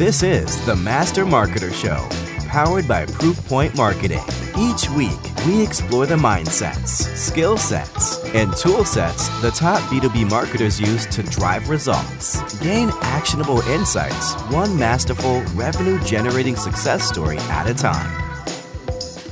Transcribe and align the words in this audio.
This 0.00 0.22
is 0.22 0.64
the 0.64 0.74
Master 0.74 1.26
Marketer 1.26 1.70
Show, 1.70 2.08
powered 2.48 2.88
by 2.88 3.04
Proofpoint 3.04 3.76
Marketing. 3.76 4.24
Each 4.58 4.88
week, 4.88 5.20
we 5.46 5.62
explore 5.62 6.06
the 6.06 6.16
mindsets, 6.16 7.14
skill 7.14 7.58
sets, 7.58 8.18
and 8.32 8.56
tool 8.56 8.86
sets 8.86 9.28
the 9.42 9.50
top 9.50 9.78
B2B 9.90 10.30
marketers 10.30 10.80
use 10.80 11.04
to 11.08 11.22
drive 11.24 11.68
results. 11.68 12.40
Gain 12.60 12.88
actionable 13.02 13.60
insights, 13.68 14.32
one 14.44 14.74
masterful, 14.78 15.42
revenue 15.52 16.02
generating 16.02 16.56
success 16.56 17.06
story 17.06 17.36
at 17.36 17.68
a 17.68 17.74
time. 17.74 18.40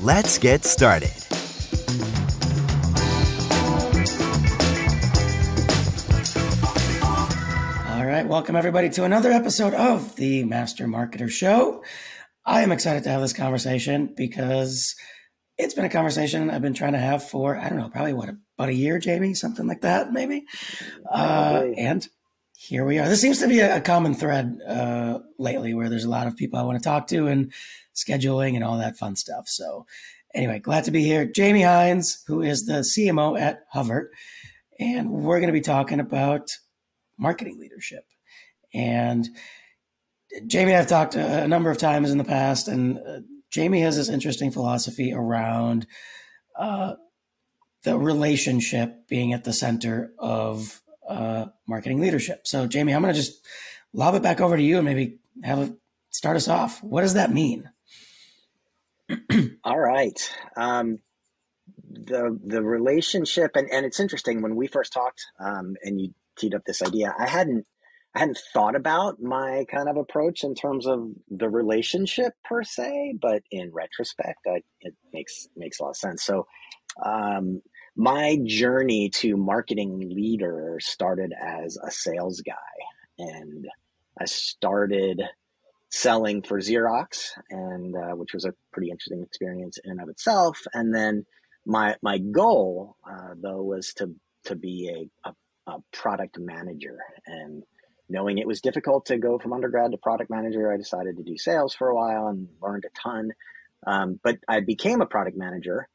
Let's 0.02 0.36
get 0.36 0.66
started. 0.66 1.14
Welcome 8.28 8.56
everybody 8.56 8.90
to 8.90 9.04
another 9.04 9.32
episode 9.32 9.72
of 9.72 10.14
the 10.16 10.44
Master 10.44 10.86
Marketer 10.86 11.30
Show. 11.30 11.82
I 12.44 12.60
am 12.60 12.72
excited 12.72 13.04
to 13.04 13.08
have 13.08 13.22
this 13.22 13.32
conversation 13.32 14.12
because 14.14 14.94
it's 15.56 15.72
been 15.72 15.86
a 15.86 15.88
conversation 15.88 16.50
I've 16.50 16.60
been 16.60 16.74
trying 16.74 16.92
to 16.92 16.98
have 16.98 17.26
for, 17.26 17.56
I 17.56 17.70
don't 17.70 17.78
know, 17.78 17.88
probably 17.88 18.12
what, 18.12 18.28
about 18.28 18.68
a 18.68 18.74
year, 18.74 18.98
Jamie? 18.98 19.32
Something 19.32 19.66
like 19.66 19.80
that, 19.80 20.12
maybe. 20.12 20.44
Uh, 21.10 21.68
and 21.78 22.06
here 22.54 22.84
we 22.84 22.98
are. 22.98 23.08
This 23.08 23.22
seems 23.22 23.40
to 23.40 23.48
be 23.48 23.60
a, 23.60 23.80
common 23.80 24.12
thread 24.12 24.58
uh, 24.68 25.20
lately 25.38 25.72
where 25.72 25.88
there's 25.88 26.04
a 26.04 26.10
lot 26.10 26.26
of 26.26 26.36
people 26.36 26.58
I 26.58 26.64
want 26.64 26.76
to 26.76 26.86
talk 26.86 27.06
to 27.06 27.28
and 27.28 27.50
scheduling 27.96 28.56
and 28.56 28.62
all 28.62 28.76
that 28.76 28.98
fun 28.98 29.16
stuff. 29.16 29.48
So, 29.48 29.86
anyway, 30.34 30.58
glad 30.58 30.84
to 30.84 30.90
be 30.90 31.02
here. 31.02 31.24
Jamie 31.24 31.62
Hines, 31.62 32.24
who 32.26 32.42
is 32.42 32.66
the 32.66 32.84
CMO 32.94 33.40
at 33.40 33.60
Hover, 33.72 34.10
and 34.78 35.10
we're 35.10 35.40
going 35.40 35.48
to 35.48 35.58
be 35.58 35.62
talking 35.62 35.98
about 35.98 36.50
marketing 37.16 37.58
leadership. 37.58 38.04
And 38.74 39.28
Jamie 40.46 40.74
I've 40.74 40.86
talked 40.86 41.14
a, 41.14 41.44
a 41.44 41.48
number 41.48 41.70
of 41.70 41.78
times 41.78 42.10
in 42.10 42.18
the 42.18 42.24
past, 42.24 42.68
and 42.68 42.98
uh, 42.98 43.20
Jamie 43.50 43.80
has 43.82 43.96
this 43.96 44.08
interesting 44.08 44.50
philosophy 44.50 45.12
around 45.12 45.86
uh, 46.58 46.94
the 47.84 47.98
relationship 47.98 49.08
being 49.08 49.32
at 49.32 49.44
the 49.44 49.52
center 49.52 50.12
of 50.18 50.80
uh, 51.08 51.46
marketing 51.66 52.00
leadership. 52.00 52.46
So, 52.46 52.66
Jamie, 52.66 52.94
I'm 52.94 53.02
going 53.02 53.14
to 53.14 53.18
just 53.18 53.46
lob 53.92 54.14
it 54.14 54.22
back 54.22 54.40
over 54.40 54.56
to 54.56 54.62
you 54.62 54.76
and 54.76 54.84
maybe 54.84 55.18
have 55.42 55.58
a 55.58 55.76
start 56.10 56.36
us 56.36 56.48
off. 56.48 56.82
What 56.82 57.02
does 57.02 57.14
that 57.14 57.32
mean? 57.32 57.70
All 59.64 59.78
right. 59.78 60.18
Um, 60.56 60.98
the 61.90 62.38
the 62.44 62.62
relationship 62.62 63.52
and, 63.54 63.70
and 63.70 63.86
it's 63.86 64.00
interesting 64.00 64.42
when 64.42 64.56
we 64.56 64.66
first 64.66 64.92
talked 64.92 65.24
um, 65.40 65.76
and 65.82 66.00
you 66.00 66.14
teed 66.36 66.54
up 66.54 66.64
this 66.64 66.82
idea, 66.82 67.14
I 67.18 67.26
hadn't 67.26 67.66
I 68.14 68.20
hadn't 68.20 68.38
thought 68.52 68.74
about 68.74 69.20
my 69.20 69.66
kind 69.70 69.88
of 69.88 69.96
approach 69.96 70.42
in 70.42 70.54
terms 70.54 70.86
of 70.86 71.10
the 71.30 71.48
relationship 71.48 72.32
per 72.44 72.62
se, 72.62 73.16
but 73.20 73.42
in 73.50 73.70
retrospect, 73.72 74.40
I, 74.46 74.62
it 74.80 74.94
makes 75.12 75.48
makes 75.56 75.78
a 75.78 75.84
lot 75.84 75.90
of 75.90 75.96
sense. 75.96 76.24
So, 76.24 76.46
um, 77.04 77.62
my 77.96 78.38
journey 78.44 79.10
to 79.10 79.36
marketing 79.36 79.98
leader 79.98 80.78
started 80.80 81.32
as 81.40 81.76
a 81.76 81.90
sales 81.90 82.40
guy, 82.40 82.54
and 83.18 83.66
I 84.18 84.24
started 84.24 85.22
selling 85.90 86.42
for 86.42 86.60
Xerox, 86.60 87.30
and 87.50 87.94
uh, 87.94 88.16
which 88.16 88.32
was 88.32 88.44
a 88.44 88.54
pretty 88.72 88.90
interesting 88.90 89.22
experience 89.22 89.78
in 89.84 89.92
and 89.92 90.00
of 90.00 90.08
itself. 90.08 90.60
And 90.72 90.94
then 90.94 91.26
my 91.66 91.96
my 92.02 92.18
goal, 92.18 92.96
uh, 93.08 93.34
though, 93.36 93.62
was 93.62 93.92
to 93.94 94.14
to 94.44 94.56
be 94.56 95.08
a, 95.24 95.28
a, 95.28 95.72
a 95.72 95.78
product 95.92 96.38
manager 96.38 96.98
and 97.26 97.62
knowing 98.08 98.38
it 98.38 98.46
was 98.46 98.60
difficult 98.60 99.06
to 99.06 99.18
go 99.18 99.38
from 99.38 99.52
undergrad 99.52 99.90
to 99.92 99.98
product 99.98 100.30
manager, 100.30 100.72
I 100.72 100.76
decided 100.76 101.16
to 101.16 101.22
do 101.22 101.36
sales 101.36 101.74
for 101.74 101.88
a 101.88 101.94
while 101.94 102.28
and 102.28 102.48
learned 102.62 102.84
a 102.84 102.98
ton. 102.98 103.32
Um, 103.86 104.18
but 104.22 104.38
I 104.48 104.60
became 104.60 105.00
a 105.00 105.06
product 105.06 105.36
manager 105.36 105.88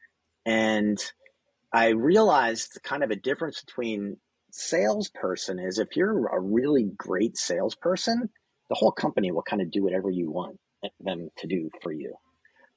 and 0.46 0.98
I 1.72 1.88
realized 1.88 2.78
kind 2.82 3.02
of 3.02 3.10
a 3.10 3.16
difference 3.16 3.62
between 3.62 4.16
salesperson 4.52 5.58
is 5.58 5.78
if 5.78 5.96
you're 5.96 6.26
a 6.28 6.40
really 6.40 6.84
great 6.96 7.36
salesperson, 7.36 8.30
the 8.68 8.76
whole 8.76 8.92
company 8.92 9.32
will 9.32 9.42
kind 9.42 9.60
of 9.60 9.70
do 9.70 9.82
whatever 9.82 10.08
you 10.08 10.30
want 10.30 10.58
them 11.00 11.30
to 11.38 11.46
do 11.46 11.70
for 11.82 11.92
you. 11.92 12.14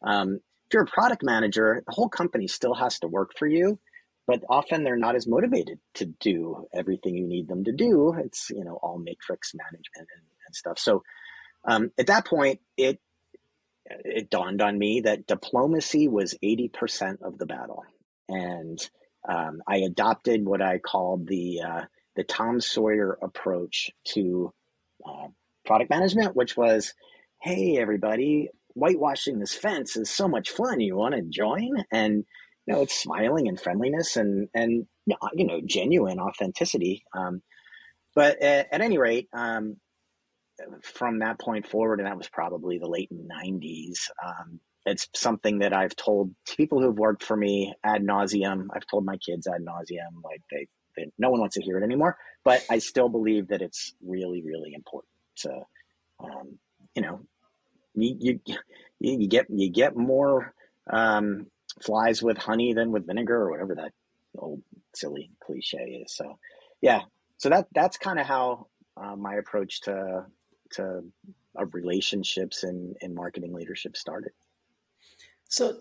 Um, 0.01 0.39
if 0.67 0.73
you're 0.73 0.83
a 0.83 0.87
product 0.87 1.23
manager, 1.23 1.83
the 1.85 1.93
whole 1.93 2.09
company 2.09 2.47
still 2.47 2.73
has 2.73 2.99
to 2.99 3.07
work 3.07 3.31
for 3.37 3.47
you, 3.47 3.79
but 4.27 4.43
often 4.49 4.83
they're 4.83 4.97
not 4.97 5.15
as 5.15 5.27
motivated 5.27 5.79
to 5.95 6.05
do 6.05 6.67
everything 6.73 7.15
you 7.15 7.25
need 7.25 7.47
them 7.47 7.63
to 7.63 7.71
do. 7.71 8.13
It's 8.19 8.49
you 8.49 8.63
know 8.63 8.77
all 8.83 8.99
matrix 8.99 9.53
management 9.55 10.09
and, 10.13 10.25
and 10.45 10.55
stuff. 10.55 10.77
So 10.77 11.03
um, 11.65 11.91
at 11.97 12.07
that 12.07 12.25
point, 12.25 12.59
it 12.77 12.99
it 13.85 14.29
dawned 14.29 14.61
on 14.61 14.77
me 14.77 15.01
that 15.01 15.27
diplomacy 15.27 16.07
was 16.07 16.35
eighty 16.43 16.67
percent 16.69 17.21
of 17.23 17.37
the 17.37 17.45
battle, 17.45 17.83
and 18.29 18.79
um, 19.27 19.61
I 19.67 19.77
adopted 19.77 20.45
what 20.45 20.61
I 20.61 20.79
called 20.79 21.27
the 21.27 21.61
uh, 21.61 21.81
the 22.15 22.23
Tom 22.23 22.59
Sawyer 22.59 23.17
approach 23.21 23.91
to 24.13 24.53
uh, 25.05 25.27
product 25.65 25.89
management, 25.89 26.35
which 26.35 26.57
was, 26.57 26.93
hey 27.41 27.77
everybody, 27.77 28.49
whitewashing 28.73 29.39
this 29.39 29.53
fence 29.53 29.95
is 29.95 30.09
so 30.09 30.27
much 30.27 30.49
fun. 30.49 30.79
You 30.79 30.95
want 30.95 31.15
to 31.15 31.21
join? 31.21 31.83
And 31.91 32.25
know, 32.73 32.81
it's 32.81 32.99
smiling 32.99 33.47
and 33.47 33.59
friendliness 33.59 34.17
and 34.17 34.49
and 34.53 34.87
you 35.05 35.45
know, 35.45 35.61
genuine 35.65 36.19
authenticity. 36.19 37.03
Um, 37.15 37.41
but 38.15 38.41
at, 38.41 38.73
at, 38.73 38.81
any 38.81 38.97
rate, 38.97 39.29
um, 39.33 39.77
from 40.81 41.19
that 41.19 41.39
point 41.39 41.67
forward, 41.67 41.99
and 41.99 42.07
that 42.07 42.17
was 42.17 42.27
probably 42.29 42.77
the 42.77 42.89
late 42.89 43.11
'90s. 43.11 44.09
Um, 44.25 44.59
it's 44.85 45.07
something 45.13 45.59
that 45.59 45.73
I've 45.73 45.95
told 45.95 46.33
people 46.55 46.81
who've 46.81 46.97
worked 46.97 47.23
for 47.23 47.35
me 47.35 47.73
ad 47.83 48.03
nauseum. 48.03 48.67
I've 48.73 48.87
told 48.89 49.05
my 49.05 49.17
kids 49.17 49.47
ad 49.47 49.61
nauseum, 49.61 50.23
like 50.23 50.41
they, 50.49 50.67
they, 50.95 51.11
no 51.17 51.29
one 51.29 51.41
wants 51.41 51.55
to 51.55 51.61
hear 51.61 51.77
it 51.77 51.83
anymore. 51.83 52.17
But 52.45 52.65
I 52.69 52.79
still 52.79 53.09
believe 53.09 53.49
that 53.49 53.61
it's 53.61 53.93
really, 54.01 54.41
really 54.41 54.73
important 54.73 55.11
to, 55.39 55.61
um, 56.23 56.57
you 56.95 57.01
know, 57.01 57.21
you, 57.95 58.39
you 58.45 58.57
you 58.99 59.27
get 59.27 59.47
you 59.49 59.69
get 59.69 59.95
more 59.95 60.53
um, 60.89 61.47
flies 61.83 62.21
with 62.21 62.37
honey 62.37 62.73
than 62.73 62.91
with 62.91 63.07
vinegar 63.07 63.35
or 63.35 63.51
whatever 63.51 63.75
that 63.75 63.91
old 64.37 64.61
silly 64.95 65.31
cliche 65.43 66.01
is. 66.03 66.15
So 66.15 66.37
yeah, 66.81 67.01
so 67.37 67.49
that 67.49 67.67
that's 67.73 67.97
kind 67.97 68.19
of 68.19 68.25
how 68.25 68.67
uh, 68.95 69.15
my 69.15 69.35
approach 69.35 69.81
to 69.81 70.25
to 70.71 71.03
of 71.55 71.73
relationships 71.73 72.63
and, 72.63 72.95
and 73.01 73.15
marketing 73.15 73.53
leadership 73.53 73.97
started. 73.97 74.31
So 75.49 75.79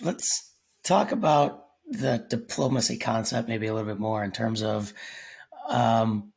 let's 0.00 0.52
talk 0.82 1.12
about 1.12 1.66
the 1.86 2.24
diplomacy 2.28 2.98
concept 2.98 3.48
maybe 3.48 3.66
a 3.66 3.74
little 3.74 3.88
bit 3.88 4.00
more 4.00 4.24
in 4.24 4.32
terms 4.32 4.62
of 4.62 4.92
um, 5.68 6.32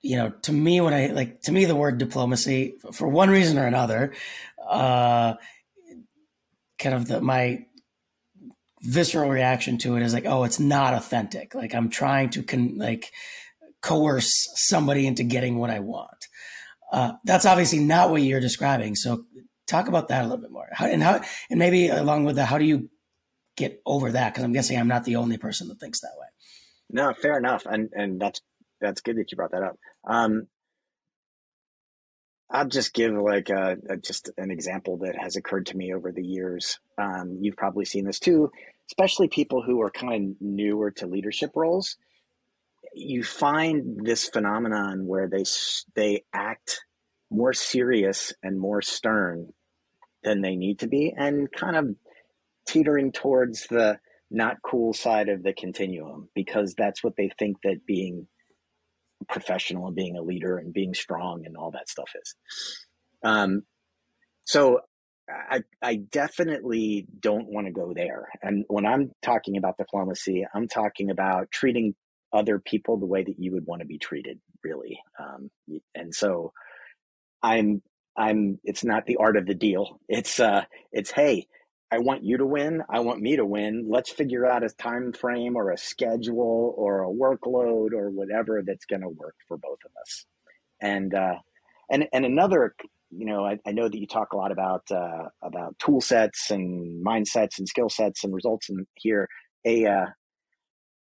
you 0.00 0.16
know, 0.16 0.30
to 0.42 0.52
me, 0.52 0.80
when 0.80 0.94
I 0.94 1.08
like, 1.08 1.42
to 1.42 1.52
me, 1.52 1.64
the 1.64 1.74
word 1.74 1.98
diplomacy, 1.98 2.76
for 2.92 3.08
one 3.08 3.30
reason 3.30 3.58
or 3.58 3.66
another, 3.66 4.12
uh, 4.68 5.34
kind 6.78 6.94
of 6.94 7.08
the, 7.08 7.20
my 7.20 7.64
visceral 8.82 9.30
reaction 9.30 9.78
to 9.78 9.96
it 9.96 10.02
is 10.02 10.14
like, 10.14 10.26
oh, 10.26 10.44
it's 10.44 10.60
not 10.60 10.94
authentic. 10.94 11.54
Like 11.54 11.74
I'm 11.74 11.88
trying 11.88 12.30
to 12.30 12.42
con- 12.42 12.78
like 12.78 13.12
coerce 13.82 14.48
somebody 14.54 15.06
into 15.06 15.24
getting 15.24 15.58
what 15.58 15.70
I 15.70 15.80
want. 15.80 16.28
Uh, 16.92 17.12
that's 17.24 17.46
obviously 17.46 17.80
not 17.80 18.10
what 18.10 18.22
you're 18.22 18.40
describing. 18.40 18.94
So 18.94 19.24
talk 19.66 19.88
about 19.88 20.08
that 20.08 20.22
a 20.22 20.24
little 20.24 20.38
bit 20.38 20.50
more. 20.50 20.68
How, 20.72 20.86
and 20.86 21.02
how, 21.02 21.20
and 21.50 21.58
maybe 21.58 21.88
along 21.88 22.24
with 22.24 22.36
that, 22.36 22.46
how 22.46 22.58
do 22.58 22.64
you 22.64 22.88
get 23.56 23.82
over 23.84 24.12
that? 24.12 24.32
Because 24.32 24.44
I'm 24.44 24.52
guessing 24.52 24.78
I'm 24.78 24.88
not 24.88 25.04
the 25.04 25.16
only 25.16 25.36
person 25.36 25.68
that 25.68 25.80
thinks 25.80 26.00
that 26.00 26.12
way. 26.18 26.26
No, 26.90 27.12
fair 27.12 27.36
enough, 27.36 27.66
and 27.66 27.90
and 27.92 28.18
that's 28.18 28.40
that's 28.80 29.02
good 29.02 29.16
that 29.16 29.30
you 29.30 29.36
brought 29.36 29.50
that 29.50 29.62
up. 29.62 29.76
Um, 30.04 30.46
I'll 32.50 32.66
just 32.66 32.94
give 32.94 33.12
like 33.12 33.50
a, 33.50 33.76
a, 33.90 33.96
just 33.96 34.30
an 34.38 34.50
example 34.50 34.98
that 34.98 35.16
has 35.20 35.36
occurred 35.36 35.66
to 35.66 35.76
me 35.76 35.92
over 35.92 36.12
the 36.12 36.24
years. 36.24 36.78
Um, 36.96 37.38
you've 37.40 37.56
probably 37.56 37.84
seen 37.84 38.04
this 38.04 38.18
too, 38.18 38.50
especially 38.90 39.28
people 39.28 39.62
who 39.62 39.80
are 39.82 39.90
kind 39.90 40.30
of 40.30 40.36
newer 40.40 40.90
to 40.92 41.06
leadership 41.06 41.50
roles. 41.54 41.96
You 42.94 43.22
find 43.22 44.00
this 44.04 44.28
phenomenon 44.28 45.06
where 45.06 45.28
they 45.28 45.44
they 45.94 46.24
act 46.32 46.80
more 47.30 47.52
serious 47.52 48.32
and 48.42 48.58
more 48.58 48.80
stern 48.80 49.52
than 50.22 50.40
they 50.40 50.56
need 50.56 50.78
to 50.80 50.88
be, 50.88 51.12
and 51.16 51.52
kind 51.52 51.76
of 51.76 51.94
teetering 52.66 53.12
towards 53.12 53.66
the 53.66 53.98
not 54.30 54.56
cool 54.62 54.92
side 54.92 55.28
of 55.28 55.42
the 55.42 55.52
continuum 55.52 56.28
because 56.34 56.74
that's 56.74 57.02
what 57.04 57.16
they 57.16 57.30
think 57.38 57.58
that 57.62 57.86
being 57.86 58.26
professional 59.28 59.86
and 59.86 59.96
being 59.96 60.16
a 60.16 60.22
leader 60.22 60.58
and 60.58 60.72
being 60.72 60.94
strong 60.94 61.44
and 61.46 61.56
all 61.56 61.70
that 61.72 61.88
stuff 61.88 62.10
is. 62.20 62.34
Um, 63.22 63.62
so 64.42 64.80
I, 65.28 65.62
I 65.82 65.96
definitely 65.96 67.06
don't 67.20 67.48
want 67.48 67.66
to 67.66 67.72
go 67.72 67.92
there. 67.94 68.28
And 68.42 68.64
when 68.68 68.86
I'm 68.86 69.10
talking 69.22 69.56
about 69.56 69.76
diplomacy, 69.76 70.46
I'm 70.54 70.68
talking 70.68 71.10
about 71.10 71.50
treating 71.50 71.94
other 72.32 72.58
people 72.58 72.98
the 72.98 73.06
way 73.06 73.22
that 73.24 73.36
you 73.38 73.52
would 73.52 73.66
want 73.66 73.80
to 73.80 73.86
be 73.86 73.98
treated, 73.98 74.38
really. 74.62 74.98
Um, 75.18 75.50
and 75.94 76.14
so 76.14 76.52
I'm 77.42 77.82
I'm 78.16 78.58
it's 78.64 78.84
not 78.84 79.06
the 79.06 79.16
art 79.16 79.36
of 79.36 79.46
the 79.46 79.54
deal. 79.54 80.00
It's 80.08 80.40
uh 80.40 80.64
it's 80.92 81.10
hey, 81.10 81.46
I 81.90 81.98
want 81.98 82.22
you 82.22 82.36
to 82.38 82.46
win, 82.46 82.82
I 82.90 83.00
want 83.00 83.20
me 83.20 83.36
to 83.36 83.46
win. 83.46 83.86
Let's 83.88 84.10
figure 84.10 84.44
out 84.44 84.62
a 84.62 84.68
time 84.68 85.12
frame 85.12 85.56
or 85.56 85.70
a 85.70 85.78
schedule 85.78 86.74
or 86.76 87.02
a 87.02 87.08
workload 87.08 87.92
or 87.92 88.10
whatever 88.10 88.62
that's 88.64 88.84
going 88.84 89.00
to 89.00 89.08
work 89.08 89.36
for 89.46 89.56
both 89.56 89.78
of 89.84 89.90
us. 90.00 90.26
And 90.80 91.14
uh 91.14 91.36
and 91.90 92.06
and 92.12 92.24
another 92.24 92.74
you 93.10 93.24
know 93.24 93.44
I, 93.44 93.58
I 93.66 93.72
know 93.72 93.88
that 93.88 93.98
you 93.98 94.06
talk 94.06 94.32
a 94.32 94.36
lot 94.36 94.52
about 94.52 94.82
uh, 94.90 95.28
about 95.42 95.78
tool 95.78 96.00
sets 96.00 96.50
and 96.50 97.04
mindsets 97.04 97.58
and 97.58 97.68
skill 97.68 97.88
sets 97.88 98.24
and 98.24 98.34
results 98.34 98.68
and 98.68 98.86
here 98.94 99.28
a 99.64 99.86
uh, 99.86 100.06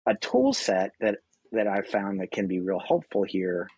a 0.06 0.14
tool 0.20 0.52
set 0.52 0.92
that 1.00 1.18
that 1.52 1.66
I 1.66 1.82
found 1.82 2.20
that 2.20 2.30
can 2.30 2.46
be 2.46 2.60
real 2.60 2.80
helpful 2.86 3.24
here 3.26 3.68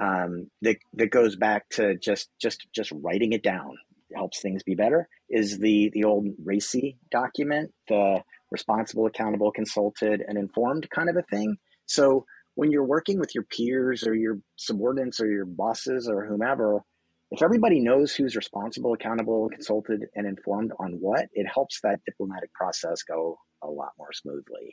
um, 0.00 0.50
that 0.62 0.76
that 0.94 1.10
goes 1.10 1.36
back 1.36 1.68
to 1.70 1.96
just 1.96 2.28
just 2.40 2.66
just 2.74 2.92
writing 2.92 3.32
it 3.32 3.42
down 3.42 3.76
helps 4.14 4.40
things 4.40 4.62
be 4.62 4.74
better 4.74 5.08
is 5.28 5.58
the 5.58 5.90
the 5.94 6.04
old 6.04 6.26
RACI 6.44 6.96
document, 7.10 7.72
the 7.88 8.22
responsible, 8.50 9.06
accountable, 9.06 9.50
consulted, 9.50 10.22
and 10.26 10.38
informed 10.38 10.88
kind 10.90 11.08
of 11.08 11.16
a 11.16 11.22
thing. 11.22 11.56
So 11.86 12.24
when 12.54 12.70
you're 12.70 12.84
working 12.84 13.18
with 13.18 13.34
your 13.34 13.44
peers 13.44 14.06
or 14.06 14.14
your 14.14 14.38
subordinates 14.56 15.20
or 15.20 15.26
your 15.26 15.46
bosses 15.46 16.08
or 16.08 16.26
whomever, 16.26 16.82
if 17.30 17.42
everybody 17.42 17.80
knows 17.80 18.14
who's 18.14 18.36
responsible, 18.36 18.92
accountable, 18.92 19.48
consulted, 19.48 20.04
and 20.14 20.26
informed 20.26 20.72
on 20.78 20.98
what, 21.00 21.28
it 21.32 21.46
helps 21.46 21.80
that 21.80 22.00
diplomatic 22.04 22.52
process 22.52 23.02
go 23.02 23.38
a 23.62 23.68
lot 23.68 23.92
more 23.98 24.12
smoothly. 24.12 24.70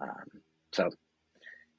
Um, 0.00 0.42
so 0.72 0.90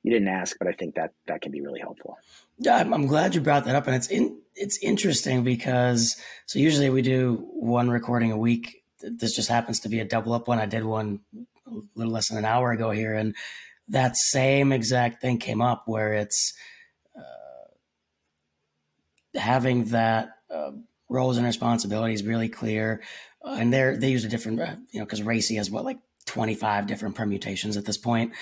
you 0.04 0.12
didn't 0.12 0.28
ask, 0.28 0.58
but 0.60 0.68
I 0.68 0.74
think 0.74 0.96
that 0.96 1.14
that 1.28 1.42
can 1.42 1.52
be 1.52 1.62
really 1.62 1.80
helpful. 1.80 2.18
Yeah, 2.60 2.76
I'm, 2.76 2.94
I'm 2.94 3.08
glad 3.08 3.34
you 3.34 3.42
brought 3.42 3.66
that 3.66 3.76
up, 3.76 3.88
and 3.88 3.96
it's 3.96 4.08
in 4.08 4.38
it's 4.56 4.78
interesting 4.84 5.44
because 5.44 6.16
so 6.46 6.60
usually 6.60 6.90
we 6.90 7.02
do 7.02 7.48
one 7.54 7.90
recording 7.90 8.32
a 8.32 8.38
week. 8.38 8.84
This 9.02 9.36
just 9.36 9.50
happens 9.50 9.80
to 9.82 9.90
be 9.90 10.00
a 10.00 10.06
double 10.06 10.34
up 10.34 10.48
one. 10.48 10.60
I 10.60 10.66
did 10.66 10.84
one 10.84 11.22
a 11.66 11.72
little 11.96 12.14
less 12.14 12.30
than 12.30 12.38
an 12.38 12.46
hour 12.46 12.72
ago 12.72 12.92
here, 12.92 13.14
and 13.14 13.34
that 13.88 14.18
same 14.18 14.72
exact 14.72 15.22
thing 15.22 15.38
came 15.38 15.62
up 15.62 15.84
where 15.88 16.14
it's 16.14 16.54
uh, 17.18 17.70
having 19.40 19.86
that 19.86 20.36
uh, 20.54 20.72
roles 21.10 21.38
and 21.38 21.46
responsibilities 21.46 22.24
really 22.24 22.50
clear, 22.50 23.02
uh, 23.44 23.56
and 23.58 23.74
they 23.74 23.96
they 23.98 24.12
use 24.12 24.26
a 24.26 24.30
different 24.30 24.60
uh, 24.60 24.76
you 24.92 25.00
know 25.00 25.06
because 25.06 25.22
RACI 25.22 25.56
has 25.58 25.72
what 25.72 25.86
like 25.86 26.00
25 26.26 26.88
different 26.88 27.16
permutations 27.16 27.78
at 27.78 27.86
this 27.86 27.98
point. 27.98 28.34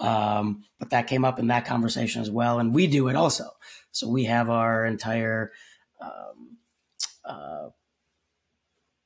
Um, 0.00 0.64
but 0.78 0.90
that 0.90 1.06
came 1.06 1.24
up 1.24 1.38
in 1.38 1.46
that 1.48 1.64
conversation 1.64 2.22
as 2.22 2.30
well. 2.30 2.58
And 2.58 2.74
we 2.74 2.86
do 2.86 3.08
it 3.08 3.16
also. 3.16 3.48
So 3.92 4.08
we 4.08 4.24
have 4.24 4.50
our 4.50 4.84
entire, 4.84 5.52
um, 6.00 6.58
uh, 7.24 7.68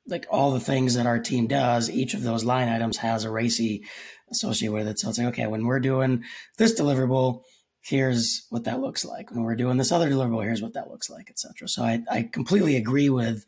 like 0.07 0.27
all 0.31 0.51
the 0.51 0.61
things 0.61 0.95
that 0.95 1.07
our 1.07 1.21
team 1.21 1.47
does, 1.47 1.89
each 1.89 2.15
of 2.15 2.23
those 2.23 2.45
line 2.45 2.69
items 2.69 2.97
has 2.99 3.25
a 3.25 3.29
RACI 3.29 3.83
associated 4.31 4.75
with 4.75 4.89
it. 4.89 4.99
So 4.99 5.09
it's 5.09 5.19
like, 5.19 5.29
okay, 5.29 5.47
when 5.47 5.65
we're 5.65 5.81
doing 5.81 6.25
this 6.59 6.79
deliverable, 6.79 7.43
here's 7.81 8.47
what 8.51 8.65
that 8.65 8.81
looks 8.81 9.05
like. 9.05 9.31
When 9.31 9.45
we're 9.45 9.57
doing 9.57 9.77
this 9.77 9.93
other 9.93 10.11
deliverable, 10.11 10.43
here's 10.43 10.63
what 10.63 10.75
that 10.75 10.91
looks 10.91 11.09
like, 11.09 11.31
etc. 11.31 11.69
So 11.69 11.83
I, 11.83 12.03
I 12.11 12.23
completely 12.23 12.77
agree 12.77 13.11
with 13.11 13.45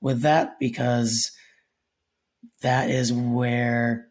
with 0.00 0.22
that 0.22 0.58
because 0.58 1.30
that 2.62 2.90
is 2.90 3.12
where 3.12 4.08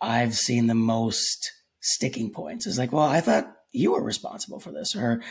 I've 0.00 0.34
seen 0.34 0.66
the 0.66 0.74
most 0.74 1.52
sticking 1.84 2.32
points. 2.32 2.66
Is 2.66 2.78
like, 2.78 2.92
well, 2.92 3.06
I 3.06 3.20
thought 3.20 3.52
you 3.70 3.92
were 3.92 4.02
responsible 4.02 4.58
for 4.58 4.72
this, 4.72 4.96
or 4.96 5.22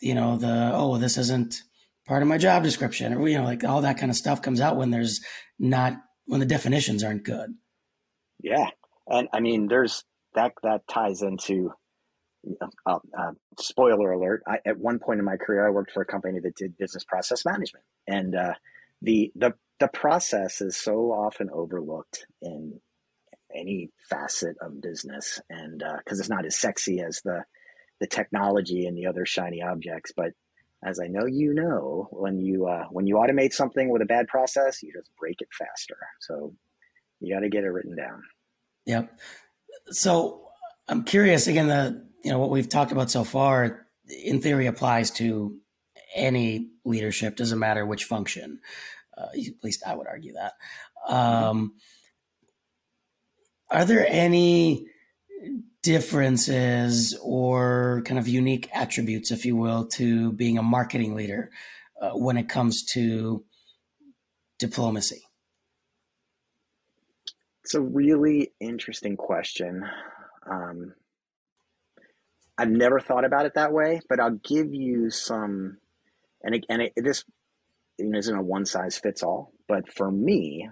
you 0.00 0.14
know, 0.14 0.36
the 0.36 0.72
oh, 0.74 0.98
this 0.98 1.18
isn't 1.18 1.62
part 2.06 2.22
of 2.22 2.28
my 2.28 2.38
job 2.38 2.64
description, 2.64 3.12
or 3.14 3.28
you 3.28 3.38
know, 3.38 3.44
like 3.44 3.62
all 3.62 3.82
that 3.82 3.98
kind 3.98 4.10
of 4.10 4.16
stuff 4.16 4.42
comes 4.42 4.60
out 4.60 4.76
when 4.76 4.90
there's 4.90 5.20
not 5.58 5.94
when 6.26 6.40
the 6.40 6.46
definitions 6.46 7.04
aren't 7.04 7.24
good. 7.24 7.54
Yeah, 8.42 8.68
and 9.06 9.28
I 9.32 9.40
mean, 9.40 9.68
there's 9.68 10.04
that 10.34 10.52
that 10.62 10.88
ties 10.88 11.22
into. 11.22 11.72
Uh, 12.84 12.98
uh, 13.16 13.30
spoiler 13.60 14.10
alert! 14.10 14.42
I, 14.48 14.58
at 14.66 14.76
one 14.76 14.98
point 14.98 15.20
in 15.20 15.24
my 15.24 15.36
career, 15.36 15.64
I 15.64 15.70
worked 15.70 15.92
for 15.92 16.02
a 16.02 16.04
company 16.04 16.40
that 16.40 16.56
did 16.56 16.76
business 16.76 17.04
process 17.04 17.44
management, 17.44 17.84
and 18.08 18.34
uh, 18.34 18.54
the 19.00 19.30
the 19.36 19.54
the 19.78 19.86
process 19.86 20.60
is 20.60 20.76
so 20.76 21.12
often 21.12 21.50
overlooked 21.52 22.26
in 22.40 22.80
any 23.54 23.90
facet 24.08 24.56
of 24.60 24.80
business, 24.80 25.40
and 25.48 25.78
because 25.78 26.18
uh, 26.18 26.22
it's 26.22 26.28
not 26.28 26.46
as 26.46 26.58
sexy 26.58 27.00
as 27.00 27.20
the 27.24 27.44
the 28.00 28.06
technology 28.06 28.86
and 28.86 28.96
the 28.96 29.06
other 29.06 29.24
shiny 29.24 29.62
objects, 29.62 30.12
but 30.16 30.32
as 30.84 30.98
I 30.98 31.06
know 31.06 31.26
you 31.26 31.54
know, 31.54 32.08
when 32.10 32.40
you 32.40 32.66
uh, 32.66 32.86
when 32.90 33.06
you 33.06 33.16
automate 33.16 33.52
something 33.52 33.88
with 33.88 34.02
a 34.02 34.06
bad 34.06 34.26
process, 34.26 34.82
you 34.82 34.92
just 34.92 35.10
break 35.18 35.40
it 35.40 35.48
faster. 35.56 35.96
So 36.20 36.54
you 37.20 37.32
got 37.32 37.40
to 37.40 37.48
get 37.48 37.64
it 37.64 37.68
written 37.68 37.96
down. 37.96 38.22
Yep. 38.86 39.20
So 39.90 40.48
I'm 40.88 41.04
curious 41.04 41.46
again. 41.46 41.68
The 41.68 42.04
you 42.24 42.32
know 42.32 42.38
what 42.38 42.50
we've 42.50 42.68
talked 42.68 42.92
about 42.92 43.10
so 43.10 43.22
far, 43.22 43.86
in 44.24 44.40
theory, 44.40 44.66
applies 44.66 45.12
to 45.12 45.56
any 46.14 46.70
leadership. 46.84 47.36
Doesn't 47.36 47.58
matter 47.58 47.86
which 47.86 48.04
function. 48.04 48.60
Uh, 49.16 49.28
at 49.34 49.62
least 49.62 49.84
I 49.86 49.94
would 49.94 50.08
argue 50.08 50.32
that. 50.32 50.54
Um, 51.06 51.74
are 53.72 53.84
there 53.84 54.06
any 54.08 54.86
differences 55.82 57.18
or 57.22 58.02
kind 58.04 58.18
of 58.18 58.28
unique 58.28 58.68
attributes, 58.72 59.30
if 59.30 59.44
you 59.44 59.56
will, 59.56 59.86
to 59.86 60.32
being 60.32 60.58
a 60.58 60.62
marketing 60.62 61.14
leader 61.14 61.50
uh, 62.00 62.10
when 62.10 62.36
it 62.36 62.48
comes 62.48 62.84
to 62.84 63.44
diplomacy? 64.58 65.22
It's 67.64 67.74
a 67.74 67.80
really 67.80 68.52
interesting 68.60 69.16
question. 69.16 69.88
Um, 70.48 70.94
I've 72.58 72.70
never 72.70 73.00
thought 73.00 73.24
about 73.24 73.46
it 73.46 73.54
that 73.54 73.72
way, 73.72 74.00
but 74.08 74.20
I'll 74.20 74.38
give 74.44 74.74
you 74.74 75.10
some, 75.10 75.78
and 76.42 76.54
it, 76.56 76.66
and 76.68 76.82
it, 76.82 76.92
this 76.96 77.24
isn't 77.98 78.36
a 78.36 78.42
one 78.42 78.66
size 78.66 78.98
fits 78.98 79.22
all. 79.22 79.52
But 79.66 79.90
for 79.90 80.10
me, 80.10 80.68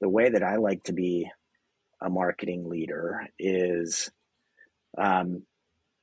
the 0.00 0.08
way 0.08 0.28
that 0.28 0.42
I 0.42 0.56
like 0.56 0.84
to 0.84 0.92
be 0.92 1.30
a 2.04 2.10
marketing 2.10 2.68
leader 2.68 3.26
is 3.38 4.10
um, 4.96 5.42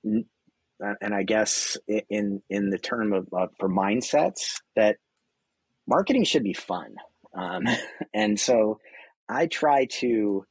and 0.03 1.13
I 1.13 1.23
guess 1.23 1.77
in 2.09 2.41
in 2.49 2.69
the 2.69 2.79
term 2.79 3.13
of 3.13 3.27
uh, 3.33 3.47
for 3.59 3.69
mindsets 3.69 4.61
that 4.75 4.97
marketing 5.87 6.23
should 6.23 6.43
be 6.43 6.53
fun, 6.53 6.95
um, 7.35 7.65
and 8.13 8.39
so 8.39 8.79
I 9.29 9.47
try 9.47 9.85
to 9.85 10.45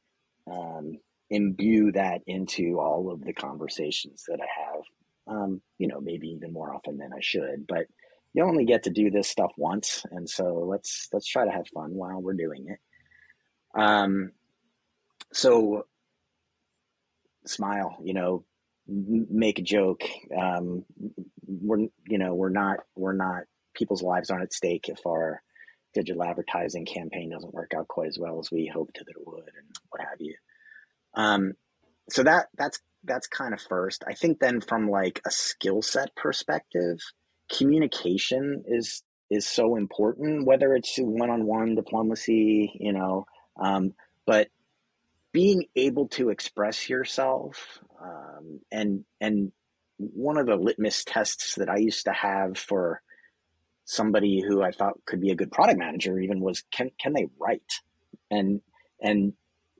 um, 0.49 0.97
imbue 1.29 1.91
that 1.91 2.21
into 2.25 2.79
all 2.79 3.11
of 3.11 3.23
the 3.23 3.33
conversations 3.33 4.23
that 4.27 4.39
I 4.41 4.47
have. 4.63 4.81
Um, 5.27 5.61
you 5.77 5.87
know, 5.87 6.01
maybe 6.01 6.29
even 6.29 6.51
more 6.51 6.73
often 6.73 6.97
than 6.97 7.13
I 7.13 7.19
should, 7.21 7.65
but 7.67 7.85
you 8.33 8.43
only 8.43 8.65
get 8.65 8.83
to 8.83 8.89
do 8.89 9.11
this 9.11 9.27
stuff 9.27 9.51
once, 9.57 10.03
and 10.11 10.29
so 10.29 10.65
let's 10.67 11.09
let's 11.13 11.27
try 11.27 11.45
to 11.45 11.51
have 11.51 11.67
fun 11.67 11.93
while 11.93 12.21
we're 12.21 12.33
doing 12.33 12.67
it. 12.69 12.79
Um, 13.79 14.31
so 15.33 15.85
smile, 17.45 17.97
you 18.03 18.13
know, 18.13 18.43
make 18.87 19.59
a 19.59 19.63
joke. 19.63 20.03
Um, 20.37 20.85
we're, 21.47 21.87
you 22.07 22.17
know, 22.17 22.33
we're 22.33 22.49
not, 22.49 22.79
we're 22.95 23.13
not, 23.13 23.43
people's 23.73 24.03
lives 24.03 24.29
aren't 24.29 24.43
at 24.43 24.53
stake 24.53 24.89
if 24.89 24.99
our 25.05 25.41
digital 25.93 26.23
advertising 26.23 26.85
campaign 26.85 27.31
doesn't 27.31 27.53
work 27.53 27.71
out 27.75 27.87
quite 27.87 28.07
as 28.07 28.17
well 28.19 28.39
as 28.39 28.51
we 28.51 28.69
hoped 28.73 28.97
that 28.97 29.07
it 29.07 29.15
would 29.25 29.39
and 29.39 29.75
what 29.89 30.01
have 30.01 30.19
you. 30.19 30.35
Um, 31.13 31.53
so 32.09 32.23
that, 32.23 32.47
that's, 32.57 32.79
that's 33.03 33.27
kind 33.27 33.53
of 33.53 33.61
first. 33.61 34.03
I 34.07 34.13
think 34.13 34.39
then 34.39 34.61
from 34.61 34.89
like 34.89 35.21
a 35.25 35.31
skill 35.31 35.81
set 35.81 36.15
perspective, 36.15 36.99
communication 37.51 38.63
is, 38.67 39.03
is 39.29 39.47
so 39.47 39.75
important, 39.75 40.45
whether 40.45 40.73
it's 40.75 40.95
one-on-one 40.97 41.75
diplomacy, 41.75 42.73
you 42.79 42.93
know, 42.93 43.25
um, 43.59 43.93
but 44.25 44.49
being 45.31 45.65
able 45.75 46.07
to 46.09 46.29
express 46.29 46.89
yourself 46.89 47.79
um, 48.01 48.59
and 48.71 49.05
and 49.19 49.51
one 49.97 50.37
of 50.37 50.47
the 50.47 50.55
litmus 50.55 51.03
tests 51.03 51.55
that 51.55 51.69
I 51.69 51.77
used 51.77 52.05
to 52.05 52.11
have 52.11 52.57
for 52.57 53.01
somebody 53.85 54.41
who 54.41 54.61
I 54.61 54.71
thought 54.71 54.93
could 55.05 55.21
be 55.21 55.31
a 55.31 55.35
good 55.35 55.51
product 55.51 55.79
manager 55.79 56.19
even 56.19 56.39
was 56.39 56.63
can 56.71 56.91
can 56.99 57.13
they 57.13 57.27
write? 57.39 57.61
And 58.29 58.61
and 59.01 59.33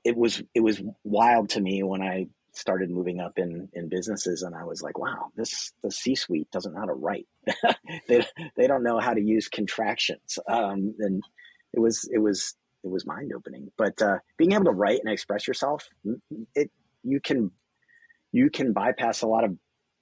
it 0.04 0.16
was 0.16 0.42
it 0.54 0.60
was 0.60 0.82
wild 1.04 1.50
to 1.50 1.60
me 1.60 1.82
when 1.82 2.02
I 2.02 2.26
started 2.52 2.90
moving 2.90 3.20
up 3.20 3.38
in 3.38 3.68
in 3.72 3.88
businesses 3.88 4.42
and 4.42 4.54
I 4.54 4.64
was 4.64 4.82
like 4.82 4.98
wow 4.98 5.30
this 5.36 5.72
the 5.82 5.90
C 5.90 6.14
suite 6.14 6.50
doesn't 6.50 6.74
know 6.74 6.80
how 6.80 6.86
to 6.86 6.92
write. 6.92 7.26
They 8.08 8.26
they 8.56 8.66
don't 8.66 8.82
know 8.84 8.98
how 8.98 9.14
to 9.14 9.20
use 9.20 9.48
contractions. 9.48 10.38
Um, 10.48 10.94
and 10.98 11.22
it 11.72 11.80
was 11.80 12.08
it 12.12 12.18
was 12.18 12.54
it 12.84 12.90
was 12.90 13.06
mind 13.06 13.32
opening. 13.34 13.70
But 13.76 14.00
uh, 14.02 14.18
being 14.36 14.52
able 14.52 14.64
to 14.64 14.70
write 14.72 15.00
and 15.04 15.12
express 15.12 15.46
yourself, 15.46 15.88
it 16.54 16.70
you 17.02 17.20
can 17.20 17.50
you 18.32 18.50
can 18.50 18.72
bypass 18.72 19.22
a 19.22 19.26
lot 19.26 19.44
of 19.44 19.56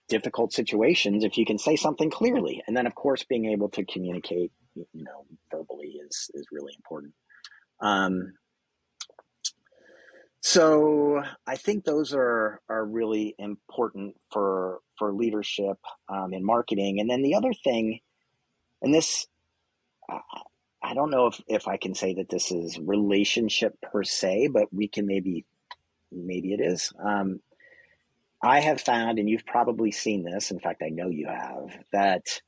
difficult 0.09 0.53
situations 0.53 1.25
if 1.25 1.39
you 1.39 1.47
can 1.47 1.59
say 1.59 1.77
something 1.77 2.11
clearly. 2.11 2.63
And 2.67 2.77
then, 2.77 2.87
of 2.87 2.95
course, 2.95 3.25
being 3.25 3.47
able 3.47 3.69
to 3.71 3.85
communicate, 3.85 4.53
you 4.75 4.87
know, 4.95 5.25
verbally 5.51 6.01
is 6.07 6.31
is 6.35 6.47
really 6.53 6.73
important. 6.77 7.15
Um, 7.81 8.35
so 10.43 11.23
I 11.47 11.57
think 11.57 11.85
those 11.85 12.15
are 12.15 12.61
are 12.69 12.85
really 12.85 13.35
important 13.39 14.17
for 14.33 14.81
for 14.99 15.13
leadership 15.13 15.79
um, 16.09 16.33
in 16.33 16.45
marketing. 16.45 17.01
And 17.01 17.11
then 17.11 17.23
the 17.23 17.35
other 17.35 17.53
thing, 17.53 18.01
and 18.83 18.95
this, 18.95 19.27
I 20.83 20.95
don't 20.95 21.11
know 21.11 21.27
if 21.27 21.41
if 21.47 21.69
I 21.69 21.77
can 21.77 21.95
say 21.95 22.15
that 22.15 22.29
this 22.29 22.51
is 22.51 22.79
relationship 22.79 23.81
per 23.81 24.03
se, 24.03 24.49
but 24.53 24.73
we 24.73 24.89
can 24.89 25.07
maybe 25.07 25.45
maybe 26.11 26.53
it 26.53 26.61
is. 26.61 26.93
Um, 27.03 27.41
I 28.43 28.61
have 28.61 28.81
found, 28.81 29.19
and 29.19 29.29
you've 29.29 29.45
probably 29.45 29.91
seen 29.91 30.25
this. 30.25 30.51
In 30.51 30.59
fact, 30.59 30.83
I 30.83 30.89
know 30.89 31.09
you 31.09 31.29
have 31.29 31.77
that 31.93 32.41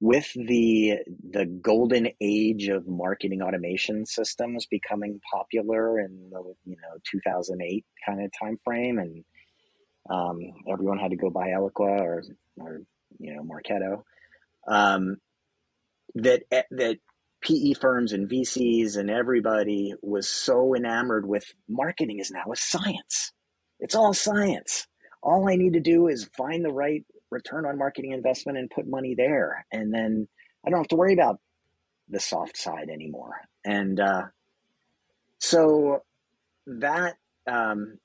with 0.00 0.32
the 0.34 0.98
the 1.30 1.44
golden 1.44 2.08
age 2.20 2.68
of 2.68 2.88
marketing 2.88 3.42
automation 3.42 4.06
systems 4.06 4.66
becoming 4.66 5.20
popular 5.30 5.98
in 5.98 6.30
the 6.30 6.54
you 6.64 6.76
know 6.76 6.98
2008 7.10 7.84
kind 8.06 8.24
of 8.24 8.30
time 8.40 8.58
frame 8.64 8.98
and 8.98 9.24
um, 10.08 10.38
everyone 10.72 10.98
had 10.98 11.10
to 11.10 11.16
go 11.16 11.28
buy 11.28 11.48
eloqua 11.48 12.00
or 12.00 12.22
or 12.56 12.80
you 13.18 13.34
know 13.34 13.42
marketo 13.42 14.02
um, 14.66 15.18
that 16.14 16.44
eh, 16.50 16.62
that 16.70 16.96
PE 17.42 17.74
firms 17.74 18.12
and 18.12 18.28
VCs 18.28 18.96
and 18.96 19.10
everybody 19.10 19.94
was 20.02 20.28
so 20.28 20.74
enamored 20.74 21.26
with 21.26 21.44
marketing 21.68 22.18
is 22.18 22.30
now 22.30 22.52
a 22.52 22.56
science. 22.56 23.32
It's 23.78 23.94
all 23.94 24.12
science. 24.12 24.86
All 25.22 25.48
I 25.48 25.56
need 25.56 25.74
to 25.74 25.80
do 25.80 26.08
is 26.08 26.28
find 26.36 26.64
the 26.64 26.72
right 26.72 27.04
return 27.30 27.64
on 27.66 27.78
marketing 27.78 28.12
investment 28.12 28.58
and 28.58 28.70
put 28.70 28.86
money 28.86 29.14
there. 29.16 29.64
And 29.72 29.92
then 29.92 30.28
I 30.66 30.70
don't 30.70 30.80
have 30.80 30.88
to 30.88 30.96
worry 30.96 31.14
about 31.14 31.40
the 32.08 32.20
soft 32.20 32.56
side 32.56 32.88
anymore. 32.90 33.34
And 33.64 33.98
uh, 34.00 34.24
so 35.38 36.02
that 36.66 37.16
um, 37.46 37.98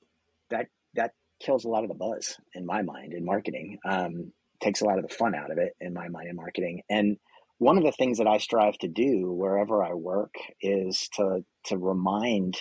that 0.50 0.66
that 0.94 1.12
kills 1.40 1.64
a 1.64 1.68
lot 1.68 1.82
of 1.82 1.88
the 1.88 1.94
buzz 1.94 2.36
in 2.54 2.64
my 2.64 2.82
mind 2.82 3.12
in 3.12 3.24
marketing. 3.24 3.78
Um, 3.84 4.32
takes 4.60 4.80
a 4.80 4.84
lot 4.86 4.98
of 4.98 5.06
the 5.06 5.14
fun 5.14 5.34
out 5.34 5.50
of 5.50 5.58
it 5.58 5.76
in 5.80 5.92
my 5.92 6.08
mind 6.08 6.28
in 6.28 6.36
marketing. 6.36 6.82
And 6.88 7.18
one 7.58 7.78
of 7.78 7.84
the 7.84 7.92
things 7.92 8.18
that 8.18 8.26
I 8.26 8.38
strive 8.38 8.76
to 8.78 8.88
do 8.88 9.32
wherever 9.32 9.82
I 9.82 9.94
work 9.94 10.34
is 10.60 11.08
to 11.14 11.44
to 11.66 11.78
remind 11.78 12.58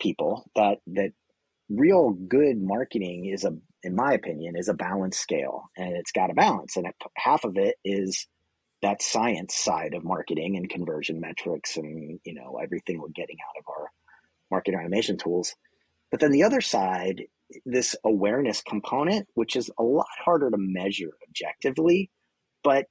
people 0.00 0.48
that 0.56 0.78
that 0.88 1.12
real 1.68 2.10
good 2.10 2.60
marketing 2.60 3.26
is 3.26 3.44
a 3.44 3.52
in 3.82 3.94
my 3.94 4.12
opinion 4.12 4.56
is 4.56 4.68
a 4.68 4.74
balanced 4.74 5.20
scale 5.20 5.64
and 5.76 5.94
it's 5.96 6.12
got 6.12 6.30
a 6.30 6.34
balance 6.34 6.76
and 6.76 6.86
half 7.16 7.44
of 7.44 7.56
it 7.56 7.76
is 7.84 8.26
that 8.82 9.02
science 9.02 9.54
side 9.54 9.94
of 9.94 10.04
marketing 10.04 10.56
and 10.56 10.68
conversion 10.68 11.20
metrics 11.20 11.76
and 11.76 12.20
you 12.24 12.34
know 12.34 12.58
everything 12.62 13.00
we're 13.00 13.08
getting 13.08 13.36
out 13.40 13.60
of 13.60 13.64
our 13.68 13.90
marketing 14.50 14.78
automation 14.80 15.16
tools. 15.16 15.54
But 16.10 16.20
then 16.20 16.32
the 16.32 16.44
other 16.44 16.60
side 16.60 17.24
this 17.66 17.94
awareness 18.04 18.62
component 18.62 19.28
which 19.34 19.54
is 19.54 19.70
a 19.78 19.82
lot 19.82 20.06
harder 20.24 20.50
to 20.50 20.56
measure 20.58 21.10
objectively 21.28 22.10
but 22.62 22.86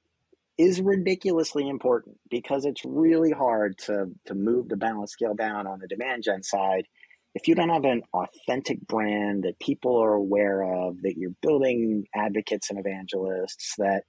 is 0.56 0.80
ridiculously 0.80 1.68
important 1.68 2.16
because 2.30 2.64
it's 2.64 2.84
really 2.84 3.32
hard 3.32 3.76
to 3.78 4.06
to 4.26 4.34
move 4.34 4.68
the 4.68 4.76
balance 4.76 5.12
scale 5.12 5.34
down 5.34 5.66
on 5.66 5.80
the 5.80 5.88
demand 5.88 6.22
gen 6.22 6.42
side 6.42 6.86
if 7.34 7.48
you 7.48 7.54
don't 7.54 7.70
have 7.70 7.84
an 7.84 8.02
authentic 8.12 8.80
brand 8.86 9.42
that 9.42 9.58
people 9.58 10.00
are 10.00 10.12
aware 10.12 10.62
of 10.62 11.02
that 11.02 11.16
you're 11.16 11.34
building 11.42 12.04
advocates 12.14 12.70
and 12.70 12.78
evangelists 12.78 13.74
that 13.78 14.04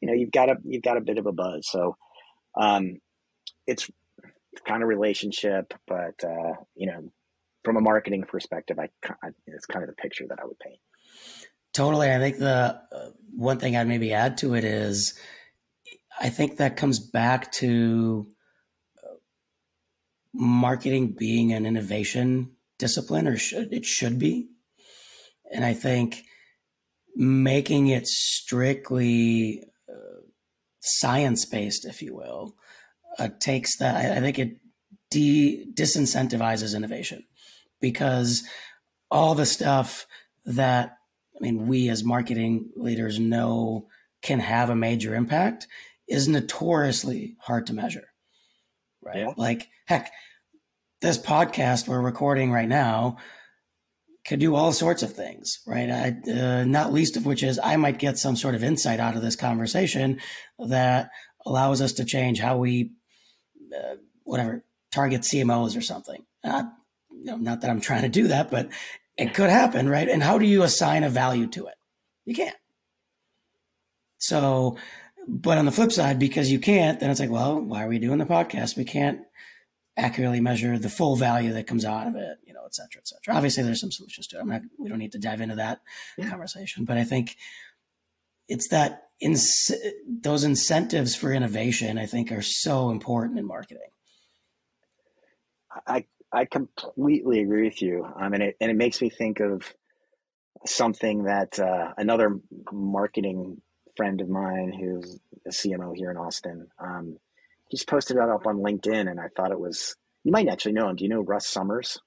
you 0.00 0.08
know 0.08 0.14
you've 0.14 0.32
got 0.32 0.50
a 0.50 0.56
you've 0.64 0.82
got 0.82 0.96
a 0.96 1.00
bit 1.00 1.18
of 1.18 1.26
a 1.26 1.32
buzz. 1.32 1.68
So 1.70 1.96
um, 2.60 2.98
it's 3.66 3.88
kind 4.66 4.82
of 4.82 4.88
relationship 4.88 5.72
but 5.86 6.22
uh, 6.22 6.54
you 6.74 6.86
know 6.86 7.10
from 7.64 7.76
a 7.76 7.80
marketing 7.80 8.24
perspective 8.24 8.78
I, 8.78 8.88
it's 9.46 9.66
kind 9.66 9.82
of 9.82 9.88
the 9.88 9.96
picture 9.96 10.26
that 10.28 10.38
i 10.40 10.44
would 10.44 10.58
paint. 10.58 10.78
Totally. 11.72 12.12
I 12.12 12.18
think 12.18 12.38
the 12.38 12.80
uh, 12.92 13.10
one 13.34 13.58
thing 13.58 13.76
i'd 13.76 13.88
maybe 13.88 14.12
add 14.12 14.38
to 14.38 14.54
it 14.54 14.64
is 14.64 15.18
I 16.20 16.28
think 16.28 16.56
that 16.56 16.76
comes 16.76 16.98
back 16.98 17.52
to 17.52 18.26
uh, 19.02 19.16
marketing 20.32 21.14
being 21.18 21.52
an 21.52 21.66
innovation 21.66 22.52
discipline, 22.78 23.26
or 23.26 23.36
should 23.36 23.72
it 23.72 23.84
should 23.84 24.18
be. 24.18 24.48
And 25.52 25.64
I 25.64 25.74
think 25.74 26.22
making 27.14 27.88
it 27.88 28.06
strictly 28.06 29.62
uh, 29.88 30.20
science 30.80 31.44
based, 31.44 31.84
if 31.84 32.02
you 32.02 32.14
will, 32.14 32.56
uh, 33.18 33.28
takes 33.40 33.76
that. 33.78 33.96
I, 33.96 34.16
I 34.16 34.20
think 34.20 34.38
it 34.38 34.56
de- 35.10 35.66
disincentivizes 35.72 36.76
innovation 36.76 37.24
because 37.80 38.42
all 39.10 39.34
the 39.34 39.46
stuff 39.46 40.06
that 40.44 40.96
I 41.36 41.42
mean, 41.42 41.66
we 41.66 41.88
as 41.88 42.04
marketing 42.04 42.70
leaders 42.76 43.18
know 43.18 43.88
can 44.22 44.40
have 44.40 44.70
a 44.70 44.76
major 44.76 45.14
impact 45.14 45.66
is 46.08 46.28
notoriously 46.28 47.36
hard 47.40 47.66
to 47.66 47.74
measure. 47.74 48.08
Right. 49.02 49.18
Yeah. 49.18 49.32
Like, 49.36 49.68
heck, 49.86 50.10
this 51.00 51.18
podcast 51.18 51.88
we're 51.88 52.00
recording 52.00 52.50
right 52.50 52.68
now 52.68 53.18
could 54.26 54.40
do 54.40 54.54
all 54.54 54.72
sorts 54.72 55.02
of 55.02 55.12
things, 55.12 55.60
right? 55.66 55.90
I, 55.90 56.30
uh, 56.30 56.64
not 56.64 56.92
least 56.92 57.16
of 57.16 57.26
which 57.26 57.42
is 57.42 57.60
I 57.62 57.76
might 57.76 57.98
get 57.98 58.16
some 58.16 58.36
sort 58.36 58.54
of 58.54 58.64
insight 58.64 59.00
out 59.00 59.16
of 59.16 59.22
this 59.22 59.36
conversation 59.36 60.20
that 60.58 61.10
allows 61.44 61.82
us 61.82 61.92
to 61.94 62.06
change 62.06 62.40
how 62.40 62.56
we, 62.56 62.92
uh, 63.76 63.96
whatever, 64.22 64.64
target 64.92 65.22
CMOs 65.22 65.76
or 65.76 65.82
something. 65.82 66.24
Not, 66.42 66.72
you 67.10 67.24
know, 67.24 67.36
not 67.36 67.60
that 67.60 67.70
I'm 67.70 67.82
trying 67.82 68.02
to 68.02 68.08
do 68.08 68.28
that, 68.28 68.50
but 68.50 68.70
it 69.18 69.34
could 69.34 69.50
happen, 69.50 69.88
right? 69.88 70.08
And 70.08 70.22
how 70.22 70.38
do 70.38 70.46
you 70.46 70.62
assign 70.62 71.04
a 71.04 71.10
value 71.10 71.46
to 71.48 71.66
it? 71.66 71.74
You 72.24 72.34
can't. 72.34 72.56
So 74.16 74.78
but 75.26 75.58
on 75.58 75.64
the 75.64 75.72
flip 75.72 75.92
side, 75.92 76.18
because 76.18 76.50
you 76.50 76.58
can't, 76.58 77.00
then 77.00 77.10
it's 77.10 77.20
like, 77.20 77.30
well, 77.30 77.60
why 77.60 77.84
are 77.84 77.88
we 77.88 77.98
doing 77.98 78.18
the 78.18 78.26
podcast? 78.26 78.76
We 78.76 78.84
can't 78.84 79.20
accurately 79.96 80.40
measure 80.40 80.78
the 80.78 80.88
full 80.88 81.16
value 81.16 81.52
that 81.52 81.66
comes 81.66 81.84
out 81.84 82.06
of 82.06 82.16
it, 82.16 82.38
you 82.44 82.52
know, 82.52 82.64
et 82.66 82.74
cetera, 82.74 83.00
et 83.00 83.08
cetera. 83.08 83.34
Obviously, 83.34 83.62
there's 83.62 83.80
some 83.80 83.92
solutions 83.92 84.26
to 84.26 84.36
it. 84.36 84.40
I'm 84.40 84.48
not, 84.48 84.62
we 84.78 84.88
don't 84.88 84.98
need 84.98 85.12
to 85.12 85.18
dive 85.18 85.40
into 85.40 85.54
that 85.56 85.80
yeah. 86.18 86.28
conversation, 86.28 86.84
but 86.84 86.96
I 86.96 87.04
think 87.04 87.36
it's 88.48 88.68
that 88.68 89.08
ins- 89.20 89.70
those 90.06 90.44
incentives 90.44 91.14
for 91.14 91.32
innovation, 91.32 91.96
I 91.96 92.06
think, 92.06 92.32
are 92.32 92.42
so 92.42 92.90
important 92.90 93.38
in 93.38 93.46
marketing. 93.46 93.90
I 95.86 96.06
I 96.32 96.44
completely 96.44 97.40
agree 97.40 97.64
with 97.64 97.80
you. 97.80 98.04
I 98.04 98.28
mean, 98.28 98.42
it, 98.42 98.56
and 98.60 98.70
it 98.70 98.76
makes 98.76 99.00
me 99.00 99.10
think 99.10 99.38
of 99.40 99.72
something 100.66 101.24
that 101.24 101.58
uh, 101.58 101.92
another 101.96 102.40
marketing 102.72 103.60
friend 103.96 104.20
of 104.20 104.28
mine 104.28 104.72
who's 104.72 105.18
a 105.46 105.50
CMO 105.50 105.94
here 105.94 106.10
in 106.10 106.16
Austin. 106.16 106.68
Um, 106.78 107.18
he's 107.68 107.84
posted 107.84 108.16
that 108.16 108.28
up 108.28 108.46
on 108.46 108.58
LinkedIn, 108.58 109.10
and 109.10 109.20
I 109.20 109.28
thought 109.36 109.52
it 109.52 109.60
was. 109.60 109.96
You 110.22 110.32
might 110.32 110.48
actually 110.48 110.72
know 110.72 110.88
him. 110.88 110.96
Do 110.96 111.04
you 111.04 111.10
know 111.10 111.20
Russ 111.20 111.46
Somers? 111.46 112.00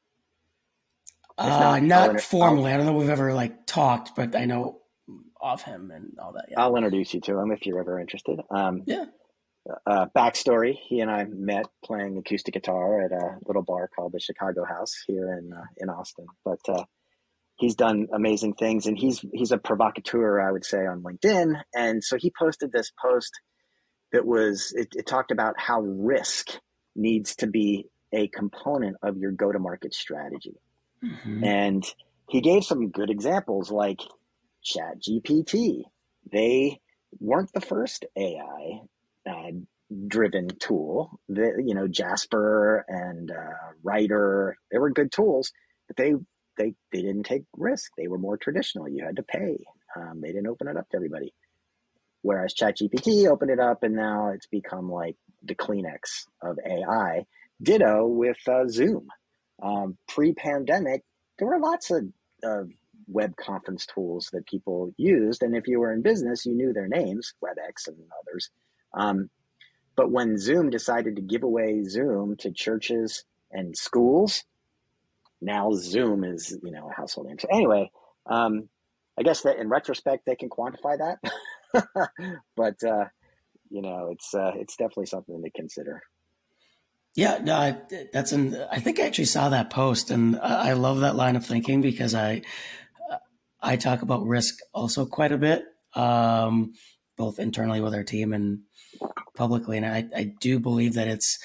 Uh, 1.37 1.79
not, 1.79 1.83
not 1.83 2.21
formally. 2.21 2.71
I 2.71 2.77
don't 2.77 2.87
know 2.87 2.93
if 2.93 2.99
we've 2.99 3.09
ever 3.09 3.31
like 3.31 3.67
talked, 3.67 4.15
but 4.15 4.35
I 4.35 4.45
know 4.45 4.81
of 5.39 5.61
him 5.61 5.91
and 5.91 6.17
all 6.19 6.33
that. 6.33 6.45
Yeah. 6.49 6.61
I'll 6.61 6.75
introduce 6.75 7.13
you 7.13 7.21
to 7.21 7.37
him 7.37 7.51
if 7.51 7.65
you're 7.65 7.79
ever 7.79 7.99
interested. 7.99 8.39
Um, 8.49 8.83
yeah. 8.87 9.05
Uh, 9.85 10.07
backstory: 10.15 10.75
He 10.75 11.01
and 11.01 11.11
I 11.11 11.25
met 11.25 11.65
playing 11.83 12.17
acoustic 12.17 12.53
guitar 12.53 13.01
at 13.01 13.11
a 13.11 13.37
little 13.45 13.63
bar 13.63 13.89
called 13.93 14.13
the 14.13 14.19
Chicago 14.19 14.63
House 14.63 14.93
here 15.05 15.37
in 15.37 15.51
uh, 15.51 15.65
in 15.75 15.89
Austin. 15.89 16.25
But 16.45 16.59
uh, 16.69 16.85
he's 17.57 17.75
done 17.75 18.07
amazing 18.13 18.53
things 18.53 18.85
and 18.85 18.97
he's 18.97 19.23
he's 19.33 19.51
a 19.51 19.57
provocateur 19.57 20.39
i 20.39 20.51
would 20.51 20.65
say 20.65 20.85
on 20.85 21.01
linkedin. 21.01 21.61
And 21.75 22.03
so 22.03 22.17
he 22.17 22.31
posted 22.37 22.71
this 22.71 22.91
post 23.01 23.31
that 24.13 24.25
was 24.25 24.73
it, 24.75 24.89
it 24.93 25.05
talked 25.05 25.31
about 25.31 25.59
how 25.59 25.81
risk 25.81 26.59
needs 26.95 27.35
to 27.37 27.47
be 27.47 27.87
a 28.13 28.27
component 28.29 28.95
of 29.03 29.17
your 29.17 29.31
go 29.31 29.51
to 29.51 29.59
market 29.59 29.93
strategy. 29.93 30.55
Mm-hmm. 31.03 31.43
and 31.43 31.85
he 32.27 32.41
gave 32.41 32.63
some 32.63 32.89
good 32.89 33.11
examples 33.11 33.69
like 33.69 34.01
ChatGPT 34.65 35.83
they 36.31 36.79
weren't 37.19 37.53
the 37.53 37.61
first 37.61 38.05
ai 38.17 38.81
uh, 39.29 39.51
driven 40.07 40.47
tool. 40.59 41.19
That 41.29 41.63
you 41.65 41.75
know 41.75 41.87
jasper 41.87 42.83
and 42.87 43.29
uh, 43.31 43.73
writer 43.83 44.57
they 44.71 44.77
were 44.77 44.89
good 44.89 45.11
tools 45.11 45.51
but 45.87 45.97
they 45.97 46.13
they 46.57 46.73
they 46.91 47.01
didn't 47.01 47.23
take 47.23 47.43
risk. 47.55 47.91
They 47.97 48.07
were 48.07 48.17
more 48.17 48.37
traditional. 48.37 48.89
You 48.89 49.05
had 49.05 49.17
to 49.17 49.23
pay. 49.23 49.57
Um, 49.95 50.21
they 50.21 50.29
didn't 50.29 50.47
open 50.47 50.67
it 50.67 50.77
up 50.77 50.89
to 50.89 50.97
everybody. 50.97 51.33
Whereas 52.21 52.53
ChatGPT 52.53 53.27
opened 53.27 53.51
it 53.51 53.59
up, 53.59 53.83
and 53.83 53.95
now 53.95 54.29
it's 54.29 54.47
become 54.47 54.91
like 54.91 55.15
the 55.43 55.55
Kleenex 55.55 56.25
of 56.41 56.57
AI. 56.65 57.25
Ditto 57.61 58.05
with 58.05 58.37
uh, 58.47 58.67
Zoom. 58.67 59.07
Um, 59.61 59.97
pre-pandemic, 60.07 61.03
there 61.39 61.47
were 61.47 61.59
lots 61.59 61.89
of, 61.89 62.05
of 62.43 62.69
web 63.07 63.35
conference 63.37 63.85
tools 63.85 64.29
that 64.33 64.45
people 64.45 64.93
used. 64.97 65.41
And 65.41 65.55
if 65.55 65.67
you 65.67 65.79
were 65.79 65.93
in 65.93 66.01
business, 66.01 66.45
you 66.45 66.53
knew 66.53 66.73
their 66.73 66.87
names, 66.87 67.33
WebEx 67.43 67.87
and 67.87 67.97
others. 68.21 68.49
Um, 68.93 69.29
but 69.95 70.11
when 70.11 70.37
Zoom 70.37 70.69
decided 70.69 71.15
to 71.15 71.21
give 71.21 71.43
away 71.43 71.83
Zoom 71.83 72.35
to 72.37 72.51
churches 72.51 73.23
and 73.51 73.75
schools, 73.75 74.43
now 75.41 75.71
Zoom 75.73 76.23
is, 76.23 76.57
you 76.63 76.71
know, 76.71 76.89
a 76.89 76.93
household 76.93 77.27
name. 77.27 77.39
So 77.39 77.47
anyway, 77.51 77.91
um, 78.25 78.69
I 79.17 79.23
guess 79.23 79.41
that 79.41 79.57
in 79.57 79.69
retrospect 79.69 80.25
they 80.25 80.35
can 80.35 80.49
quantify 80.49 80.97
that, 80.97 82.09
but 82.55 82.75
uh, 82.83 83.05
you 83.69 83.81
know, 83.81 84.09
it's 84.11 84.33
uh, 84.33 84.51
it's 84.55 84.75
definitely 84.75 85.07
something 85.07 85.41
to 85.41 85.49
consider. 85.51 86.01
Yeah, 87.15 87.39
no, 87.41 87.55
I, 87.55 87.77
that's 88.13 88.31
an. 88.31 88.55
I 88.71 88.79
think 88.79 88.99
I 88.99 89.07
actually 89.07 89.25
saw 89.25 89.49
that 89.49 89.71
post, 89.71 90.11
and 90.11 90.39
I 90.39 90.73
love 90.73 90.99
that 90.99 91.15
line 91.15 91.35
of 91.35 91.45
thinking 91.45 91.81
because 91.81 92.13
I 92.13 92.43
I 93.61 93.75
talk 93.75 94.03
about 94.03 94.25
risk 94.25 94.59
also 94.73 95.05
quite 95.05 95.31
a 95.31 95.37
bit, 95.37 95.65
um, 95.93 96.73
both 97.17 97.39
internally 97.39 97.81
with 97.81 97.95
our 97.95 98.03
team 98.03 98.33
and 98.33 98.59
publicly, 99.35 99.77
and 99.77 99.85
I, 99.85 100.05
I 100.15 100.33
do 100.39 100.59
believe 100.59 100.93
that 100.93 101.07
it's 101.07 101.39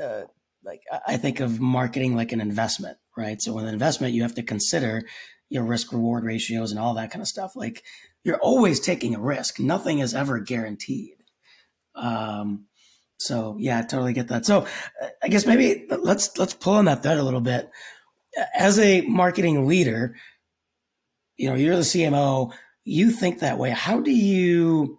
uh, 0.00 0.22
like 0.64 0.82
I 1.06 1.16
think 1.16 1.40
of 1.40 1.60
marketing 1.60 2.16
like 2.16 2.32
an 2.32 2.40
investment, 2.40 2.98
right? 3.16 3.40
So 3.40 3.52
with 3.52 3.64
an 3.64 3.72
investment, 3.72 4.14
you 4.14 4.22
have 4.22 4.34
to 4.34 4.42
consider 4.42 5.02
your 5.48 5.64
risk 5.64 5.92
reward 5.92 6.24
ratios 6.24 6.70
and 6.70 6.80
all 6.80 6.94
that 6.94 7.10
kind 7.10 7.22
of 7.22 7.28
stuff. 7.28 7.54
Like 7.54 7.84
you're 8.22 8.40
always 8.40 8.80
taking 8.80 9.14
a 9.14 9.20
risk; 9.20 9.60
nothing 9.60 9.98
is 9.98 10.14
ever 10.14 10.38
guaranteed. 10.38 11.16
Um, 11.94 12.66
so 13.18 13.56
yeah, 13.58 13.78
I 13.78 13.82
totally 13.82 14.12
get 14.12 14.28
that. 14.28 14.44
So 14.44 14.66
I 15.22 15.28
guess 15.28 15.46
maybe 15.46 15.86
let's 15.90 16.36
let's 16.38 16.54
pull 16.54 16.74
on 16.74 16.86
that 16.86 17.02
thread 17.02 17.18
a 17.18 17.22
little 17.24 17.40
bit. 17.40 17.70
As 18.54 18.78
a 18.78 19.02
marketing 19.02 19.66
leader, 19.66 20.16
you 21.36 21.48
know, 21.48 21.54
you're 21.54 21.76
the 21.76 21.82
CMO, 21.82 22.52
you 22.84 23.10
think 23.10 23.40
that 23.40 23.58
way. 23.58 23.70
How 23.70 24.00
do 24.00 24.10
you 24.10 24.98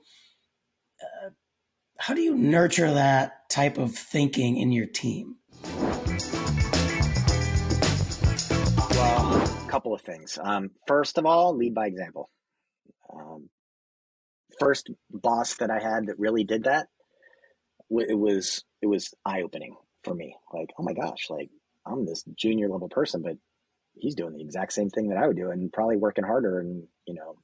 uh, 1.01 1.29
how 1.99 2.13
do 2.13 2.21
you 2.21 2.35
nurture 2.35 2.93
that 2.93 3.49
type 3.49 3.77
of 3.77 3.93
thinking 3.95 4.57
in 4.57 4.71
your 4.71 4.87
team? 4.87 5.35
Couple 9.75 9.93
of 9.93 10.01
things. 10.01 10.39
Um, 10.41 10.71
first 10.87 11.17
of 11.17 11.25
all, 11.25 11.55
lead 11.55 11.73
by 11.73 11.87
example. 11.87 12.29
Um, 13.13 13.49
first 14.59 14.89
boss 15.11 15.55
that 15.55 15.69
I 15.69 15.79
had 15.79 16.07
that 16.07 16.17
really 16.17 16.43
did 16.43 16.63
that 16.63 16.87
it 17.91 18.17
was 18.17 18.63
it 18.81 18.87
was 18.87 19.13
eye 19.25 19.41
opening 19.41 19.75
for 20.03 20.13
me. 20.13 20.35
Like, 20.53 20.69
oh 20.77 20.83
my 20.83 20.93
gosh, 20.93 21.27
like 21.29 21.49
I'm 21.85 22.05
this 22.05 22.23
junior 22.35 22.69
level 22.69 22.89
person, 22.89 23.21
but 23.21 23.37
he's 23.95 24.15
doing 24.15 24.33
the 24.33 24.41
exact 24.41 24.73
same 24.73 24.89
thing 24.89 25.09
that 25.09 25.17
I 25.17 25.27
would 25.27 25.37
do, 25.37 25.51
and 25.51 25.71
probably 25.71 25.97
working 25.97 26.23
harder, 26.23 26.59
and 26.59 26.83
you 27.05 27.13
know, 27.13 27.35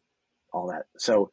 all 0.54 0.68
that. 0.68 0.84
So, 0.98 1.32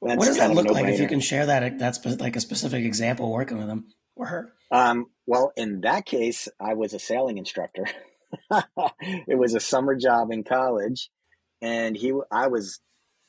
what 0.00 0.20
does 0.20 0.38
that 0.38 0.52
look 0.54 0.66
like? 0.66 0.86
If 0.86 1.00
you 1.00 1.08
can 1.08 1.20
share 1.20 1.46
that, 1.46 1.78
that's 1.78 2.04
like 2.20 2.36
a 2.36 2.40
specific 2.40 2.84
example 2.84 3.30
working 3.30 3.58
with 3.58 3.68
him 3.68 3.86
or 4.16 4.26
her. 4.26 4.52
Um, 4.70 5.06
well, 5.26 5.52
in 5.56 5.82
that 5.82 6.06
case, 6.06 6.48
I 6.60 6.74
was 6.74 6.94
a 6.94 6.98
sailing 6.98 7.38
instructor. 7.38 7.86
it 9.26 9.38
was 9.38 9.54
a 9.54 9.60
summer 9.60 9.94
job 9.94 10.30
in 10.30 10.44
college, 10.44 11.10
and 11.60 11.96
he, 11.96 12.12
I 12.30 12.48
was 12.48 12.80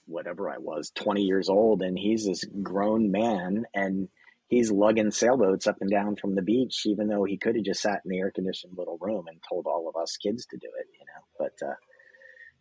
whatever 0.05 0.49
I 0.49 0.57
was, 0.57 0.91
20 0.95 1.21
years 1.21 1.49
old, 1.49 1.81
and 1.81 1.97
he's 1.97 2.25
this 2.25 2.43
grown 2.61 3.11
man, 3.11 3.65
and 3.73 4.09
he's 4.47 4.71
lugging 4.71 5.11
sailboats 5.11 5.67
up 5.67 5.77
and 5.81 5.89
down 5.89 6.15
from 6.15 6.35
the 6.35 6.41
beach, 6.41 6.83
even 6.85 7.07
though 7.07 7.23
he 7.23 7.37
could 7.37 7.55
have 7.55 7.65
just 7.65 7.81
sat 7.81 8.01
in 8.03 8.09
the 8.09 8.19
air 8.19 8.31
conditioned 8.31 8.73
little 8.77 8.97
room 8.99 9.25
and 9.27 9.39
told 9.47 9.65
all 9.65 9.87
of 9.87 10.01
us 10.01 10.17
kids 10.17 10.45
to 10.47 10.57
do 10.57 10.67
it, 10.79 10.87
you 10.93 11.05
know. 11.05 11.23
But 11.39 11.67
uh, 11.67 11.75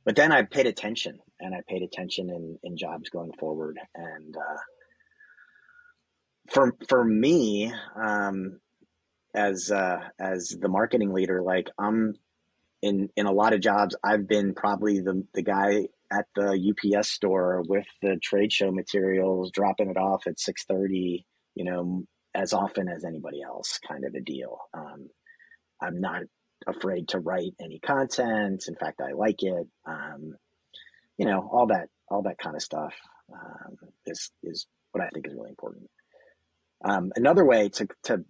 but 0.04 0.16
then 0.16 0.32
I 0.32 0.42
paid 0.42 0.66
attention, 0.66 1.18
and 1.40 1.54
I 1.54 1.60
paid 1.68 1.82
attention 1.82 2.30
in, 2.30 2.58
in 2.62 2.76
jobs 2.76 3.08
going 3.10 3.32
forward, 3.38 3.78
and 3.94 4.36
uh, 4.36 4.60
for 6.50 6.76
for 6.88 7.04
me, 7.04 7.72
um, 7.96 8.60
as 9.34 9.70
uh, 9.70 10.00
as 10.18 10.56
the 10.60 10.68
marketing 10.68 11.12
leader, 11.12 11.42
like 11.42 11.68
I'm 11.78 12.14
in 12.82 13.08
in 13.16 13.26
a 13.26 13.32
lot 13.32 13.54
of 13.54 13.60
jobs, 13.60 13.96
I've 14.04 14.28
been 14.28 14.54
probably 14.54 15.00
the 15.00 15.24
the 15.34 15.42
guy 15.42 15.88
at 16.12 16.26
the 16.36 16.96
UPS 16.98 17.10
store 17.10 17.62
with 17.66 17.86
the 18.02 18.18
trade 18.22 18.52
show 18.52 18.70
materials, 18.70 19.50
dropping 19.50 19.90
it 19.90 19.96
off 19.96 20.26
at 20.26 20.38
six 20.38 20.64
thirty 20.64 21.24
you 21.54 21.64
know, 21.64 22.04
as 22.34 22.52
often 22.52 22.88
as 22.88 23.04
anybody 23.04 23.42
else, 23.42 23.78
kind 23.86 24.04
of 24.04 24.14
a 24.14 24.20
deal. 24.20 24.58
Um, 24.74 25.08
I'm 25.80 26.00
not 26.00 26.22
afraid 26.66 27.08
to 27.08 27.18
write 27.18 27.54
any 27.60 27.78
content. 27.78 28.64
In 28.68 28.74
fact, 28.76 29.00
I 29.00 29.12
like 29.12 29.42
it. 29.42 29.66
Um, 29.84 30.36
you 31.18 31.26
know, 31.26 31.48
all 31.52 31.66
that, 31.66 31.88
all 32.08 32.22
that 32.22 32.38
kind 32.38 32.56
of 32.56 32.62
stuff 32.62 32.94
um, 33.32 33.76
is 34.06 34.30
is 34.42 34.66
what 34.92 35.04
I 35.04 35.08
think 35.08 35.26
is 35.26 35.34
really 35.34 35.50
important. 35.50 35.90
Um, 36.84 37.12
another 37.16 37.44
way 37.44 37.68
to 37.70 37.88
to, 38.04 38.24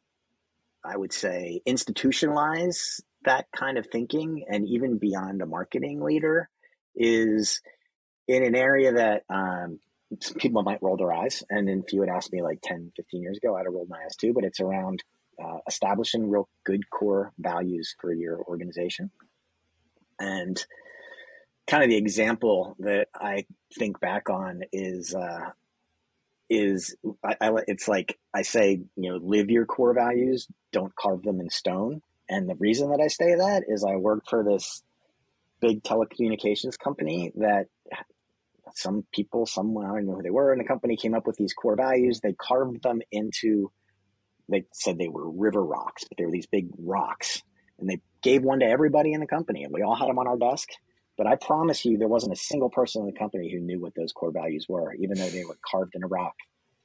I 0.84 0.96
would 0.96 1.12
say, 1.12 1.60
institutionalize 1.66 3.00
that 3.24 3.46
kind 3.54 3.78
of 3.78 3.87
thinking, 3.87 4.44
and 4.48 4.66
even 4.68 4.98
beyond 4.98 5.42
a 5.42 5.46
marketing 5.46 6.00
leader, 6.00 6.48
is 6.94 7.61
in 8.28 8.44
an 8.44 8.54
area 8.54 8.92
that 8.92 9.24
um, 9.28 9.80
people 10.38 10.62
might 10.62 10.82
roll 10.82 10.96
their 10.96 11.12
eyes. 11.12 11.42
And 11.50 11.68
if 11.68 11.92
you 11.92 12.00
had 12.00 12.11
asked 12.11 12.32
me 12.32 12.42
like 12.42 12.61
10, 12.62 12.92
15 12.96 13.22
years 13.22 13.38
ago, 13.38 13.56
I'd 13.56 13.66
have 13.66 13.74
rolled 13.74 13.88
my 13.88 14.02
eyes 14.04 14.16
too. 14.16 14.32
But 14.32 14.44
it's 14.44 14.61
around 14.61 15.02
uh, 15.42 15.58
establishing 15.66 16.30
real 16.30 16.48
good 16.64 16.88
core 16.90 17.32
values 17.38 17.94
for 18.00 18.12
your 18.12 18.38
organization. 18.42 19.11
And 20.18 20.64
kind 21.66 21.82
of 21.82 21.90
the 21.90 21.96
example 21.96 22.76
that 22.80 23.08
I 23.14 23.46
think 23.78 24.00
back 24.00 24.28
on 24.28 24.62
is 24.72 25.14
uh, 25.14 25.50
is 26.50 26.94
I, 27.24 27.37
I, 27.40 27.52
it's 27.66 27.88
like 27.88 28.18
I 28.35 28.42
say, 28.42 28.80
you 28.96 29.11
know, 29.11 29.18
live 29.22 29.50
your 29.50 29.64
core 29.64 29.94
values, 29.94 30.46
don't 30.70 30.94
carve 30.94 31.22
them 31.22 31.40
in 31.40 31.48
stone. 31.50 32.02
And 32.33 32.49
the 32.49 32.55
reason 32.55 32.90
that 32.90 33.01
I 33.01 33.09
say 33.09 33.35
that 33.35 33.64
is 33.68 33.85
I 33.85 33.97
work 33.97 34.25
for 34.27 34.42
this 34.42 34.83
big 35.61 35.83
telecommunications 35.83 36.79
company 36.79 37.31
that 37.37 37.66
some 38.75 39.05
people, 39.12 39.45
some 39.45 39.77
I 39.77 39.88
don't 39.88 40.07
know 40.07 40.14
who 40.14 40.23
they 40.23 40.31
were 40.31 40.51
in 40.51 40.59
the 40.59 40.64
company, 40.64 40.97
came 40.97 41.14
up 41.14 41.27
with 41.27 41.37
these 41.37 41.53
core 41.53 41.77
values. 41.77 42.21
They 42.21 42.33
carved 42.33 42.83
them 42.83 43.03
into, 43.12 43.71
they 44.49 44.64
said 44.73 44.97
they 44.97 45.09
were 45.09 45.31
river 45.31 45.62
rocks, 45.62 46.05
but 46.09 46.16
they 46.16 46.25
were 46.25 46.33
these 46.33 46.47
big 46.47 46.68
rocks. 46.79 47.42
And 47.79 47.87
they 47.87 48.01
gave 48.23 48.42
one 48.42 48.61
to 48.61 48.66
everybody 48.66 49.12
in 49.12 49.21
the 49.21 49.27
company, 49.27 49.64
and 49.64 49.73
we 49.75 49.83
all 49.83 49.95
had 49.95 50.09
them 50.09 50.18
on 50.18 50.27
our 50.27 50.38
desk. 50.38 50.71
But 51.18 51.27
I 51.27 51.37
promise 51.37 51.85
you, 51.85 51.99
there 51.99 52.09
wasn't 52.09 52.33
a 52.33 52.37
single 52.37 52.71
person 52.71 53.03
in 53.03 53.07
the 53.09 53.18
company 53.18 53.53
who 53.53 53.61
knew 53.61 53.79
what 53.79 53.95
those 53.95 54.12
core 54.12 54.33
values 54.33 54.64
were, 54.71 54.95
even 54.95 55.18
though 55.18 55.29
they 55.29 55.45
were 55.45 55.59
carved 55.71 55.95
in 55.95 56.03
a 56.03 56.09
rock 56.09 56.35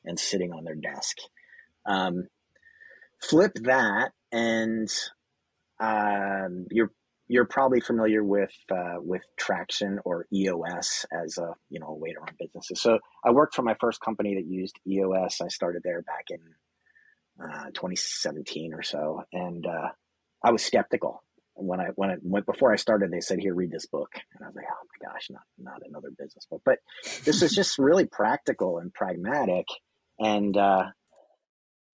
and 0.04 0.20
sitting 0.20 0.52
on 0.52 0.66
their 0.66 0.76
desk. 0.76 1.16
Um, 1.86 2.28
flip 3.22 3.54
that, 3.62 4.12
and 4.34 4.90
um, 5.80 6.66
you're 6.72 6.92
you're 7.30 7.46
probably 7.46 7.82
familiar 7.82 8.24
with 8.24 8.54
uh, 8.72 8.96
with 9.00 9.24
Traction 9.38 10.00
or 10.06 10.28
EOS 10.34 11.06
as 11.12 11.38
a 11.38 11.54
you 11.70 11.80
know 11.80 11.88
a 11.88 11.96
way 11.96 12.14
to 12.14 12.20
run 12.20 12.36
businesses. 12.40 12.82
So 12.82 13.00
I 13.24 13.32
worked 13.32 13.56
for 13.56 13.64
my 13.64 13.76
first 13.80 14.00
company 14.02 14.36
that 14.36 14.48
used 14.48 14.80
EOS. 14.88 15.42
I 15.42 15.50
started 15.50 15.82
there 15.84 16.02
back 16.02 16.26
in 16.30 16.40
uh, 17.44 17.66
2017 17.74 18.74
or 18.74 18.82
so, 18.82 19.24
and 19.34 19.66
uh, 19.66 19.90
I 20.44 20.52
was 20.52 20.64
skeptical 20.64 21.24
when 21.56 21.80
I 21.80 21.88
when 21.96 22.10
I 22.10 22.16
went 22.22 22.46
before 22.46 22.72
I 22.72 22.78
started. 22.78 23.12
They 23.12 23.20
said, 23.20 23.40
"Here, 23.40 23.54
read 23.54 23.72
this 23.72 23.88
book," 23.88 24.12
and 24.16 24.44
I 24.44 24.48
was 24.48 24.56
like, 24.56 24.66
"Oh 24.70 24.86
my 25.02 25.12
gosh, 25.12 25.28
not 25.30 25.44
not 25.58 25.82
another 25.88 26.10
business 26.18 26.48
book." 26.50 26.62
But 26.64 26.80
this 27.26 27.42
is 27.42 27.54
just 27.54 27.78
really 27.78 28.06
practical 28.06 28.78
and 28.78 28.94
pragmatic, 28.94 29.66
and 30.20 30.56
uh, 30.56 30.86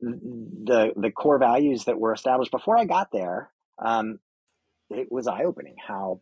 the 0.01 0.91
the 0.95 1.11
core 1.11 1.39
values 1.39 1.85
that 1.85 1.99
were 1.99 2.13
established 2.13 2.51
before 2.51 2.77
I 2.77 2.85
got 2.85 3.09
there. 3.11 3.49
Um, 3.83 4.19
it 4.89 5.11
was 5.11 5.27
eye 5.27 5.43
opening 5.43 5.75
how 5.85 6.19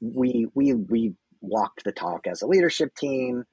we 0.00 0.46
we 0.54 0.74
we 0.74 1.14
walked 1.40 1.84
the 1.84 1.92
talk 1.92 2.26
as 2.26 2.42
a 2.42 2.46
leadership 2.46 2.94
team. 2.96 3.44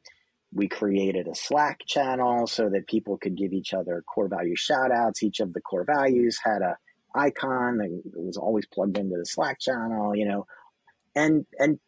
We 0.51 0.67
created 0.67 1.27
a 1.27 1.35
Slack 1.35 1.81
channel 1.85 2.47
so 2.47 2.69
that 2.69 2.87
people 2.87 3.17
could 3.17 3.37
give 3.37 3.53
each 3.53 3.73
other 3.73 4.03
core 4.13 4.27
value 4.27 4.55
shout 4.55 4.91
outs. 4.91 5.21
Each 5.21 5.39
of 5.39 5.53
the 5.53 5.61
core 5.61 5.85
values 5.85 6.39
had 6.43 6.61
a 6.61 6.77
icon 7.15 7.77
that 7.77 8.01
was 8.15 8.37
always 8.37 8.65
plugged 8.65 8.97
into 8.97 9.17
the 9.17 9.25
Slack 9.25 9.59
channel, 9.59 10.15
you 10.15 10.27
know. 10.27 10.45
And 11.15 11.45
and 11.59 11.79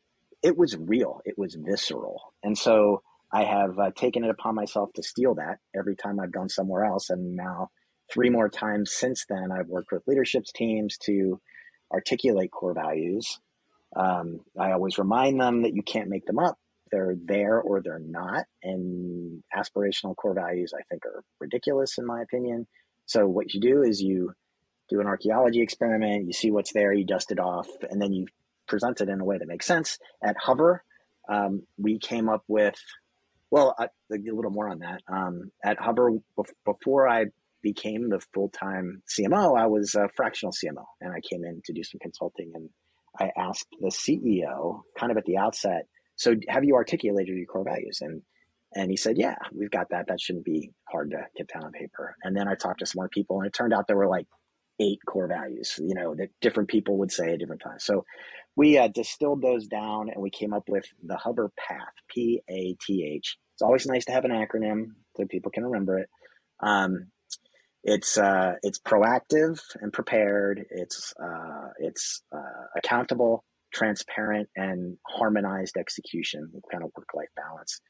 it 0.44 0.58
was 0.58 0.76
real. 0.78 1.22
It 1.26 1.38
was 1.38 1.56
visceral. 1.56 2.34
And 2.44 2.58
so 2.58 3.02
I 3.32 3.44
have 3.44 3.80
uh, 3.80 3.92
taken 3.96 4.24
it 4.24 4.30
upon 4.30 4.56
myself 4.56 4.92
to 4.94 5.04
steal 5.04 5.36
that 5.36 5.60
every 5.76 5.96
time 5.96 6.20
I've 6.20 6.32
gone 6.32 6.50
somewhere 6.50 6.86
else. 6.86 7.10
And 7.10 7.36
now, 7.36 7.70
three 8.12 8.30
more 8.30 8.50
times 8.50 8.92
since 8.92 9.26
then, 9.30 9.52
I've 9.52 9.68
worked 9.68 9.92
with 9.92 10.08
leadership 10.08 10.44
teams 10.56 10.98
to 11.06 11.40
articulate 11.92 12.52
core 12.52 12.74
values. 12.74 13.40
Um, 13.96 14.42
I 14.60 14.72
always 14.72 14.98
remind 14.98 15.40
them 15.40 15.64
that 15.64 15.74
you 15.74 15.84
can't 15.84 16.10
make 16.10 16.26
them 16.26 16.40
up. 16.40 16.58
They're 16.92 17.16
there 17.24 17.60
or 17.60 17.82
they're 17.82 18.00
not. 18.00 18.46
And 18.64 19.44
aspirational 19.56 20.16
core 20.16 20.34
values, 20.34 20.74
I 20.78 20.84
think, 20.90 21.06
are 21.06 21.24
ridiculous 21.40 21.98
in 21.98 22.06
my 22.06 22.22
opinion. 22.22 22.68
So, 23.06 23.28
what 23.28 23.54
you 23.54 23.60
do 23.62 23.82
is 23.82 24.02
you 24.02 24.34
do 24.90 25.00
an 25.00 25.08
archaeology 25.08 25.62
experiment, 25.62 26.28
you 26.28 26.34
see 26.34 26.52
what's 26.52 26.74
there, 26.74 26.94
you 26.94 27.06
dust 27.06 27.32
it 27.32 27.40
off, 27.40 27.68
and 27.90 28.02
then 28.02 28.12
you 28.12 28.28
present 28.68 29.02
it 29.02 29.10
in 29.10 29.22
a 29.22 29.26
way 29.26 29.38
that 29.38 29.48
makes 29.48 29.66
sense. 29.66 29.98
At 30.22 30.36
Hover, 30.38 30.84
um, 31.30 31.64
we 31.78 31.98
came 31.98 32.30
up 32.30 32.44
with, 32.48 32.76
well, 33.50 33.74
a, 33.80 33.90
a 34.14 34.18
little 34.18 34.52
more 34.52 34.70
on 34.70 34.80
that. 34.80 35.02
Um, 35.08 35.52
at 35.64 35.80
Hover, 35.80 36.12
before 36.66 37.08
I 37.08 37.26
became 37.62 38.10
the 38.10 38.22
full 38.34 38.50
time 38.50 39.04
CMO, 39.08 39.60
I 39.60 39.68
was 39.68 39.96
a 39.96 40.10
fractional 40.16 40.52
CMO, 40.52 40.86
and 41.00 41.14
I 41.14 41.20
came 41.22 41.44
in 41.44 41.62
to 41.66 41.74
do 41.74 41.84
some 41.84 42.00
consulting. 42.02 42.52
And 42.54 42.70
I 43.20 43.32
asked 43.38 43.68
the 43.80 43.90
CEO, 43.90 44.82
kind 44.98 45.12
of 45.12 45.18
at 45.18 45.26
the 45.26 45.38
outset, 45.38 45.86
so 46.16 46.36
have 46.50 46.64
you 46.64 46.76
articulated 46.76 47.36
your 47.36 47.46
core 47.46 47.64
values? 47.64 48.00
And 48.02 48.22
and 48.74 48.90
he 48.90 48.96
said, 48.96 49.18
yeah, 49.18 49.36
we've 49.54 49.72
got 49.72 49.90
that. 49.90 50.08
That 50.08 50.22
shouldn't 50.22 50.46
be 50.46 50.72
hard 50.90 51.12
to 51.12 51.26
get 51.36 51.50
down 51.54 51.66
on 51.66 51.72
paper. 51.74 52.16
And 52.24 52.38
then 52.38 52.48
I 52.48 52.56
talked 52.56 52.80
to 52.80 52.86
some 52.86 53.00
more 53.00 53.10
people, 53.10 53.40
and 53.40 53.48
it 53.48 53.54
turned 53.54 53.74
out 53.74 53.88
there 53.88 53.98
were 53.98 54.08
like 54.08 54.28
eight 54.80 55.00
core 55.06 55.28
values, 55.28 55.80
you 55.80 55.94
know, 55.94 56.16
that 56.16 56.30
different 56.42 56.70
people 56.70 56.98
would 56.98 57.12
say 57.12 57.34
at 57.34 57.40
different 57.40 57.62
times. 57.62 57.84
So 57.84 58.06
we 58.56 58.78
uh, 58.78 58.88
distilled 58.88 59.42
those 59.42 59.68
down 59.68 60.10
and 60.10 60.22
we 60.22 60.30
came 60.30 60.54
up 60.54 60.64
with 60.68 60.86
the 61.04 61.18
Hover 61.18 61.52
Path, 61.58 61.94
P 62.10 62.42
A 62.50 62.76
T 62.82 63.06
H. 63.16 63.38
It's 63.56 63.62
always 63.62 63.86
nice 63.86 64.06
to 64.06 64.12
have 64.12 64.26
an 64.26 64.32
acronym 64.32 64.92
so 65.16 65.26
people 65.26 65.52
can 65.52 65.66
remember 65.66 66.00
it. 66.00 66.10
Um, 66.62 67.08
it's 67.84 68.18
uh, 68.18 68.54
it's 68.62 68.80
proactive 68.80 69.60
and 69.82 69.92
prepared. 69.92 70.66
It's 70.70 71.14
uh, 71.22 71.70
it's 71.80 72.22
uh, 72.32 72.66
accountable, 72.78 73.44
transparent, 73.74 74.50
and 74.56 74.98
harmonized 75.08 75.78
execution. 75.78 76.52
Kind 76.72 76.84
of 76.84 76.92
work 76.96 77.10
life 77.16 77.30
balance. 77.36 77.82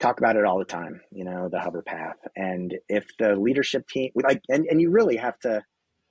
Talk 0.00 0.18
about 0.18 0.36
it 0.36 0.44
all 0.44 0.58
the 0.58 0.66
time. 0.66 1.00
You 1.12 1.24
know 1.24 1.48
the 1.50 1.60
hover 1.60 1.82
path, 1.82 2.16
and 2.36 2.74
if 2.88 3.06
the 3.18 3.36
leadership 3.36 3.88
team 3.88 4.10
like, 4.22 4.42
and, 4.48 4.66
and 4.66 4.80
you 4.80 4.90
really 4.90 5.16
have 5.16 5.38
to 5.40 5.62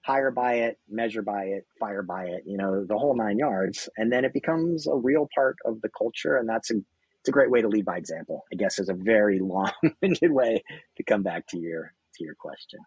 hire 0.03 0.31
by 0.31 0.55
it, 0.55 0.77
measure 0.89 1.21
by 1.21 1.43
it, 1.43 1.65
fire 1.79 2.01
by 2.01 2.25
it. 2.25 2.43
You 2.47 2.57
know 2.57 2.85
the 2.85 2.97
whole 2.97 3.15
nine 3.15 3.37
yards, 3.37 3.87
and 3.97 4.11
then 4.11 4.25
it 4.25 4.33
becomes 4.33 4.87
a 4.87 4.95
real 4.95 5.27
part 5.35 5.57
of 5.63 5.79
the 5.81 5.89
culture, 5.95 6.37
and 6.37 6.49
that's 6.49 6.71
a 6.71 6.75
it's 7.19 7.29
a 7.29 7.31
great 7.31 7.51
way 7.51 7.61
to 7.61 7.67
lead 7.67 7.85
by 7.85 7.97
example. 7.97 8.45
I 8.51 8.55
guess 8.55 8.79
is 8.79 8.89
a 8.89 8.95
very 8.95 9.39
long-winded 9.43 10.31
way 10.31 10.63
to 10.97 11.03
come 11.03 11.21
back 11.21 11.45
to 11.49 11.59
your 11.59 11.93
to 12.23 12.25
your 12.25 12.35
question. 12.35 12.79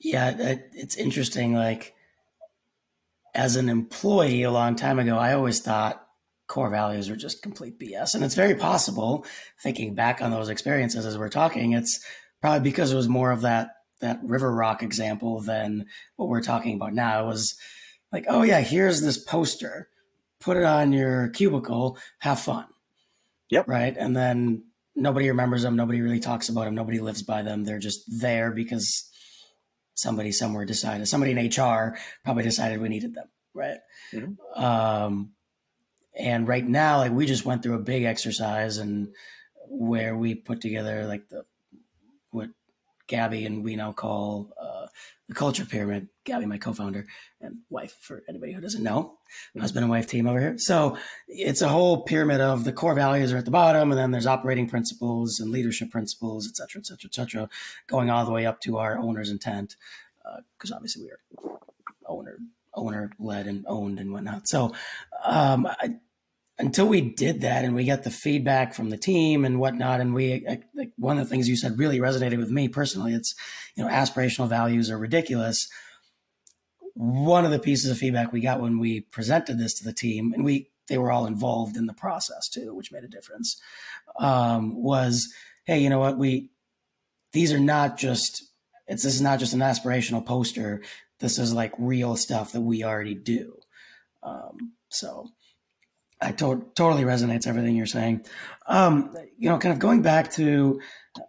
Yeah, 0.00 0.34
it's 0.72 0.96
interesting. 0.96 1.54
Like, 1.54 1.94
as 3.34 3.56
an 3.56 3.68
employee 3.68 4.42
a 4.42 4.50
long 4.50 4.76
time 4.76 4.98
ago, 4.98 5.16
I 5.16 5.34
always 5.34 5.60
thought 5.60 6.06
core 6.46 6.70
values 6.70 7.10
were 7.10 7.16
just 7.16 7.42
complete 7.42 7.78
BS. 7.78 8.14
And 8.14 8.22
it's 8.22 8.34
very 8.34 8.54
possible, 8.54 9.26
thinking 9.62 9.94
back 9.94 10.20
on 10.20 10.30
those 10.30 10.48
experiences 10.48 11.06
as 11.06 11.18
we're 11.18 11.28
talking, 11.28 11.72
it's 11.72 12.04
probably 12.40 12.60
because 12.60 12.92
it 12.92 12.96
was 12.96 13.08
more 13.08 13.30
of 13.30 13.40
that 13.42 13.70
that 14.00 14.20
river 14.22 14.54
rock 14.54 14.82
example 14.82 15.40
than 15.40 15.86
what 16.16 16.28
we're 16.28 16.42
talking 16.42 16.74
about 16.74 16.92
now. 16.92 17.24
It 17.24 17.26
was 17.26 17.56
like, 18.12 18.26
oh 18.28 18.42
yeah, 18.42 18.60
here's 18.60 19.00
this 19.00 19.16
poster. 19.16 19.88
Put 20.40 20.56
it 20.58 20.64
on 20.64 20.92
your 20.92 21.28
cubicle, 21.28 21.96
have 22.18 22.40
fun. 22.40 22.66
Yep. 23.50 23.68
Right. 23.68 23.96
And 23.96 24.14
then 24.14 24.64
nobody 24.96 25.28
remembers 25.28 25.62
them. 25.62 25.76
Nobody 25.76 26.00
really 26.00 26.20
talks 26.20 26.48
about 26.48 26.64
them. 26.64 26.74
Nobody 26.74 27.00
lives 27.00 27.22
by 27.22 27.42
them. 27.42 27.64
They're 27.64 27.78
just 27.78 28.02
there 28.20 28.50
because 28.50 29.10
somebody 29.94 30.32
somewhere 30.32 30.64
decided, 30.64 31.06
somebody 31.08 31.32
in 31.32 31.48
HR 31.48 31.96
probably 32.24 32.42
decided 32.42 32.80
we 32.80 32.88
needed 32.88 33.14
them. 33.14 33.28
Right. 33.54 33.78
Mm-hmm. 34.12 34.62
Um, 34.62 35.32
and 36.16 36.46
right 36.46 36.66
now, 36.66 36.98
like 36.98 37.12
we 37.12 37.26
just 37.26 37.44
went 37.44 37.62
through 37.62 37.76
a 37.76 37.82
big 37.82 38.04
exercise 38.04 38.78
and 38.78 39.08
where 39.68 40.16
we 40.16 40.34
put 40.34 40.60
together 40.60 41.06
like 41.06 41.28
the, 41.28 41.44
what 42.30 42.50
Gabby 43.06 43.46
and 43.46 43.64
we 43.64 43.76
now 43.76 43.92
call, 43.92 44.52
uh, 44.60 44.73
the 45.28 45.34
culture 45.34 45.64
pyramid. 45.64 46.08
Gabby, 46.24 46.46
my 46.46 46.58
co-founder 46.58 47.06
and 47.40 47.58
wife, 47.70 47.96
for 48.00 48.22
anybody 48.28 48.52
who 48.52 48.60
doesn't 48.60 48.82
know, 48.82 49.18
mm-hmm. 49.50 49.60
husband 49.60 49.84
and 49.84 49.90
wife 49.90 50.06
team 50.06 50.26
over 50.26 50.40
here. 50.40 50.58
So 50.58 50.96
it's 51.28 51.62
a 51.62 51.68
whole 51.68 52.02
pyramid 52.02 52.40
of 52.40 52.64
the 52.64 52.72
core 52.72 52.94
values 52.94 53.32
are 53.32 53.38
at 53.38 53.44
the 53.44 53.50
bottom, 53.50 53.90
and 53.90 53.98
then 53.98 54.10
there's 54.10 54.26
operating 54.26 54.68
principles 54.68 55.40
and 55.40 55.50
leadership 55.50 55.90
principles, 55.90 56.46
et 56.48 56.56
cetera, 56.56 56.80
et 56.80 56.86
cetera, 56.86 57.08
et 57.08 57.14
cetera, 57.14 57.48
going 57.86 58.10
all 58.10 58.24
the 58.24 58.32
way 58.32 58.46
up 58.46 58.60
to 58.60 58.78
our 58.78 58.98
owner's 58.98 59.30
intent, 59.30 59.76
because 60.56 60.70
uh, 60.70 60.76
obviously 60.76 61.02
we 61.04 61.10
are 61.10 61.20
owner 62.06 62.38
owner 62.74 63.10
led 63.18 63.46
and 63.46 63.64
owned 63.68 64.00
and 64.00 64.12
whatnot. 64.12 64.48
So 64.48 64.74
um, 65.24 65.66
I, 65.66 65.94
until 66.58 66.86
we 66.86 67.00
did 67.00 67.40
that 67.40 67.64
and 67.64 67.74
we 67.74 67.84
got 67.84 68.04
the 68.04 68.10
feedback 68.10 68.74
from 68.74 68.90
the 68.90 68.96
team 68.96 69.44
and 69.44 69.58
whatnot, 69.58 70.00
and 70.00 70.14
we 70.14 70.46
like 70.74 70.92
one 70.96 71.18
of 71.18 71.24
the 71.24 71.30
things 71.30 71.48
you 71.48 71.56
said 71.56 71.78
really 71.78 71.98
resonated 71.98 72.38
with 72.38 72.50
me 72.50 72.68
personally. 72.68 73.12
It's 73.12 73.34
you 73.76 73.84
know 73.84 73.90
aspirational 73.90 74.48
values 74.48 74.90
are 74.90 74.98
ridiculous. 74.98 75.68
One 76.94 77.44
of 77.44 77.50
the 77.50 77.58
pieces 77.58 77.90
of 77.90 77.98
feedback 77.98 78.32
we 78.32 78.40
got 78.40 78.60
when 78.60 78.78
we 78.78 79.00
presented 79.00 79.58
this 79.58 79.74
to 79.74 79.84
the 79.84 79.92
team, 79.92 80.32
and 80.32 80.44
we 80.44 80.70
they 80.88 80.98
were 80.98 81.10
all 81.10 81.26
involved 81.26 81.76
in 81.76 81.86
the 81.86 81.94
process 81.94 82.48
too, 82.48 82.74
which 82.74 82.92
made 82.92 83.04
a 83.04 83.08
difference. 83.08 83.60
Um, 84.18 84.80
was 84.80 85.32
hey, 85.64 85.80
you 85.80 85.90
know 85.90 85.98
what 85.98 86.18
we 86.18 86.50
these 87.32 87.52
are 87.52 87.60
not 87.60 87.98
just 87.98 88.44
it's 88.86 89.02
this 89.02 89.14
is 89.14 89.22
not 89.22 89.40
just 89.40 89.54
an 89.54 89.60
aspirational 89.60 90.24
poster. 90.24 90.82
This 91.18 91.38
is 91.38 91.52
like 91.52 91.72
real 91.78 92.16
stuff 92.16 92.52
that 92.52 92.60
we 92.60 92.84
already 92.84 93.14
do. 93.14 93.58
Um, 94.22 94.74
so 94.88 95.30
I 96.20 96.32
to- 96.32 96.66
totally 96.74 97.04
resonates 97.04 97.46
everything 97.46 97.76
you're 97.76 97.86
saying. 97.86 98.24
Um, 98.66 99.14
you 99.38 99.48
know, 99.48 99.58
kind 99.58 99.72
of 99.72 99.78
going 99.78 100.02
back 100.02 100.32
to, 100.32 100.80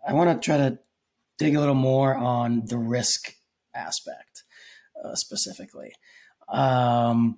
I 0.08 0.14
want 0.14 0.42
to 0.42 0.46
try 0.46 0.58
to 0.58 0.80
dig 1.38 1.56
a 1.56 1.60
little 1.60 1.76
more 1.76 2.16
on 2.16 2.64
the 2.66 2.78
risk 2.78 3.36
aspect 3.74 4.44
uh, 5.04 5.16
specifically, 5.16 5.92
because 6.48 7.12
um, 7.12 7.38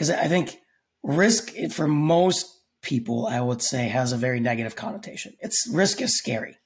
I 0.00 0.28
think 0.28 0.58
risk 1.02 1.52
for 1.70 1.86
most 1.86 2.46
people, 2.82 3.26
I 3.26 3.40
would 3.40 3.62
say, 3.62 3.88
has 3.88 4.12
a 4.12 4.16
very 4.16 4.40
negative 4.40 4.76
connotation. 4.76 5.34
It's 5.40 5.68
risk 5.70 6.00
is 6.00 6.16
scary, 6.16 6.56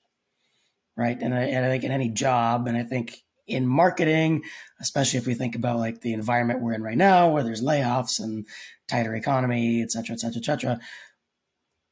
right? 0.97 1.19
And 1.21 1.35
I, 1.35 1.43
and 1.45 1.65
I 1.65 1.69
think 1.69 1.85
in 1.85 1.93
any 1.93 2.09
job, 2.09 2.67
and 2.67 2.77
I 2.77 2.85
think 2.85 3.23
in 3.49 3.67
marketing, 3.67 4.43
especially 4.81 5.19
if 5.19 5.27
we 5.27 5.35
think 5.35 5.57
about 5.57 5.79
like 5.79 6.03
the 6.03 6.13
environment 6.13 6.61
we're 6.61 6.75
in 6.75 6.83
right 6.83 6.97
now, 6.97 7.31
where 7.31 7.43
there's 7.43 7.63
layoffs 7.63 8.21
and 8.21 8.47
tighter 8.89 9.15
economy, 9.15 9.83
et 9.83 9.91
cetera, 9.91 10.15
et 10.15 10.21
cetera, 10.21 10.39
et 10.39 10.45
cetera, 10.45 10.81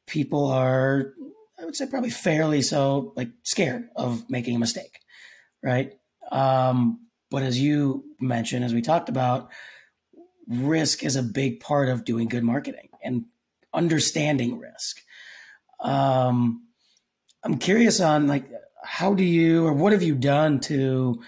people 0.06 0.46
are, 0.46 1.14
I 1.58 1.64
would 1.64 1.74
say, 1.74 1.86
probably 1.86 2.10
fairly 2.10 2.62
so 2.62 3.12
like 3.16 3.30
scared 3.42 3.88
of 3.96 4.28
making 4.28 4.54
a 4.54 4.60
mistake, 4.60 5.00
right? 5.62 5.92
Um, 6.30 7.06
but 7.30 7.42
as 7.42 7.60
you 7.60 8.04
mentioned, 8.20 8.64
as 8.64 8.74
we 8.74 8.82
talked 8.82 9.08
about, 9.08 9.50
risk 10.48 11.02
is 11.02 11.16
a 11.16 11.22
big 11.22 11.60
part 11.60 11.88
of 11.88 12.04
doing 12.04 12.28
good 12.28 12.44
marketing 12.44 12.90
and 13.02 13.24
understanding 13.74 14.58
risk. 14.58 15.02
Um, 15.80 16.66
I'm 17.42 17.58
curious 17.58 18.00
on 18.00 18.26
like 18.26 18.44
how 18.82 19.14
do 19.14 19.24
you 19.24 19.66
or 19.66 19.72
what 19.72 19.92
have 19.92 20.02
you 20.02 20.14
done 20.14 20.60
to 20.60 21.22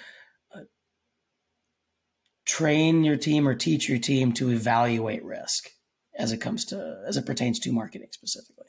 train 2.59 3.05
your 3.05 3.17
team 3.17 3.47
or 3.47 3.55
teach 3.55 3.89
your 3.89 3.99
team 3.99 4.33
to 4.33 4.51
evaluate 4.51 5.25
risk 5.25 5.71
as 6.19 6.33
it 6.33 6.39
comes 6.39 6.65
to 6.65 7.05
as 7.07 7.17
it 7.17 7.25
pertains 7.25 7.61
to 7.61 7.73
marketing 7.73 8.09
specifically? 8.11 8.67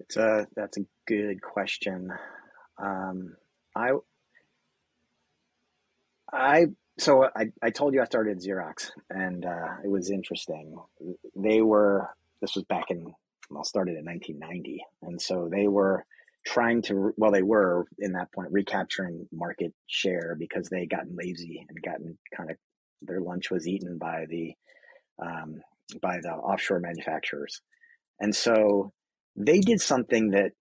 It's 0.00 0.16
a 0.16 0.48
that's 0.56 0.78
a 0.78 0.84
good 1.06 1.40
question. 1.40 2.12
Um, 2.76 3.36
I 3.76 3.92
I 6.32 6.66
so 6.98 7.24
I, 7.36 7.52
I 7.62 7.70
told 7.70 7.94
you 7.94 8.02
I 8.02 8.04
started 8.04 8.40
Xerox 8.40 8.90
and 9.08 9.44
uh, 9.44 9.76
it 9.84 9.88
was 9.88 10.10
interesting. 10.10 10.76
They 11.36 11.62
were 11.62 12.10
this 12.40 12.56
was 12.56 12.64
back 12.64 12.86
in 12.90 13.14
well 13.48 13.64
started 13.64 13.96
in 13.96 14.04
1990 14.04 14.84
and 15.02 15.22
so 15.22 15.48
they 15.48 15.68
were 15.68 16.04
trying 16.46 16.82
to 16.82 17.12
well 17.16 17.32
they 17.32 17.42
were 17.42 17.86
in 17.98 18.12
that 18.12 18.32
point 18.32 18.48
recapturing 18.52 19.26
market 19.32 19.72
share 19.86 20.36
because 20.38 20.68
they 20.68 20.86
gotten 20.86 21.16
lazy 21.16 21.64
and 21.68 21.82
gotten 21.82 22.18
kind 22.36 22.50
of 22.50 22.56
their 23.02 23.20
lunch 23.20 23.50
was 23.50 23.66
eaten 23.66 23.98
by 23.98 24.24
the 24.28 24.52
um, 25.22 25.60
by 26.00 26.18
the 26.22 26.30
offshore 26.30 26.80
manufacturers. 26.80 27.60
And 28.20 28.34
so 28.34 28.92
they 29.36 29.60
did 29.60 29.80
something 29.80 30.30
that 30.30 30.52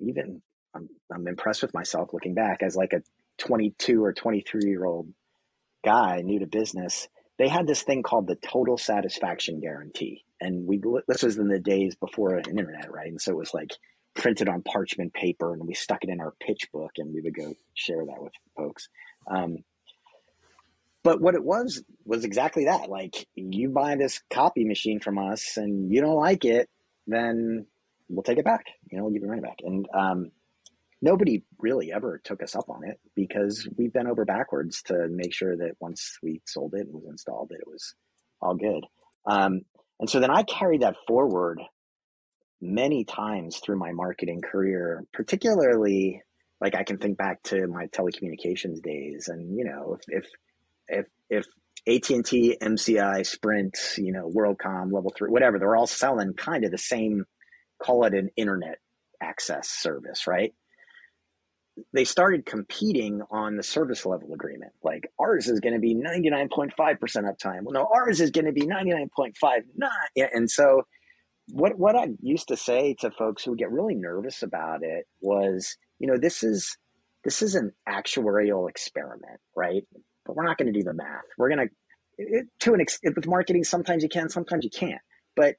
even 0.00 0.42
I'm, 0.74 0.88
I'm 1.12 1.26
impressed 1.26 1.62
with 1.62 1.74
myself 1.74 2.10
looking 2.12 2.34
back 2.34 2.62
as 2.62 2.76
like 2.76 2.92
a 2.92 3.02
22 3.38 4.02
or 4.02 4.12
23 4.12 4.62
year 4.64 4.84
old 4.84 5.08
guy 5.84 6.20
new 6.22 6.38
to 6.38 6.46
business 6.46 7.08
they 7.40 7.48
had 7.48 7.66
this 7.66 7.82
thing 7.82 8.02
called 8.02 8.26
the 8.26 8.36
total 8.36 8.76
satisfaction 8.76 9.60
guarantee. 9.60 10.26
And 10.42 10.66
we 10.66 10.78
this 11.08 11.22
was 11.22 11.38
in 11.38 11.48
the 11.48 11.58
days 11.58 11.94
before 11.94 12.34
an 12.34 12.44
internet 12.50 12.92
right? 12.92 13.08
And 13.08 13.20
so 13.20 13.32
it 13.32 13.38
was 13.38 13.54
like 13.54 13.70
printed 14.20 14.50
on 14.50 14.60
parchment 14.60 15.14
paper 15.14 15.54
and 15.54 15.66
we 15.66 15.72
stuck 15.72 16.04
it 16.04 16.10
in 16.10 16.20
our 16.20 16.34
pitch 16.40 16.68
book 16.72 16.90
and 16.98 17.14
we 17.14 17.22
would 17.22 17.34
go 17.34 17.54
share 17.72 18.04
that 18.04 18.22
with 18.22 18.34
folks. 18.54 18.90
Um, 19.26 19.64
but 21.02 21.22
what 21.22 21.34
it 21.34 21.42
was 21.42 21.82
was 22.04 22.26
exactly 22.26 22.66
that. 22.66 22.90
Like 22.90 23.26
you 23.34 23.70
buy 23.70 23.96
this 23.96 24.20
copy 24.30 24.64
machine 24.66 25.00
from 25.00 25.18
us 25.18 25.56
and 25.56 25.90
you 25.90 26.02
don't 26.02 26.16
like 26.16 26.44
it, 26.44 26.68
then 27.06 27.66
we'll 28.10 28.22
take 28.22 28.36
it 28.36 28.44
back. 28.44 28.66
You 28.90 28.98
know, 28.98 29.04
we'll 29.04 29.12
give 29.14 29.22
your 29.22 29.30
money 29.30 29.40
back. 29.40 29.60
And 29.64 29.88
um, 29.94 30.32
nobody 31.00 31.42
really 31.58 31.90
ever 31.90 32.20
took 32.22 32.42
us 32.42 32.54
up 32.54 32.68
on 32.68 32.84
it 32.84 33.00
because 33.16 33.66
we 33.78 33.88
bent 33.88 34.08
over 34.08 34.26
backwards 34.26 34.82
to 34.82 35.08
make 35.08 35.32
sure 35.32 35.56
that 35.56 35.76
once 35.80 36.18
we 36.22 36.42
sold 36.44 36.74
it 36.74 36.86
and 36.86 36.92
was 36.92 37.08
installed, 37.08 37.48
that 37.48 37.60
it 37.60 37.66
was 37.66 37.94
all 38.42 38.54
good. 38.54 38.84
Um, 39.24 39.62
and 39.98 40.10
so 40.10 40.20
then 40.20 40.30
I 40.30 40.42
carried 40.42 40.82
that 40.82 40.96
forward 41.06 41.62
many 42.60 43.04
times 43.04 43.58
through 43.58 43.78
my 43.78 43.92
marketing 43.92 44.40
career, 44.40 45.04
particularly 45.12 46.22
like 46.60 46.74
I 46.74 46.84
can 46.84 46.98
think 46.98 47.16
back 47.16 47.42
to 47.44 47.66
my 47.66 47.86
telecommunications 47.86 48.82
days, 48.82 49.28
and 49.28 49.56
you 49.56 49.64
know, 49.64 49.96
if 50.08 50.26
if 50.88 51.06
if, 51.30 51.46
if 51.46 51.46
AT 51.88 52.10
and 52.10 52.26
T, 52.26 52.56
MCI, 52.60 53.26
Sprint, 53.26 53.78
you 53.96 54.12
know, 54.12 54.30
WorldCom, 54.30 54.92
Level 54.92 55.12
Three, 55.16 55.30
whatever, 55.30 55.58
they're 55.58 55.76
all 55.76 55.86
selling 55.86 56.34
kind 56.34 56.64
of 56.64 56.70
the 56.70 56.78
same. 56.78 57.24
Call 57.82 58.04
it 58.04 58.12
an 58.12 58.28
internet 58.36 58.76
access 59.22 59.70
service, 59.70 60.26
right? 60.26 60.52
They 61.94 62.04
started 62.04 62.44
competing 62.44 63.22
on 63.30 63.56
the 63.56 63.62
service 63.62 64.04
level 64.04 64.34
agreement. 64.34 64.72
Like 64.82 65.10
ours 65.18 65.48
is 65.48 65.60
going 65.60 65.72
to 65.72 65.78
be 65.78 65.94
99.5% 65.94 66.74
uptime. 66.76 67.62
Well, 67.62 67.72
no, 67.72 67.88
ours 67.94 68.20
is 68.20 68.30
going 68.30 68.44
to 68.44 68.52
be 68.52 68.66
99.59. 68.66 69.60
And 70.34 70.50
so 70.50 70.82
what 71.52 71.78
what 71.78 71.96
I 71.96 72.08
used 72.20 72.48
to 72.48 72.56
say 72.56 72.94
to 73.00 73.10
folks 73.10 73.44
who 73.44 73.52
would 73.52 73.58
get 73.58 73.70
really 73.70 73.94
nervous 73.94 74.42
about 74.42 74.82
it 74.82 75.06
was, 75.20 75.76
you 75.98 76.06
know, 76.06 76.18
this 76.18 76.42
is 76.42 76.76
this 77.24 77.42
is 77.42 77.54
an 77.54 77.72
actuarial 77.88 78.68
experiment, 78.68 79.40
right? 79.56 79.84
But 80.24 80.36
we're 80.36 80.44
not 80.44 80.58
going 80.58 80.72
to 80.72 80.78
do 80.78 80.84
the 80.84 80.94
math. 80.94 81.24
We're 81.38 81.54
going 81.54 81.68
to 81.68 82.44
to 82.60 82.74
an 82.74 82.80
extent 82.80 83.16
with 83.16 83.26
marketing. 83.26 83.64
Sometimes 83.64 84.02
you 84.02 84.08
can, 84.08 84.28
sometimes 84.28 84.64
you 84.64 84.70
can't. 84.70 85.00
But 85.36 85.56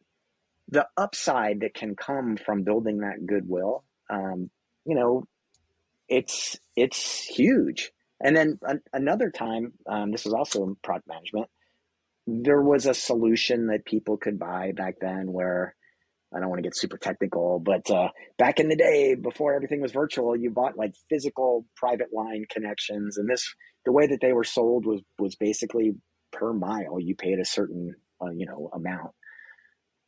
the 0.69 0.87
upside 0.97 1.61
that 1.61 1.73
can 1.73 1.95
come 1.95 2.37
from 2.37 2.63
building 2.63 2.99
that 2.99 3.25
goodwill, 3.25 3.83
um, 4.09 4.49
you 4.85 4.95
know, 4.95 5.25
it's 6.07 6.57
it's 6.75 7.23
huge. 7.23 7.91
And 8.23 8.35
then 8.35 8.59
an, 8.63 8.81
another 8.93 9.31
time, 9.31 9.73
um, 9.87 10.11
this 10.11 10.25
was 10.25 10.33
also 10.33 10.63
in 10.63 10.75
product 10.83 11.07
management. 11.07 11.49
There 12.27 12.61
was 12.61 12.85
a 12.85 12.93
solution 12.93 13.67
that 13.67 13.85
people 13.85 14.17
could 14.17 14.37
buy 14.37 14.73
back 14.75 14.95
then 15.01 15.31
where 15.31 15.75
I 16.33 16.39
don't 16.39 16.49
want 16.49 16.59
to 16.59 16.63
get 16.63 16.77
super 16.77 16.97
technical, 16.97 17.59
but 17.59 17.89
uh, 17.91 18.09
back 18.37 18.59
in 18.59 18.69
the 18.69 18.75
day, 18.75 19.15
before 19.15 19.53
everything 19.53 19.81
was 19.81 19.91
virtual, 19.91 20.35
you 20.35 20.49
bought 20.49 20.77
like 20.77 20.93
physical 21.09 21.65
private 21.75 22.13
line 22.13 22.45
connections, 22.49 23.17
and 23.17 23.29
this 23.29 23.53
the 23.85 23.91
way 23.91 24.07
that 24.07 24.19
they 24.21 24.31
were 24.31 24.45
sold 24.45 24.85
was 24.85 25.01
was 25.19 25.35
basically 25.35 25.93
per 26.31 26.53
mile. 26.53 26.99
You 26.99 27.15
paid 27.15 27.39
a 27.39 27.45
certain 27.45 27.95
uh, 28.21 28.31
you 28.31 28.45
know 28.45 28.69
amount, 28.73 29.11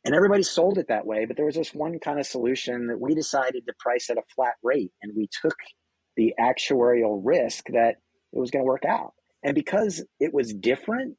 and 0.04 0.14
everybody 0.14 0.42
sold 0.42 0.78
it 0.78 0.88
that 0.88 1.06
way. 1.06 1.26
But 1.26 1.36
there 1.36 1.46
was 1.46 1.56
this 1.56 1.74
one 1.74 1.98
kind 1.98 2.18
of 2.18 2.26
solution 2.26 2.86
that 2.86 3.00
we 3.00 3.14
decided 3.14 3.66
to 3.66 3.74
price 3.78 4.08
at 4.08 4.16
a 4.16 4.22
flat 4.34 4.54
rate, 4.62 4.92
and 5.02 5.12
we 5.14 5.28
took 5.42 5.56
the 6.16 6.32
actuarial 6.40 7.20
risk 7.22 7.66
that 7.72 7.96
it 8.32 8.38
was 8.38 8.50
going 8.50 8.64
to 8.64 8.68
work 8.68 8.84
out. 8.86 9.12
And 9.42 9.54
because 9.54 10.02
it 10.20 10.32
was 10.32 10.54
different, 10.54 11.16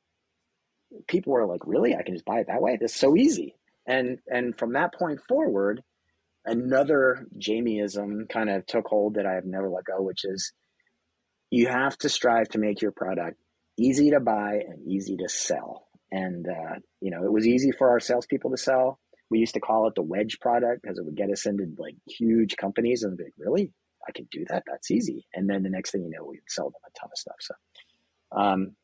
people 1.08 1.34
were 1.34 1.46
like, 1.46 1.62
"Really? 1.68 1.96
I 1.96 2.02
can 2.02 2.15
just 2.15 2.26
buy 2.26 2.39
it 2.39 2.48
that 2.48 2.62
way? 2.63 2.78
This 2.82 2.96
so 2.96 3.15
easy." 3.15 3.56
And 3.88 4.19
and 4.28 4.58
from 4.58 4.74
that 4.74 4.93
point 4.93 5.19
forward, 5.28 5.82
another 6.45 7.28
Jamieism 7.38 8.28
kind 8.30 8.50
of 8.50 8.65
took 8.65 8.88
hold 8.88 9.15
that 9.15 9.26
I 9.26 9.34
have 9.34 9.45
never 9.45 9.69
let 9.69 9.86
go, 9.86 10.02
which 10.02 10.26
is 10.26 10.54
you 11.52 11.67
have 11.67 11.98
to 12.00 12.10
strive 12.10 12.50
to 12.50 12.60
make 12.60 12.82
your 12.82 12.91
product 12.91 13.38
easy 13.78 14.12
to 14.12 14.19
buy 14.19 14.62
and 14.67 14.88
easy 14.88 15.17
to 15.17 15.30
sell. 15.30 15.88
And 16.12 16.48
uh, 16.48 16.80
you 17.02 17.12
know, 17.12 17.24
it 17.24 17.32
was 17.32 17.48
easy 17.48 17.71
for 17.71 17.89
our 17.89 18.00
salespeople 18.00 18.52
to 18.52 18.58
sell. 18.58 19.00
We 19.30 19.39
used 19.39 19.56
to 19.56 19.60
call 19.60 19.88
it 19.88 19.95
the 19.95 20.04
wedge 20.04 20.39
product 20.39 20.84
because 20.84 20.98
it 20.98 21.06
would 21.06 21.15
get 21.15 21.32
us 21.32 21.45
into 21.45 21.65
like 21.78 21.95
huge 22.08 22.56
companies 22.58 23.04
and 23.04 23.17
be 23.17 23.26
like, 23.26 23.34
really, 23.38 23.71
I 24.08 24.12
can 24.12 24.28
do 24.32 24.45
that. 24.50 24.63
That's 24.67 24.91
easy. 24.91 25.26
And 25.34 25.50
then 25.50 25.63
the 25.63 25.69
next 25.69 25.91
thing 25.91 26.04
you 26.04 26.12
know, 26.12 26.26
we'd 26.26 26.41
sell 26.48 26.65
them 26.65 26.82
a 26.86 27.00
ton 27.00 27.10
of 27.12 27.17
stuff. 27.17 27.36
So, 27.39 27.54
um, 28.32 28.76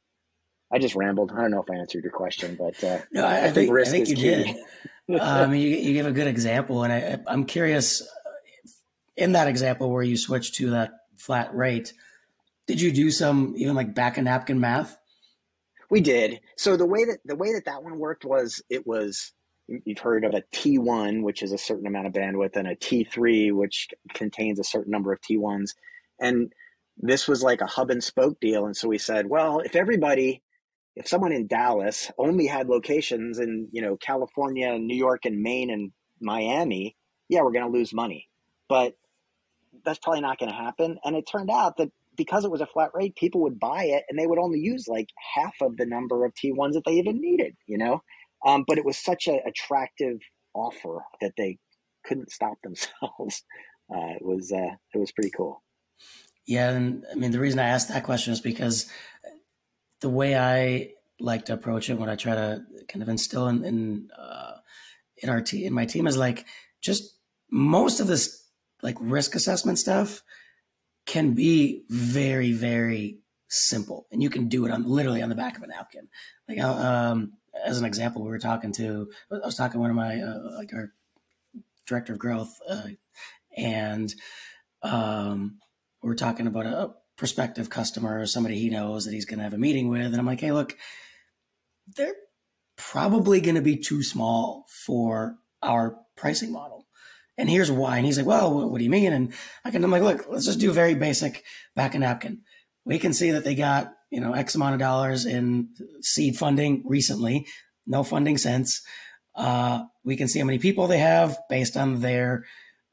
I 0.72 0.80
just 0.80 0.96
rambled. 0.96 1.32
I 1.32 1.42
don't 1.42 1.52
know 1.52 1.62
if 1.62 1.70
I 1.70 1.76
answered 1.76 2.04
your 2.04 2.14
question, 2.14 2.56
but 2.58 2.82
uh, 2.84 3.00
no, 3.12 3.26
I, 3.26 3.46
I, 3.46 3.52
think, 3.52 3.74
think 3.74 3.88
I 3.88 3.90
think 3.90 4.10
you 4.10 4.16
key. 4.16 4.22
did. 5.10 5.20
um, 5.22 5.54
you, 5.54 5.68
you 5.68 5.94
give 5.94 6.06
a 6.06 6.12
good 6.12 6.28
example, 6.28 6.84
and 6.84 6.94
I, 6.94 7.20
I'm 7.28 7.46
curious. 7.46 8.08
In 9.18 9.34
that 9.34 9.48
example 9.48 9.92
where 9.92 10.04
you 10.04 10.18
switched 10.18 10.56
to 10.56 10.72
that 10.72 10.92
flat 11.18 11.54
rate, 11.54 11.94
did 12.66 12.80
you 12.80 12.92
do 12.92 13.12
some 13.12 13.54
even 13.58 13.76
like 13.76 13.94
back 13.94 14.18
a 14.18 14.22
napkin 14.22 14.60
math? 14.60 14.98
We 15.90 16.00
did. 16.00 16.40
So 16.56 16.78
the 16.78 16.86
way 16.86 17.04
that 17.04 17.18
the 17.26 17.36
way 17.36 17.54
that 17.54 17.66
that 17.66 17.84
one 17.84 18.00
worked 18.00 18.24
was 18.24 18.62
it 18.70 18.88
was 18.88 19.34
you've 19.68 20.00
heard 20.00 20.24
of 20.24 20.34
a 20.34 20.44
T1, 20.54 21.22
which 21.22 21.44
is 21.44 21.52
a 21.52 21.58
certain 21.58 21.88
amount 21.88 22.08
of 22.08 22.14
bandwidth, 22.14 22.56
and 22.56 22.68
a 22.68 22.76
T3, 22.76 23.54
which 23.54 23.90
contains 24.14 24.60
a 24.60 24.64
certain 24.64 24.92
number 24.92 25.12
of 25.12 25.20
T1s, 25.22 25.72
and 26.20 26.54
this 26.98 27.28
was 27.28 27.44
like 27.44 27.62
a 27.62 27.68
hub 27.68 27.90
and 27.90 28.04
spoke 28.04 28.40
deal. 28.40 28.66
And 28.66 28.76
so 28.76 28.88
we 28.88 28.98
said, 28.98 29.28
well, 29.28 29.60
if 29.60 29.76
everybody 29.76 30.42
if 30.96 31.08
someone 31.08 31.32
in 31.32 31.48
Dallas 31.48 32.12
only 32.18 32.48
had 32.48 32.68
locations 32.68 33.40
in, 33.40 33.70
you 33.72 33.82
know, 33.82 33.98
California, 33.98 34.78
New 34.78 34.96
York, 34.96 35.26
and 35.26 35.42
Maine 35.42 35.70
and 35.70 35.92
Miami, 36.20 36.96
yeah, 37.30 37.42
we're 37.42 37.52
going 37.52 37.72
to 37.72 37.78
lose 37.78 37.94
money. 37.94 38.28
But 38.68 38.96
that's 39.86 40.00
probably 40.00 40.22
not 40.22 40.38
going 40.38 40.52
to 40.52 40.58
happen. 40.58 40.98
And 41.04 41.16
it 41.16 41.26
turned 41.30 41.50
out 41.50 41.78
that 41.78 41.92
because 42.16 42.44
it 42.44 42.52
was 42.52 42.62
a 42.62 42.66
flat 42.66 42.92
rate, 42.94 43.16
people 43.16 43.42
would 43.42 43.60
buy 43.60 43.86
it 43.86 44.04
and 44.10 44.20
they 44.20 44.28
would 44.28 44.40
only 44.40 44.60
use 44.60 44.88
like 44.88 45.10
half 45.36 45.56
of 45.62 45.78
the 45.78 45.86
number 45.86 46.26
of 46.26 46.34
T1s 46.34 46.74
that 46.74 46.84
they 46.86 46.94
even 46.94 47.22
needed, 47.22 47.56
you 47.68 47.78
know? 47.78 48.04
Um, 48.46 48.66
but 48.68 48.78
it 48.78 48.86
was 48.86 48.98
such 48.98 49.28
an 49.28 49.40
attractive 49.46 50.18
offer 50.54 51.04
that 51.22 51.34
they 51.38 51.58
couldn't 52.04 52.32
stop 52.32 52.58
themselves. 52.64 53.44
Uh, 53.94 54.16
it 54.16 54.26
was 54.26 54.52
uh, 54.52 54.76
it 54.94 54.98
was 54.98 55.12
pretty 55.12 55.32
cool. 55.36 55.64
Yeah, 56.48 56.72
and 56.72 57.06
I 57.12 57.16
mean 57.16 57.32
the 57.32 57.40
reason 57.40 57.60
I 57.60 57.68
asked 57.68 57.90
that 57.90 58.04
question 58.04 58.34
is 58.34 58.40
because 58.40 58.90
the 60.02 60.10
way 60.10 60.38
I 60.38 60.90
like 61.20 61.46
to 61.46 61.54
approach 61.54 61.90
it, 61.90 61.98
what 61.98 62.10
I 62.10 62.16
try 62.16 62.36
to 62.36 62.62
kind 62.88 63.02
of 63.02 63.10
instill 63.10 63.48
in 63.48 63.64
in, 63.64 64.10
uh, 64.18 64.56
in 65.18 65.30
our 65.30 65.42
team, 65.42 65.68
in 65.68 65.74
my 65.74 65.86
team, 65.86 66.08
is 66.08 66.18
like 66.18 66.46
just 66.82 67.18
most 67.50 68.00
of 68.00 68.08
this 68.08 68.44
like 68.82 68.98
risk 69.00 69.36
assessment 69.36 69.78
stuff 69.78 70.24
can 71.06 71.34
be 71.34 71.84
very 71.90 72.52
very 72.52 73.20
simple, 73.50 74.08
and 74.12 74.22
you 74.24 74.30
can 74.30 74.48
do 74.48 74.66
it 74.66 74.72
on 74.72 74.84
literally 74.84 75.22
on 75.22 75.30
the 75.30 75.36
back 75.36 75.58
of 75.58 75.64
a 75.64 75.68
napkin. 75.68 76.08
Like 76.48 76.60
um, 76.60 77.34
as 77.66 77.80
an 77.80 77.86
example, 77.86 78.24
we 78.24 78.30
were 78.30 78.40
talking 78.40 78.72
to 78.74 79.10
I 79.32 79.46
was 79.46 79.56
talking 79.56 79.74
to 79.74 79.80
one 79.80 79.90
of 79.90 79.96
my 79.96 80.20
uh, 80.20 80.58
like 80.58 80.74
our 80.74 80.92
director 81.86 82.14
of 82.14 82.20
growth, 82.20 82.54
uh, 82.70 82.88
and 83.56 84.14
um, 84.82 85.60
we 86.02 86.10
are 86.10 86.16
talking 86.16 86.48
about 86.48 86.66
a 86.66 86.94
prospective 87.22 87.70
customer 87.70 88.20
or 88.20 88.26
somebody 88.26 88.58
he 88.58 88.68
knows 88.68 89.06
that 89.06 89.14
he's 89.14 89.26
going 89.26 89.38
to 89.38 89.44
have 89.44 89.54
a 89.54 89.58
meeting 89.60 89.90
with. 89.90 90.08
And 90.08 90.16
I'm 90.16 90.26
like, 90.26 90.40
hey, 90.40 90.52
look, 90.52 90.76
they're 91.96 92.16
probably 92.78 93.40
going 93.42 93.54
to 93.54 93.62
be 93.62 93.78
too 93.78 94.02
small 94.02 94.66
for 94.88 95.36
our 95.62 95.98
pricing 96.18 96.52
model. 96.52 96.88
And 97.38 97.48
here's 97.48 97.72
why. 97.72 97.98
And 97.98 98.08
he's 98.08 98.18
like, 98.18 98.26
well, 98.26 98.68
what 98.68 98.76
do 98.80 98.84
you 98.84 98.90
mean? 98.90 99.14
And 99.14 99.34
I 99.64 99.70
can, 99.70 99.84
I'm 99.84 99.92
like, 99.92 100.02
look, 100.02 100.26
let's 100.32 100.48
just 100.48 100.60
do 100.60 100.72
very 100.72 100.96
basic 100.96 101.44
back 101.76 101.94
a 101.94 102.00
napkin. 102.00 102.42
We 102.86 102.98
can 102.98 103.14
see 103.14 103.30
that 103.30 103.44
they 103.44 103.54
got, 103.54 103.94
you 104.10 104.20
know, 104.20 104.34
X 104.34 104.56
amount 104.56 104.74
of 104.74 104.80
dollars 104.80 105.28
in 105.28 105.70
seed 106.02 106.38
funding 106.38 106.82
recently, 106.88 107.46
no 107.86 108.02
funding 108.02 108.40
since. 108.40 108.82
Uh, 109.36 109.84
we 110.04 110.16
can 110.16 110.28
see 110.28 110.40
how 110.40 110.46
many 110.46 110.58
people 110.58 110.88
they 110.88 110.98
have 110.98 111.38
based 111.52 111.78
on 111.78 112.02
their 112.02 112.46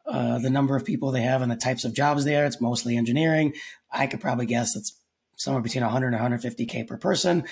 uh, 0.08 0.38
the 0.38 0.50
number 0.50 0.74
of 0.74 0.84
people 0.84 1.10
they 1.10 1.22
have 1.22 1.42
and 1.42 1.50
the 1.50 1.56
types 1.56 1.84
of 1.84 1.92
jobs 1.92 2.24
there. 2.24 2.46
It's 2.46 2.60
mostly 2.60 2.96
engineering. 2.96 3.54
I 3.92 4.06
could 4.06 4.20
probably 4.20 4.46
guess 4.46 4.74
it's 4.74 4.98
somewhere 5.36 5.62
between 5.62 5.84
100 5.84 6.14
and 6.14 6.40
150k 6.40 6.86
per 6.86 6.96
person, 6.96 7.44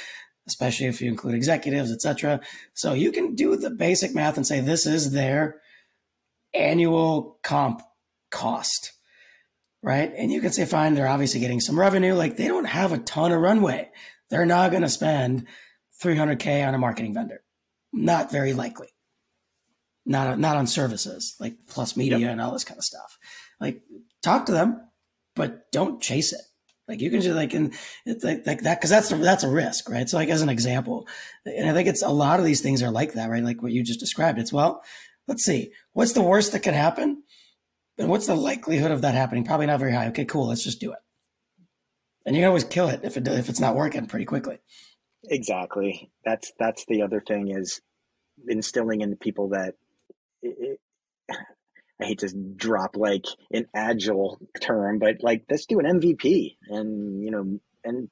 especially 0.47 0.87
if 0.87 1.01
you 1.01 1.09
include 1.11 1.35
executives, 1.35 1.92
etc. 1.92 2.40
So 2.75 2.95
you 2.95 3.12
can 3.12 3.35
do 3.35 3.57
the 3.57 3.71
basic 3.71 4.14
math 4.14 4.37
and 4.37 4.47
say 4.47 4.61
this 4.61 4.87
is 4.87 5.12
their 5.12 5.61
annual 6.55 7.38
comp 7.42 7.83
cost, 8.31 8.92
right? 9.83 10.11
And 10.16 10.33
you 10.33 10.40
can 10.40 10.53
say, 10.53 10.64
fine, 10.64 10.95
they're 10.95 11.09
obviously 11.09 11.40
getting 11.40 11.61
some 11.61 11.79
revenue. 11.79 12.14
Like 12.14 12.37
they 12.37 12.49
don't 12.49 12.64
have 12.64 12.92
a 12.92 12.99
ton 12.99 13.33
of 13.33 13.40
runway. 13.40 13.90
They're 14.31 14.47
not 14.47 14.71
going 14.71 14.83
to 14.83 14.88
spend 14.88 15.47
300k 16.03 16.66
on 16.66 16.75
a 16.75 16.79
marketing 16.79 17.14
vendor. 17.14 17.42
Not 17.92 18.33
very 18.33 18.55
likely 18.55 18.88
not 20.07 20.38
not 20.38 20.57
on 20.57 20.66
services 20.66 21.37
like 21.40 21.57
plus 21.69 21.97
media 21.97 22.19
yep. 22.19 22.31
and 22.31 22.40
all 22.40 22.53
this 22.53 22.64
kind 22.64 22.79
of 22.79 22.85
stuff. 22.85 23.19
Like 23.61 23.83
talk 24.23 24.47
to 24.47 24.53
them, 24.53 24.81
but 25.35 25.71
don't 25.73 26.01
chase 26.01 26.33
it. 26.33 26.40
Like 26.88 27.01
you 27.01 27.11
can 27.11 27.21
just 27.21 27.35
like 27.35 27.53
and 27.53 27.75
it's 28.05 28.23
like, 28.23 28.47
like 28.47 28.62
that 28.62 28.79
because 28.79 28.90
that's 28.90 29.11
a, 29.11 29.16
that's 29.16 29.42
a 29.42 29.51
risk, 29.51 29.90
right? 29.90 30.09
So 30.09 30.16
like 30.16 30.29
as 30.29 30.42
an 30.42 30.49
example, 30.49 31.09
and 31.45 31.69
I 31.69 31.73
think 31.73 31.88
it's 31.88 32.03
a 32.03 32.09
lot 32.09 32.38
of 32.38 32.47
these 32.47 32.61
things 32.61 32.83
are 32.83 32.90
like 32.90 33.14
that, 33.14 33.29
right? 33.29 33.42
Like 33.42 33.62
what 33.62 33.73
you 33.73 33.83
just 33.83 34.01
described. 34.01 34.38
It's 34.38 34.53
well, 34.53 34.83
let's 35.27 35.45
see, 35.45 35.73
what's 35.92 36.12
the 36.12 36.23
worst 36.23 36.53
that 36.53 36.62
can 36.62 36.75
happen, 36.75 37.25
and 37.99 38.09
what's 38.09 38.29
the 38.29 38.37
likelihood 38.37 38.92
of 38.92 39.03
that 39.03 39.14
happening? 39.14 39.45
Probably 39.45 39.66
not 39.66 39.81
very 39.81 39.92
high. 39.92 40.07
Okay, 40.09 40.25
cool, 40.25 40.47
let's 40.47 40.62
just 40.62 40.81
do 40.81 40.92
it. 40.92 40.99
And 42.25 42.37
you 42.37 42.42
can 42.42 42.49
always 42.49 42.64
kill 42.64 42.88
it 42.88 43.01
if 43.03 43.16
it 43.16 43.27
if 43.27 43.49
it's 43.49 43.61
not 43.61 43.75
working 43.75 44.07
pretty 44.07 44.25
quickly. 44.25 44.59
Exactly. 45.25 46.12
That's 46.25 46.53
that's 46.57 46.85
the 46.87 47.03
other 47.03 47.21
thing 47.21 47.49
is 47.49 47.81
instilling 48.47 49.01
in 49.01 49.16
people 49.16 49.49
that 49.49 49.75
it, 50.59 50.81
I 52.01 52.05
hate 52.05 52.19
to 52.21 52.29
drop 52.29 52.97
like 52.97 53.25
an 53.51 53.67
agile 53.75 54.39
term, 54.61 54.99
but 54.99 55.17
like 55.23 55.45
let's 55.51 55.67
do 55.67 55.81
an 55.81 56.01
MVP 56.01 56.57
and 56.69 57.23
you 57.23 57.31
know 57.31 57.59
and 57.85 58.09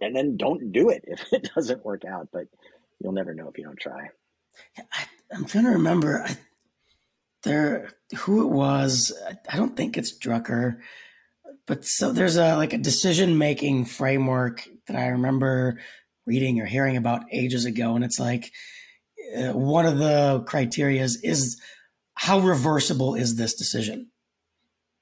and 0.00 0.16
then 0.16 0.36
don't 0.36 0.72
do 0.72 0.90
it 0.90 1.04
if 1.06 1.24
it 1.32 1.50
doesn't 1.54 1.84
work 1.84 2.04
out. 2.04 2.28
But 2.32 2.46
you'll 3.00 3.12
never 3.12 3.34
know 3.34 3.48
if 3.48 3.58
you 3.58 3.64
don't 3.64 3.78
try. 3.78 4.08
I, 4.78 5.06
am 5.32 5.44
trying 5.44 5.64
to 5.64 5.70
remember 5.70 6.24
I, 6.26 6.36
there 7.42 7.92
who 8.16 8.46
it 8.46 8.50
was. 8.50 9.12
I 9.48 9.56
don't 9.56 9.76
think 9.76 9.96
it's 9.96 10.18
Drucker, 10.18 10.78
but 11.66 11.84
so 11.84 12.12
there's 12.12 12.36
a 12.36 12.56
like 12.56 12.72
a 12.72 12.78
decision 12.78 13.38
making 13.38 13.84
framework 13.84 14.68
that 14.86 14.96
I 14.96 15.08
remember 15.08 15.78
reading 16.26 16.60
or 16.60 16.66
hearing 16.66 16.96
about 16.96 17.22
ages 17.32 17.64
ago, 17.64 17.94
and 17.94 18.04
it's 18.04 18.18
like 18.18 18.52
uh, 19.36 19.52
one 19.52 19.86
of 19.86 19.98
the 19.98 20.44
criteria 20.46 21.02
is, 21.02 21.20
is 21.22 21.60
how 22.14 22.40
reversible 22.40 23.14
is 23.14 23.36
this 23.36 23.54
decision? 23.54 24.10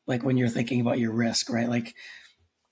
Like 0.07 0.23
when 0.23 0.37
you're 0.37 0.49
thinking 0.49 0.81
about 0.81 0.99
your 0.99 1.13
risk, 1.13 1.51
right? 1.51 1.69
Like, 1.69 1.95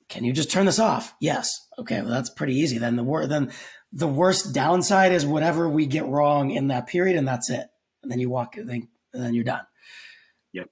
can 0.08 0.24
you 0.24 0.32
just 0.32 0.50
turn 0.50 0.66
this 0.66 0.78
off? 0.78 1.14
Yes. 1.20 1.50
Okay, 1.78 2.00
well 2.00 2.10
that's 2.10 2.30
pretty 2.30 2.54
easy. 2.54 2.78
Then 2.78 2.96
the 2.96 3.02
wor- 3.02 3.26
then 3.26 3.52
the 3.92 4.08
worst 4.08 4.54
downside 4.54 5.12
is 5.12 5.24
whatever 5.24 5.68
we 5.68 5.86
get 5.86 6.06
wrong 6.06 6.50
in 6.50 6.68
that 6.68 6.86
period, 6.86 7.16
and 7.16 7.26
that's 7.26 7.50
it. 7.50 7.66
And 8.02 8.12
then 8.12 8.18
you 8.18 8.28
walk, 8.28 8.56
and 8.56 8.68
then, 8.68 8.88
and 9.12 9.22
then 9.22 9.34
you're 9.34 9.44
done. 9.44 9.62
Yep. 10.52 10.68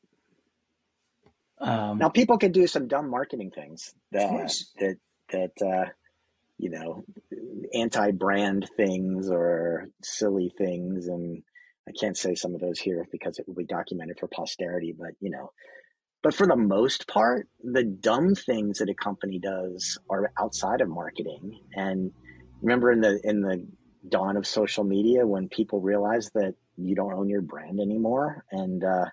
Um, 1.61 1.99
now 1.99 2.09
people 2.09 2.39
can 2.39 2.53
do 2.53 2.67
some 2.67 2.89
dumb 2.89 3.09
marketing 3.11 3.51
things 3.51 3.95
that 4.13 4.53
that 4.79 4.97
that 5.31 5.67
uh, 5.67 5.91
you 6.63 6.71
know 6.71 7.05
anti-brand 7.75 8.69
things 8.77 9.29
or 9.29 9.89
silly 10.03 10.53
things, 10.57 11.09
and 11.09 11.43
I 11.89 11.93
can't 11.99 12.17
say 12.17 12.37
some 12.37 12.55
of 12.55 12.61
those 12.61 12.79
here 12.79 13.05
because 13.11 13.39
it 13.39 13.49
will 13.49 13.57
be 13.57 13.65
documented 13.65 14.19
for 14.21 14.29
posterity, 14.29 14.95
but 14.97 15.11
you 15.21 15.31
know, 15.31 15.51
but 16.23 16.35
for 16.35 16.47
the 16.47 16.57
most 16.57 17.09
part, 17.09 17.49
the 17.65 17.83
dumb 17.83 18.37
things 18.37 18.79
that 18.79 18.89
a 18.89 18.95
company 18.95 19.41
does 19.41 19.99
are 20.09 20.33
outside 20.41 20.81
of 20.81 20.89
marketing. 20.89 21.59
And 21.75 22.13
remember 22.63 22.93
in 22.93 23.01
the 23.01 23.21
in 23.25 23.41
the 23.41 23.67
dawn 24.09 24.37
of 24.37 24.47
social 24.47 24.85
media 24.85 25.27
when 25.27 25.49
people 25.49 25.81
realized 25.81 26.31
that 26.35 26.55
you 26.77 26.95
don't 26.95 27.13
own 27.13 27.29
your 27.29 27.43
brand 27.43 27.81
anymore 27.81 28.45
and 28.51 28.83
uh, 28.83 29.05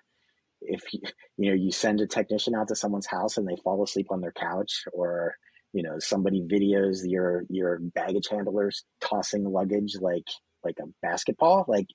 if 0.62 0.82
you, 0.92 1.00
you 1.36 1.50
know 1.50 1.56
you 1.56 1.70
send 1.70 2.00
a 2.00 2.06
technician 2.06 2.56
out 2.56 2.66
to 2.66 2.74
someone's 2.74 3.06
house 3.06 3.36
and 3.36 3.46
they 3.46 3.56
fall 3.62 3.82
asleep 3.84 4.06
on 4.10 4.20
their 4.20 4.32
couch 4.32 4.84
or 4.92 5.36
you 5.72 5.82
know 5.82 5.98
somebody 5.98 6.42
videos 6.42 6.98
your 7.04 7.44
your 7.48 7.78
baggage 7.80 8.28
handlers 8.30 8.84
tossing 9.00 9.44
luggage 9.44 9.96
like 10.00 10.26
like 10.64 10.76
a 10.80 10.86
basketball 11.02 11.64
like 11.68 11.86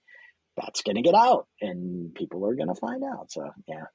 that's 0.57 0.81
going 0.81 0.95
to 0.95 1.01
get 1.01 1.15
out 1.15 1.47
and 1.61 2.13
people 2.15 2.45
are 2.45 2.55
going 2.55 2.69
to 2.69 2.75
find 2.75 3.03
out. 3.03 3.31
So 3.31 3.49
yeah, 3.67 3.85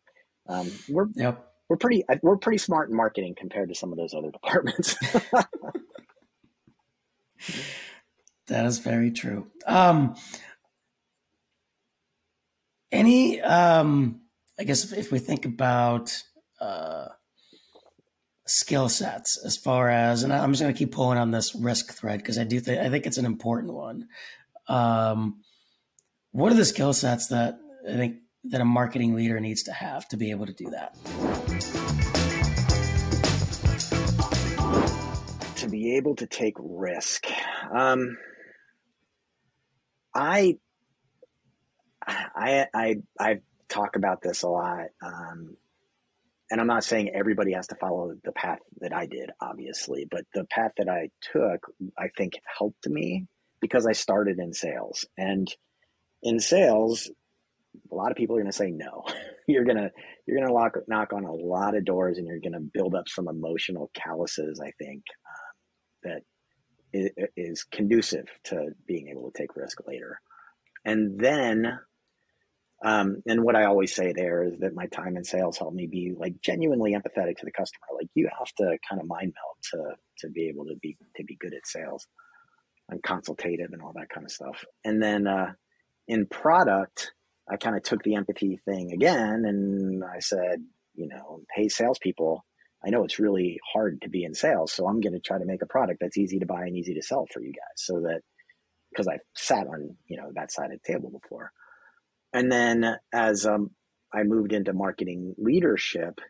um, 0.49 0.71
we're 0.89 1.07
yep. 1.15 1.47
we're 1.69 1.77
pretty 1.77 2.05
we're 2.23 2.37
pretty 2.37 2.59
smart 2.59 2.91
in 2.91 2.97
marketing 2.97 3.35
compared 3.37 3.69
to 3.71 3.75
some 3.75 3.93
of 3.93 3.99
those 3.99 4.15
other 4.15 4.31
departments. 4.33 4.97
that 8.47 8.67
is 8.67 8.79
very 8.79 9.11
true. 9.11 9.47
Um, 9.67 10.17
any, 12.93 13.41
um, 13.41 14.23
I 14.59 14.65
guess 14.65 14.85
if, 14.85 14.99
if 14.99 15.13
we 15.13 15.21
think 15.21 15.47
about 15.47 16.23
uh, 16.61 17.07
skill 18.51 18.89
sets 18.89 19.39
as 19.45 19.57
far 19.57 19.89
as, 19.89 20.23
and 20.25 20.33
I'm 20.33 20.53
just 20.53 20.61
going 20.63 20.75
to 20.75 20.79
keep 20.79 20.93
pulling 20.93 21.19
on 21.19 21.31
this 21.31 21.55
risk 21.55 21.93
thread 21.93 22.19
because 22.19 22.39
I 22.39 22.45
do 22.45 22.59
think 22.61 22.81
I 22.81 22.89
think 22.89 23.07
it's 23.07 23.19
an 23.19 23.25
important 23.25 23.73
one. 23.73 24.09
Um, 24.67 25.43
what 26.33 26.53
are 26.53 26.57
the 26.57 26.65
skill 26.65 26.93
sets 26.93 27.29
that 27.29 27.59
I 27.89 27.93
think 27.93 28.17
that 28.45 28.61
a 28.61 28.65
marketing 28.65 29.15
leader 29.15 29.39
needs 29.41 29.63
to 29.65 29.73
have 29.73 30.09
to 30.09 30.17
be 30.17 30.31
able 30.31 30.47
to 30.47 30.53
do 30.53 30.71
that? 30.71 30.97
To 35.57 35.69
be 35.69 35.97
able 35.97 36.17
to 36.17 36.27
take 36.27 36.55
risk. 36.59 37.27
Um, 37.73 38.17
I, 40.15 40.59
I, 42.07 42.67
I, 42.75 42.97
I 43.19 43.41
talk 43.69 43.97
about 43.97 44.23
this 44.23 44.43
a 44.43 44.49
lot. 44.49 44.87
Um, 45.03 45.57
and 46.51 46.61
I'm 46.61 46.67
not 46.67 46.85
saying 46.85 47.11
everybody 47.15 47.53
has 47.53 47.69
to 47.69 47.77
follow 47.77 48.15
the 48.25 48.33
path 48.33 48.59
that 48.81 48.93
I 48.93 49.07
did, 49.07 49.31
obviously, 49.41 50.07
but 50.11 50.25
the 50.35 50.45
path 50.45 50.73
that 50.79 50.89
I 50.89 51.11
took, 51.33 51.67
I 51.99 52.09
think 52.17 52.35
helped 52.59 52.89
me 52.89 53.27
because 53.61 53.87
I 53.87 53.93
started 53.93 54.39
in 54.39 54.53
sales. 54.53 55.05
And 55.17 55.49
in 56.23 56.41
sales, 56.41 57.09
a 57.91 57.95
lot 57.95 58.11
of 58.11 58.17
people 58.17 58.37
are 58.37 58.41
going 58.41 58.51
to 58.51 58.57
say 58.57 58.71
no. 58.71 59.05
you're 59.47 59.65
gonna 59.65 59.91
you're 60.27 60.39
gonna 60.39 60.53
lock, 60.53 60.77
knock 60.89 61.13
on 61.13 61.25
a 61.25 61.33
lot 61.33 61.77
of 61.77 61.85
doors, 61.85 62.19
and 62.19 62.27
you're 62.27 62.41
going 62.41 62.53
to 62.53 62.61
build 62.61 62.95
up 62.95 63.09
some 63.09 63.29
emotional 63.29 63.91
calluses. 63.95 64.61
I 64.61 64.73
think 64.79 65.03
um, 66.05 66.13
that 66.13 66.23
is 67.37 67.65
conducive 67.65 68.27
to 68.45 68.71
being 68.87 69.09
able 69.09 69.31
to 69.31 69.39
take 69.39 69.55
risk 69.57 69.79
later. 69.87 70.21
And 70.85 71.19
then, 71.21 71.79
um, 72.83 73.23
and 73.27 73.45
what 73.45 73.57
I 73.57 73.65
always 73.65 73.95
say 73.95 74.13
there 74.13 74.43
is 74.43 74.59
that 74.61 74.75
my 74.75 74.87
time 74.87 75.17
in 75.17 75.25
sales 75.25 75.59
helped 75.59 75.77
me 75.77 75.87
be 75.87 76.13
like 76.17 76.41
genuinely 76.41 76.93
empathetic 76.93 77.37
to 77.39 77.45
the 77.45 77.53
customer. 77.53 77.87
Like 77.95 78.09
you 78.15 78.29
have 78.39 78.53
to 78.59 78.79
kind 78.89 79.01
of 79.01 79.07
mind 79.07 79.35
meld 79.35 79.57
to 79.73 79.97
to 80.27 80.33
be 80.33 80.49
able 80.49 80.65
to 80.67 80.77
be 80.81 80.97
to 81.17 81.25
be 81.25 81.37
good 81.37 81.53
at 81.53 81.67
sales 81.67 82.07
and 82.89 83.03
consultative 83.03 83.73
and 83.73 83.83
all 83.83 83.93
that 83.97 84.09
kind 84.09 84.25
of 84.25 84.33
stuff. 84.33 84.65
And 84.85 85.03
then 85.03 85.27
uh, 85.27 85.53
in 86.09 86.27
product, 86.27 87.13
I 87.49 87.57
kind 87.57 87.77
of 87.77 87.83
took 87.83 88.03
the 88.03 88.15
empathy 88.15 88.59
thing 88.65 88.93
again 88.93 89.45
and 89.45 90.03
I 90.03 90.21
said, 90.21 90.65
you 90.95 91.09
know, 91.09 91.43
hey, 91.55 91.69
salespeople, 91.69 92.45
I 92.85 92.91
know 92.91 93.05
it's 93.05 93.19
really 93.19 93.61
hard 93.73 94.03
to 94.03 94.09
be 94.09 94.25
in 94.25 94.35
sales, 94.35 94.73
so 94.73 94.89
I'm 94.89 95.01
going 95.01 95.13
to 95.13 95.21
try 95.21 95.39
to 95.39 95.45
make 95.45 95.63
a 95.63 95.67
product 95.67 95.99
that's 96.01 96.19
easy 96.19 96.39
to 96.39 96.47
buy 96.47 96.63
and 96.63 96.77
easy 96.77 96.95
to 96.95 97.03
sell 97.03 97.27
for 97.33 97.41
you 97.41 97.53
guys, 97.53 97.77
so 97.77 98.01
that 98.01 98.23
because 98.91 99.07
I've 99.07 99.21
sat 99.35 99.67
on 99.67 99.97
you 100.07 100.17
know 100.17 100.31
that 100.35 100.51
side 100.51 100.73
of 100.73 100.81
the 100.83 100.93
table 100.93 101.11
before. 101.11 101.53
And 102.33 102.51
then 102.51 102.97
as 103.13 103.47
um, 103.47 103.71
I 104.13 104.23
moved 104.23 104.53
into 104.53 104.73
marketing 104.73 105.35
leadership, 105.39 106.21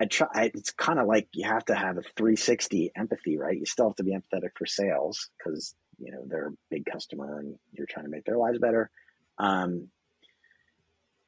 I 0.00 0.06
try. 0.06 0.28
I, 0.34 0.50
it's 0.54 0.72
kind 0.72 0.98
of 0.98 1.06
like 1.06 1.28
you 1.32 1.48
have 1.48 1.64
to 1.66 1.74
have 1.74 1.98
a 1.98 2.02
360 2.02 2.92
empathy, 2.96 3.38
right? 3.38 3.56
You 3.56 3.66
still 3.66 3.88
have 3.88 3.96
to 3.96 4.04
be 4.04 4.14
empathetic 4.14 4.50
for 4.56 4.66
sales 4.66 5.30
because 5.38 5.74
you 5.98 6.10
know 6.10 6.24
they're 6.26 6.48
a 6.48 6.56
big 6.70 6.84
customer 6.86 7.38
and 7.38 7.56
you're 7.72 7.86
trying 7.86 8.06
to 8.06 8.10
make 8.10 8.24
their 8.24 8.36
lives 8.36 8.58
better 8.58 8.90
um, 9.38 9.88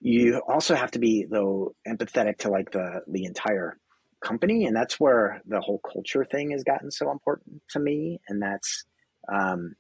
you 0.00 0.40
also 0.48 0.74
have 0.74 0.90
to 0.92 0.98
be 0.98 1.26
though 1.28 1.74
empathetic 1.86 2.38
to 2.38 2.50
like 2.50 2.70
the 2.70 3.02
the 3.06 3.24
entire 3.24 3.78
company, 4.20 4.66
and 4.66 4.76
that's 4.76 5.00
where 5.00 5.42
the 5.46 5.60
whole 5.60 5.80
culture 5.80 6.24
thing 6.24 6.50
has 6.50 6.64
gotten 6.64 6.90
so 6.90 7.10
important 7.10 7.62
to 7.70 7.80
me, 7.80 8.20
and 8.28 8.42
that's 8.42 8.84
um, 9.32 9.74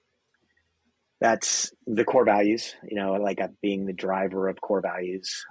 that's 1.20 1.72
the 1.86 2.04
core 2.04 2.24
values. 2.24 2.74
You 2.88 2.96
know, 2.96 3.12
like 3.14 3.40
being 3.62 3.86
the 3.86 3.92
driver 3.92 4.48
of 4.48 4.60
core 4.60 4.82
values, 4.82 5.44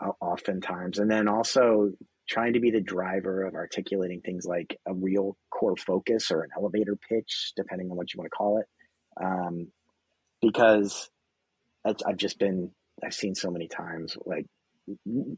um, 0.00 0.14
oftentimes, 0.20 0.98
and 0.98 1.10
then 1.10 1.28
also 1.28 1.92
trying 2.28 2.54
to 2.54 2.60
be 2.60 2.70
the 2.70 2.80
driver 2.80 3.44
of 3.44 3.54
articulating 3.54 4.20
things 4.20 4.44
like 4.44 4.78
a 4.86 4.92
real 4.92 5.36
core 5.50 5.76
focus 5.76 6.30
or 6.30 6.42
an 6.42 6.50
elevator 6.56 6.96
pitch, 7.08 7.52
depending 7.56 7.90
on 7.90 7.96
what 7.96 8.12
you 8.12 8.18
want 8.18 8.26
to 8.26 8.36
call 8.36 8.58
it. 8.58 8.66
Um, 9.24 9.68
because 10.42 11.08
I've 11.84 12.16
just 12.16 12.38
been 12.38 12.70
I've 13.04 13.14
seen 13.14 13.34
so 13.34 13.50
many 13.50 13.68
times 13.68 14.16
like 14.24 14.46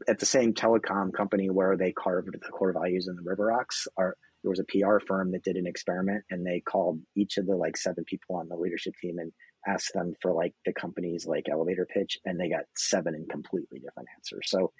at 0.07 0.19
the 0.19 0.25
same 0.25 0.53
telecom 0.53 1.13
company 1.13 1.49
where 1.49 1.75
they 1.75 1.91
carved 1.91 2.29
the 2.31 2.49
core 2.49 2.73
values 2.73 3.07
in 3.07 3.15
the 3.15 3.21
river 3.23 3.47
rocks 3.47 3.87
are 3.97 4.15
there 4.43 4.49
was 4.49 4.59
a 4.59 4.63
PR 4.63 4.99
firm 5.05 5.31
that 5.31 5.43
did 5.43 5.57
an 5.57 5.67
experiment 5.67 6.23
and 6.29 6.45
they 6.45 6.61
called 6.61 6.99
each 7.15 7.37
of 7.37 7.45
the 7.45 7.55
like 7.55 7.77
seven 7.77 8.03
people 8.05 8.37
on 8.37 8.47
the 8.47 8.55
leadership 8.55 8.93
team 9.01 9.17
and 9.19 9.31
asked 9.67 9.93
them 9.93 10.13
for 10.21 10.33
like 10.33 10.53
the 10.65 10.73
company's 10.73 11.25
like 11.25 11.49
elevator 11.49 11.85
pitch 11.85 12.17
and 12.25 12.39
they 12.39 12.49
got 12.49 12.63
seven 12.75 13.15
in 13.15 13.25
completely 13.25 13.79
different 13.79 14.09
answers. 14.17 14.49
So 14.49 14.71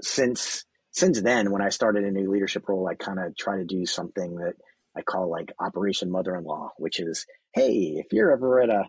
since 0.00 0.64
since 0.90 1.20
then 1.20 1.50
when 1.50 1.62
I 1.62 1.68
started 1.68 2.04
a 2.04 2.10
new 2.10 2.30
leadership 2.30 2.68
role 2.68 2.88
I 2.88 2.94
kind 2.94 3.18
of 3.18 3.36
try 3.36 3.58
to 3.58 3.64
do 3.64 3.84
something 3.84 4.36
that 4.36 4.54
I 4.96 5.02
call 5.02 5.30
like 5.30 5.52
Operation 5.60 6.10
Mother-in-Law, 6.10 6.70
which 6.78 6.98
is 6.98 7.26
hey, 7.52 7.94
if 7.96 8.06
you're 8.12 8.32
ever 8.32 8.60
at 8.62 8.70
a 8.70 8.84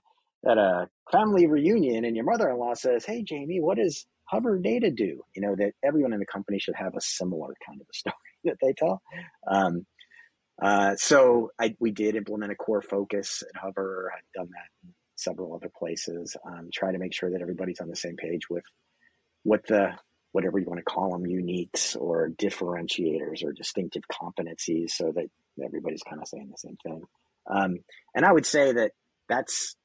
at 0.50 0.58
a 0.58 0.88
family 1.12 1.48
reunion 1.48 2.06
and 2.06 2.16
your 2.16 2.24
mother-in-law 2.26 2.76
says, 2.76 3.04
"Hey, 3.04 3.22
Jamie, 3.24 3.60
what 3.60 3.78
does 3.78 4.06
Hover 4.24 4.58
data 4.58 4.90
do?" 4.90 5.22
You 5.36 5.42
know 5.42 5.56
that 5.58 5.74
everyone 5.84 6.14
in 6.14 6.20
the 6.20 6.26
company 6.26 6.60
should 6.60 6.76
have 6.76 6.96
a 6.96 7.02
similar 7.02 7.54
kind 7.68 7.82
of 7.82 7.88
a 7.90 7.94
story 7.94 8.16
that 8.44 8.58
they 8.62 8.74
tell. 8.74 9.02
Um, 9.48 9.86
uh, 10.62 10.96
so 10.98 11.52
I, 11.60 11.76
we 11.80 11.92
did 11.92 12.16
implement 12.16 12.52
a 12.52 12.56
core 12.56 12.82
focus 12.82 13.44
at 13.48 13.60
Hover. 13.60 14.12
I've 14.16 14.42
done 14.42 14.50
that 14.52 14.88
in 14.88 14.94
several 15.16 15.56
other 15.56 15.72
places. 15.78 16.36
Um, 16.46 16.70
try 16.74 16.92
to 16.92 16.98
make 16.98 17.14
sure 17.14 17.32
that 17.32 17.42
everybody's 17.42 17.80
on 17.80 17.88
the 17.88 17.96
same 17.96 18.18
page 18.18 18.50
with 18.50 18.64
what 19.44 19.66
the 19.68 19.92
whatever 20.32 20.60
you 20.60 20.66
want 20.68 20.80
to 20.80 20.84
call 20.84 21.12
them, 21.12 21.24
uniques 21.24 22.00
or 22.00 22.30
differentiators 22.30 23.44
or 23.44 23.52
distinctive 23.52 24.04
competencies, 24.12 24.92
so 24.92 25.12
that 25.16 25.26
everybody's 25.64 26.04
kind 26.04 26.22
of 26.22 26.28
saying 26.28 26.50
the 26.52 26.58
same 26.58 26.78
thing. 26.84 27.02
Um, 27.50 27.78
and 28.14 28.26
I 28.26 28.32
would 28.32 28.46
say 28.46 28.74
that 28.74 28.92
that's 29.28 29.76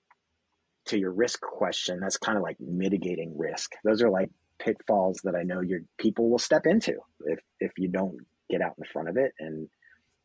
to 0.87 0.99
your 0.99 1.13
risk 1.13 1.41
question, 1.41 2.01
that's 2.01 2.19
kind 2.19 2.37
of 2.37 2.43
like 2.43 2.57
mitigating 2.61 3.39
risk. 3.39 3.73
Those 3.85 4.03
are 4.03 4.11
like 4.11 4.31
pitfalls 4.59 5.21
that 5.25 5.35
I 5.35 5.43
know 5.43 5.61
your 5.61 5.81
people 5.99 6.31
will 6.31 6.39
step 6.39 6.67
into 6.67 6.95
if 7.27 7.41
if 7.61 7.73
you 7.79 7.89
don't 7.89 8.19
get 8.51 8.61
out 8.61 8.75
in 8.79 8.85
front 8.85 9.09
of 9.09 9.17
it 9.17 9.33
and 9.39 9.69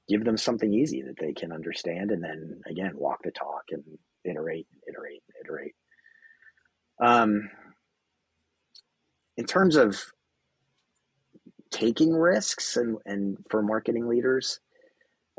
give 0.07 0.24
them 0.24 0.38
something 0.38 0.74
easy 0.74 1.01
that 1.01 1.17
they 1.20 1.34
can 1.34 1.51
understand 1.51 2.11
and 2.11 2.24
then 2.24 2.61
again 2.67 2.91
walk 2.95 3.20
the 3.24 3.32
talk 3.32 3.63
and 3.72 3.84
iterate 4.26 4.67
iterate 4.88 5.24
iterate. 5.43 5.76
Um, 7.01 7.49
in 9.38 9.45
terms 9.45 9.76
of 9.78 10.01
taking 11.72 12.13
risks 12.13 12.76
and, 12.76 12.97
and 13.05 13.38
for 13.49 13.61
marketing 13.61 14.07
leaders 14.07 14.59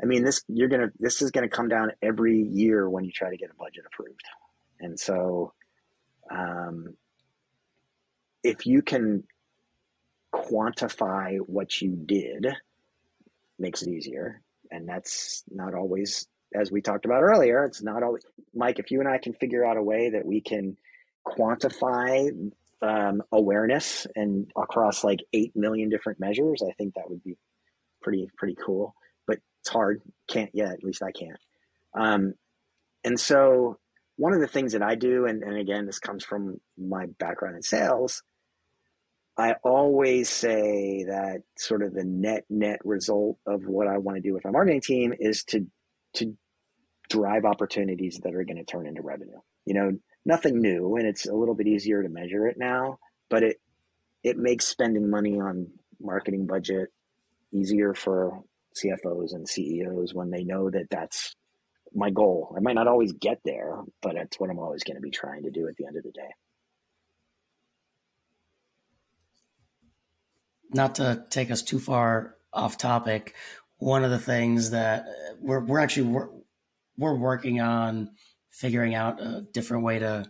i 0.01 0.05
mean 0.05 0.23
this 0.23 0.41
you're 0.47 0.69
gonna 0.69 0.89
this 0.97 1.21
is 1.21 1.29
gonna 1.29 1.49
come 1.49 1.67
down 1.67 1.91
every 2.01 2.41
year 2.41 2.89
when 2.89 3.03
you 3.03 3.11
try 3.11 3.29
to 3.29 3.37
get 3.37 3.51
a 3.51 3.55
budget 3.55 3.83
approved. 3.85 4.23
And 4.81 4.99
so 4.99 5.53
um, 6.29 6.95
if 8.43 8.65
you 8.65 8.81
can 8.81 9.23
quantify 10.33 11.37
what 11.39 11.81
you 11.81 11.95
did 11.95 12.47
makes 13.61 13.81
it 13.81 13.89
easier. 13.89 14.41
And 14.71 14.87
that's 14.87 15.43
not 15.49 15.73
always 15.73 16.27
as 16.53 16.69
we 16.69 16.81
talked 16.81 17.05
about 17.05 17.23
earlier 17.23 17.63
it's 17.63 17.81
not 17.81 18.03
always 18.03 18.23
mike 18.53 18.77
if 18.77 18.91
you 18.91 18.99
and 18.99 19.07
i 19.07 19.17
can 19.17 19.31
figure 19.31 19.65
out 19.65 19.77
a 19.77 19.81
way 19.81 20.09
that 20.09 20.25
we 20.25 20.41
can 20.41 20.75
quantify 21.25 22.29
um, 22.81 23.23
awareness 23.31 24.05
and 24.17 24.51
across 24.57 25.01
like 25.01 25.19
8 25.31 25.55
million 25.55 25.87
different 25.87 26.19
measures 26.19 26.61
i 26.61 26.73
think 26.73 26.95
that 26.95 27.09
would 27.09 27.23
be 27.23 27.37
pretty 28.01 28.29
pretty 28.37 28.55
cool. 28.63 28.95
But 29.27 29.39
it's 29.61 29.69
hard. 29.69 30.01
Can't 30.27 30.51
yet 30.53 30.71
at 30.71 30.83
least 30.83 31.03
i 31.03 31.11
can't. 31.11 31.39
Um, 31.93 32.33
and 33.03 33.19
so 33.19 33.77
one 34.17 34.33
of 34.33 34.39
the 34.39 34.47
things 34.47 34.73
that 34.73 34.83
i 34.83 34.95
do 34.95 35.25
and, 35.25 35.43
and 35.43 35.57
again 35.57 35.85
this 35.85 35.99
comes 35.99 36.23
from 36.23 36.59
my 36.77 37.05
background 37.19 37.55
in 37.55 37.61
sales 37.61 38.23
I 39.41 39.55
always 39.63 40.29
say 40.29 41.05
that 41.07 41.41
sort 41.57 41.81
of 41.81 41.95
the 41.95 42.03
net 42.03 42.45
net 42.47 42.77
result 42.85 43.39
of 43.47 43.65
what 43.65 43.87
I 43.87 43.97
want 43.97 44.17
to 44.17 44.21
do 44.21 44.35
with 44.35 44.45
my 44.45 44.51
marketing 44.51 44.81
team 44.81 45.15
is 45.19 45.43
to 45.45 45.65
to 46.15 46.37
drive 47.09 47.43
opportunities 47.43 48.19
that 48.23 48.35
are 48.35 48.43
going 48.43 48.57
to 48.57 48.63
turn 48.63 48.85
into 48.85 49.01
revenue. 49.01 49.39
You 49.65 49.73
know, 49.73 49.91
nothing 50.25 50.61
new 50.61 50.95
and 50.95 51.07
it's 51.07 51.25
a 51.25 51.33
little 51.33 51.55
bit 51.55 51.65
easier 51.65 52.03
to 52.03 52.09
measure 52.09 52.45
it 52.45 52.57
now, 52.59 52.99
but 53.31 53.41
it 53.41 53.57
it 54.23 54.37
makes 54.37 54.67
spending 54.67 55.09
money 55.09 55.39
on 55.39 55.71
marketing 55.99 56.45
budget 56.45 56.89
easier 57.51 57.95
for 57.95 58.43
CFOs 58.77 59.33
and 59.33 59.49
CEOs 59.49 60.13
when 60.13 60.29
they 60.29 60.43
know 60.43 60.69
that 60.69 60.91
that's 60.91 61.35
my 61.95 62.11
goal. 62.11 62.53
I 62.55 62.59
might 62.59 62.75
not 62.75 62.87
always 62.87 63.11
get 63.13 63.39
there, 63.43 63.81
but 64.03 64.13
that's 64.13 64.39
what 64.39 64.51
I'm 64.51 64.59
always 64.59 64.83
going 64.83 64.97
to 64.97 65.01
be 65.01 65.09
trying 65.09 65.43
to 65.43 65.51
do 65.51 65.67
at 65.67 65.77
the 65.77 65.87
end 65.87 65.97
of 65.97 66.03
the 66.03 66.11
day. 66.11 66.29
Not 70.73 70.95
to 70.95 71.25
take 71.29 71.51
us 71.51 71.61
too 71.61 71.79
far 71.79 72.35
off 72.53 72.77
topic, 72.77 73.35
one 73.77 74.03
of 74.03 74.11
the 74.11 74.19
things 74.19 74.71
that 74.71 75.05
we're 75.39 75.63
we're 75.63 75.79
actually 75.79 76.07
we're, 76.07 76.29
we're 76.97 77.15
working 77.15 77.61
on 77.61 78.11
figuring 78.51 78.93
out 78.95 79.21
a 79.21 79.45
different 79.53 79.83
way 79.83 79.99
to 79.99 80.29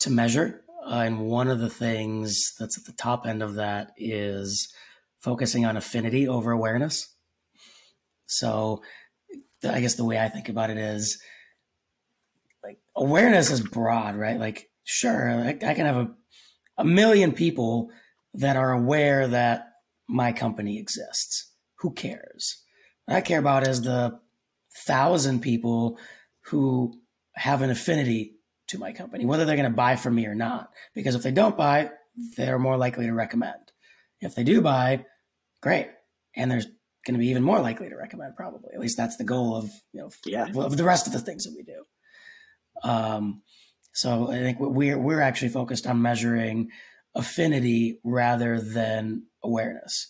to 0.00 0.10
measure, 0.10 0.64
uh, 0.84 1.02
and 1.04 1.20
one 1.20 1.48
of 1.48 1.58
the 1.58 1.70
things 1.70 2.54
that's 2.58 2.78
at 2.78 2.84
the 2.84 2.92
top 2.92 3.26
end 3.26 3.42
of 3.42 3.54
that 3.54 3.92
is 3.96 4.72
focusing 5.20 5.64
on 5.64 5.76
affinity 5.76 6.26
over 6.26 6.50
awareness. 6.50 7.14
So, 8.26 8.82
I 9.64 9.80
guess 9.80 9.94
the 9.94 10.04
way 10.04 10.18
I 10.18 10.28
think 10.28 10.48
about 10.48 10.70
it 10.70 10.78
is 10.78 11.20
like 12.62 12.78
awareness 12.96 13.50
is 13.50 13.60
broad, 13.60 14.16
right? 14.16 14.38
Like, 14.38 14.70
sure, 14.84 15.30
I, 15.30 15.48
I 15.50 15.74
can 15.74 15.86
have 15.86 15.96
a 15.96 16.10
a 16.80 16.84
million 16.84 17.32
people 17.32 17.90
that 18.34 18.56
are 18.56 18.72
aware 18.72 19.28
that 19.28 19.72
my 20.08 20.32
company 20.32 20.78
exists. 20.78 21.50
Who 21.78 21.92
cares? 21.92 22.62
What 23.06 23.16
I 23.16 23.20
care 23.20 23.38
about 23.38 23.66
is 23.66 23.82
the 23.82 24.18
thousand 24.86 25.40
people 25.40 25.98
who 26.46 26.94
have 27.34 27.62
an 27.62 27.70
affinity 27.70 28.36
to 28.68 28.78
my 28.78 28.92
company, 28.92 29.24
whether 29.24 29.44
they're 29.44 29.56
going 29.56 29.70
to 29.70 29.76
buy 29.76 29.96
from 29.96 30.14
me 30.14 30.26
or 30.26 30.34
not. 30.34 30.70
Because 30.94 31.14
if 31.14 31.22
they 31.22 31.32
don't 31.32 31.56
buy, 31.56 31.90
they're 32.36 32.58
more 32.58 32.76
likely 32.76 33.06
to 33.06 33.12
recommend. 33.12 33.72
If 34.20 34.34
they 34.34 34.44
do 34.44 34.60
buy, 34.60 35.04
great. 35.60 35.88
And 36.36 36.50
there's 36.50 36.66
going 37.06 37.14
to 37.14 37.18
be 37.18 37.28
even 37.28 37.42
more 37.42 37.60
likely 37.60 37.88
to 37.88 37.96
recommend, 37.96 38.36
probably. 38.36 38.70
At 38.74 38.80
least 38.80 38.96
that's 38.96 39.16
the 39.16 39.24
goal 39.24 39.56
of 39.56 39.70
you 39.92 40.00
know 40.00 40.10
yeah. 40.24 40.46
of 40.54 40.76
the 40.76 40.84
rest 40.84 41.06
of 41.06 41.12
the 41.12 41.20
things 41.20 41.44
that 41.44 41.54
we 41.56 41.62
do. 41.62 41.84
Um, 42.82 43.42
so 43.92 44.30
I 44.30 44.38
think 44.38 44.58
we're 44.60 44.98
we're 44.98 45.20
actually 45.20 45.48
focused 45.48 45.86
on 45.86 46.02
measuring 46.02 46.70
affinity 47.14 47.98
rather 48.04 48.60
than 48.60 49.24
awareness. 49.42 50.08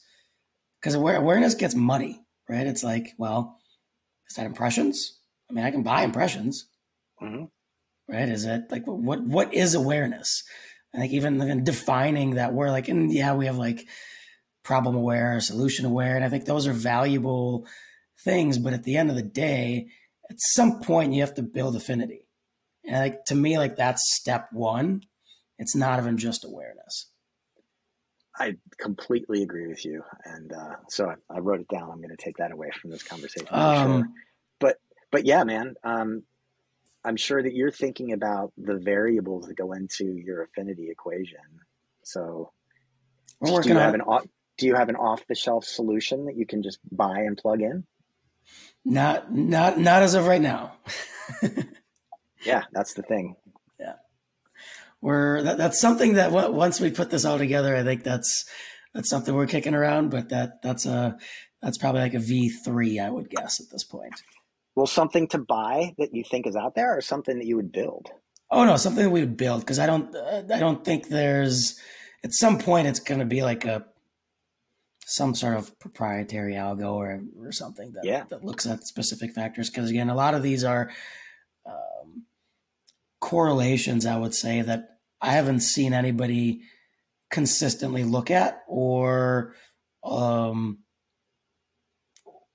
Because 0.80 0.94
awareness 0.94 1.54
gets 1.54 1.74
muddy, 1.74 2.20
right? 2.48 2.66
It's 2.66 2.82
like, 2.82 3.12
well, 3.18 3.58
is 4.28 4.36
that 4.36 4.46
impressions? 4.46 5.18
I 5.50 5.52
mean, 5.52 5.64
I 5.64 5.70
can 5.70 5.82
buy 5.82 6.02
impressions, 6.02 6.68
mm-hmm. 7.20 7.44
right? 8.08 8.28
Is 8.28 8.46
it 8.46 8.70
like 8.70 8.84
what 8.86 9.22
what 9.22 9.52
is 9.52 9.74
awareness? 9.74 10.42
I 10.94 10.98
think 10.98 11.12
even, 11.12 11.40
even 11.40 11.64
defining 11.64 12.34
that 12.34 12.52
word, 12.52 12.70
like, 12.70 12.88
and 12.88 13.12
yeah, 13.12 13.34
we 13.34 13.46
have 13.46 13.58
like 13.58 13.86
problem 14.64 14.96
aware, 14.96 15.40
solution 15.40 15.84
aware, 15.84 16.16
and 16.16 16.24
I 16.24 16.28
think 16.28 16.44
those 16.44 16.66
are 16.66 16.72
valuable 16.72 17.66
things. 18.24 18.58
But 18.58 18.72
at 18.72 18.84
the 18.84 18.96
end 18.96 19.10
of 19.10 19.16
the 19.16 19.22
day, 19.22 19.88
at 20.28 20.36
some 20.38 20.80
point, 20.80 21.12
you 21.12 21.20
have 21.20 21.34
to 21.34 21.42
build 21.42 21.76
affinity, 21.76 22.26
and 22.84 22.98
like 22.98 23.24
to 23.26 23.34
me, 23.34 23.58
like 23.58 23.76
that's 23.76 24.14
step 24.14 24.48
one 24.52 25.02
it's 25.60 25.76
not 25.76 25.98
even 26.00 26.16
just 26.16 26.44
awareness. 26.44 27.06
I 28.36 28.56
completely 28.78 29.42
agree 29.42 29.66
with 29.66 29.84
you, 29.84 30.02
and 30.24 30.50
uh, 30.52 30.76
so 30.88 31.10
I, 31.10 31.36
I, 31.36 31.40
wrote 31.40 31.60
it 31.60 31.68
down. 31.68 31.90
I'm 31.90 31.98
going 31.98 32.16
to 32.16 32.16
take 32.16 32.38
that 32.38 32.50
away 32.50 32.70
from 32.80 32.90
this 32.90 33.02
conversation. 33.02 33.48
Um, 33.50 34.00
sure. 34.00 34.08
But 34.58 34.76
but 35.12 35.26
yeah, 35.26 35.44
man, 35.44 35.74
um, 35.84 36.22
I'm 37.04 37.16
sure 37.16 37.42
that 37.42 37.52
you're 37.52 37.70
thinking 37.70 38.12
about 38.12 38.52
the 38.56 38.78
variables 38.78 39.48
that 39.48 39.56
go 39.56 39.72
into 39.72 40.06
your 40.06 40.44
affinity 40.44 40.88
equation. 40.90 41.38
So, 42.04 42.52
do 43.44 43.68
you 43.68 43.76
have 43.76 43.92
an 43.92 44.00
off, 44.00 44.24
do 44.56 44.66
you 44.66 44.76
have 44.76 44.88
an 44.88 44.96
off 44.96 45.26
the 45.26 45.34
shelf 45.34 45.66
solution 45.66 46.24
that 46.24 46.36
you 46.36 46.46
can 46.46 46.62
just 46.62 46.78
buy 46.90 47.18
and 47.18 47.36
plug 47.36 47.60
in? 47.60 47.84
Not 48.86 49.34
not 49.34 49.78
not 49.78 50.02
as 50.02 50.14
of 50.14 50.26
right 50.26 50.40
now. 50.40 50.72
yeah, 52.46 52.64
that's 52.72 52.94
the 52.94 53.02
thing 53.02 53.36
we're 55.00 55.42
that, 55.42 55.58
that's 55.58 55.80
something 55.80 56.14
that 56.14 56.32
once 56.32 56.80
we 56.80 56.90
put 56.90 57.10
this 57.10 57.24
all 57.24 57.38
together, 57.38 57.74
I 57.74 57.82
think 57.82 58.04
that's 58.04 58.44
that's 58.94 59.08
something 59.08 59.34
we're 59.34 59.46
kicking 59.46 59.74
around. 59.74 60.10
But 60.10 60.28
that 60.30 60.62
that's 60.62 60.86
a 60.86 61.16
that's 61.62 61.78
probably 61.78 62.02
like 62.02 62.14
a 62.14 62.18
V 62.18 62.48
three, 62.48 62.98
I 62.98 63.10
would 63.10 63.30
guess 63.30 63.60
at 63.60 63.70
this 63.70 63.84
point. 63.84 64.14
Well, 64.76 64.86
something 64.86 65.26
to 65.28 65.38
buy 65.38 65.94
that 65.98 66.14
you 66.14 66.24
think 66.24 66.46
is 66.46 66.56
out 66.56 66.74
there, 66.74 66.96
or 66.96 67.00
something 67.00 67.38
that 67.38 67.46
you 67.46 67.56
would 67.56 67.72
build? 67.72 68.10
Oh 68.50 68.64
no, 68.64 68.76
something 68.76 69.04
that 69.04 69.10
we 69.10 69.20
would 69.20 69.36
build 69.36 69.60
because 69.60 69.78
I 69.78 69.86
don't 69.86 70.14
uh, 70.14 70.42
I 70.52 70.58
don't 70.58 70.84
think 70.84 71.08
there's 71.08 71.78
at 72.24 72.32
some 72.32 72.58
point 72.58 72.88
it's 72.88 73.00
going 73.00 73.20
to 73.20 73.26
be 73.26 73.42
like 73.42 73.64
a 73.64 73.86
some 75.06 75.34
sort 75.34 75.56
of 75.56 75.76
proprietary 75.80 76.54
algo 76.54 76.92
or 76.92 77.20
or 77.40 77.52
something 77.52 77.92
that 77.92 78.04
yeah. 78.04 78.24
that 78.28 78.44
looks 78.44 78.66
at 78.66 78.84
specific 78.84 79.32
factors 79.32 79.68
because 79.68 79.90
again 79.90 80.08
a 80.08 80.14
lot 80.14 80.34
of 80.34 80.42
these 80.42 80.62
are 80.62 80.90
um, 81.66 82.24
correlations 83.20 84.06
I 84.06 84.16
would 84.16 84.34
say 84.34 84.62
that 84.62 84.88
I 85.20 85.32
haven't 85.32 85.60
seen 85.60 85.92
anybody 85.92 86.62
consistently 87.30 88.04
look 88.04 88.30
at 88.30 88.62
or 88.66 89.54
um, 90.02 90.78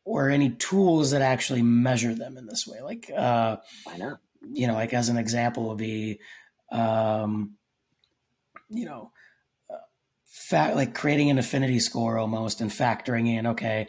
or 0.04 0.30
any 0.30 0.52
tools 0.52 1.12
that 1.12 1.22
actually 1.22 1.62
measure 1.62 2.14
them 2.14 2.38
in 2.38 2.46
this 2.46 2.66
way. 2.68 2.82
Like 2.82 3.10
uh, 3.16 3.58
I 3.88 3.98
know, 3.98 4.18
you 4.52 4.68
know, 4.68 4.74
like 4.74 4.94
as 4.94 5.10
an 5.10 5.18
example 5.18 5.70
would 5.70 5.78
be, 5.78 6.20
um, 6.72 7.56
you 8.70 8.86
know, 8.86 9.12
uh, 9.72 9.78
fact 10.26 10.76
like 10.76 10.96
creating 10.96 11.30
an 11.30 11.40
affinity 11.40 11.80
score 11.80 12.18
almost 12.18 12.62
and 12.62 12.72
factoring 12.72 13.28
in 13.28 13.48
okay. 13.48 13.88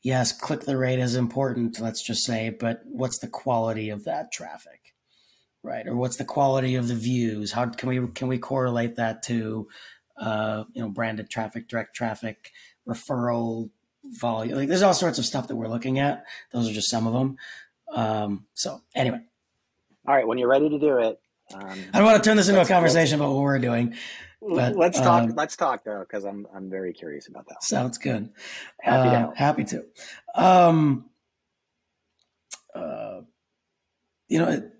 Yes, 0.00 0.30
click 0.30 0.60
the 0.60 0.76
rate 0.76 1.00
is 1.00 1.16
important, 1.16 1.80
let's 1.80 2.02
just 2.02 2.24
say, 2.24 2.50
but 2.50 2.82
what's 2.84 3.18
the 3.18 3.26
quality 3.26 3.90
of 3.90 4.04
that 4.04 4.30
traffic? 4.30 4.94
Right? 5.62 5.86
Or 5.86 5.96
what's 5.96 6.16
the 6.16 6.24
quality 6.24 6.74
of 6.76 6.88
the 6.88 6.94
views? 6.94 7.52
How 7.52 7.66
can 7.66 7.88
we 7.88 8.06
can 8.08 8.28
we 8.28 8.38
correlate 8.38 8.96
that 8.96 9.22
to 9.24 9.68
uh, 10.18 10.64
you 10.72 10.82
know 10.82 10.88
branded 10.88 11.30
traffic, 11.30 11.68
direct 11.68 11.94
traffic, 11.94 12.52
referral 12.88 13.70
volume? 14.04 14.56
Like 14.56 14.68
there's 14.68 14.82
all 14.82 14.94
sorts 14.94 15.18
of 15.18 15.26
stuff 15.26 15.48
that 15.48 15.56
we're 15.56 15.68
looking 15.68 15.98
at. 15.98 16.24
Those 16.52 16.68
are 16.68 16.72
just 16.72 16.90
some 16.90 17.06
of 17.06 17.12
them. 17.12 17.36
Um, 17.92 18.46
so 18.54 18.82
anyway, 18.94 19.20
all 20.06 20.14
right. 20.14 20.26
When 20.26 20.38
you're 20.38 20.48
ready 20.48 20.68
to 20.68 20.78
do 20.78 20.98
it, 20.98 21.20
um, 21.54 21.78
I 21.92 21.98
don't 21.98 22.06
want 22.06 22.22
to 22.22 22.28
turn 22.28 22.36
this 22.36 22.48
into 22.48 22.60
a 22.60 22.66
conversation 22.66 23.20
about 23.20 23.32
what 23.32 23.42
we're 23.42 23.58
doing. 23.58 23.94
But, 24.40 24.76
let's 24.76 24.98
talk. 24.98 25.24
Um, 25.24 25.34
let's 25.34 25.56
talk 25.56 25.84
though, 25.84 26.00
because 26.00 26.24
I'm 26.24 26.46
I'm 26.54 26.70
very 26.70 26.92
curious 26.92 27.26
about 27.26 27.48
that. 27.48 27.62
Sounds 27.62 27.98
good. 27.98 28.30
Happy 28.80 29.08
uh, 29.08 29.30
to. 29.30 29.36
Happy 29.36 29.64
to. 29.64 29.84
Um, 30.34 31.06
uh, 32.74 33.22
you 34.28 34.38
know, 34.38 34.70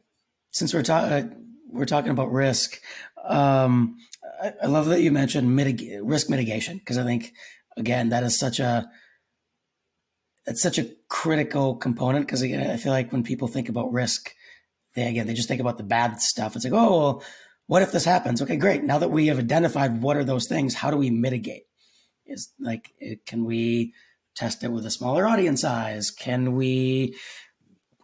since 0.58 0.74
we're 0.74 0.82
talking 0.82 1.12
uh, 1.12 1.28
we're 1.70 1.84
talking 1.84 2.10
about 2.10 2.32
risk, 2.32 2.80
um, 3.24 3.96
I, 4.42 4.52
I 4.64 4.66
love 4.66 4.86
that 4.86 5.02
you 5.02 5.12
mentioned 5.12 5.48
mitig- 5.48 6.00
risk 6.02 6.28
mitigation 6.28 6.78
because 6.78 6.98
I 6.98 7.04
think 7.04 7.32
again 7.76 8.08
that 8.08 8.24
is 8.24 8.38
such 8.38 8.58
a 8.58 8.90
it's 10.46 10.62
such 10.62 10.78
a 10.78 10.90
critical 11.08 11.76
component 11.76 12.26
because 12.26 12.42
I 12.42 12.76
feel 12.78 12.92
like 12.92 13.12
when 13.12 13.22
people 13.22 13.48
think 13.48 13.68
about 13.68 13.92
risk, 13.92 14.34
they 14.94 15.08
again 15.08 15.26
they 15.26 15.34
just 15.34 15.48
think 15.48 15.60
about 15.60 15.78
the 15.78 15.84
bad 15.84 16.20
stuff. 16.20 16.56
It's 16.56 16.64
like 16.64 16.74
oh 16.74 16.90
well, 16.90 17.22
what 17.66 17.82
if 17.82 17.92
this 17.92 18.04
happens? 18.04 18.42
Okay, 18.42 18.56
great. 18.56 18.82
Now 18.82 18.98
that 18.98 19.10
we 19.10 19.28
have 19.28 19.38
identified 19.38 20.02
what 20.02 20.16
are 20.16 20.24
those 20.24 20.48
things, 20.48 20.74
how 20.74 20.90
do 20.90 20.96
we 20.96 21.10
mitigate? 21.10 21.64
Is 22.26 22.52
like 22.58 22.90
can 23.26 23.44
we 23.44 23.94
test 24.34 24.64
it 24.64 24.72
with 24.72 24.86
a 24.86 24.90
smaller 24.90 25.26
audience 25.26 25.60
size? 25.60 26.10
Can 26.10 26.54
we 26.54 27.14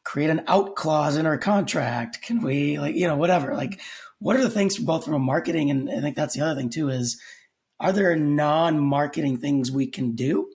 create 0.05 0.31
an 0.31 0.45
out 0.47 0.77
clause 0.77 1.17
in 1.17 1.27
our 1.27 1.39
contract? 1.39 2.23
Can 2.23 2.43
we 2.43 2.79
like, 2.79 2.95
you 2.95 3.07
know, 3.07 3.17
whatever, 3.17 3.55
like 3.55 3.81
what 4.19 4.37
are 4.37 4.43
the 4.43 4.51
things 4.51 4.79
both 4.79 5.05
from 5.05 5.15
a 5.15 5.19
marketing 5.19 5.71
and 5.71 5.91
I 5.91 6.01
think 6.01 6.17
that's 6.17 6.35
the 6.35 6.43
other 6.43 6.59
thing 6.59 6.71
too 6.71 6.89
is 6.91 7.21
are 7.81 7.93
there 7.93 8.15
non-marketing 8.17 9.39
things 9.39 9.73
we 9.73 9.87
can 9.87 10.15
do? 10.15 10.51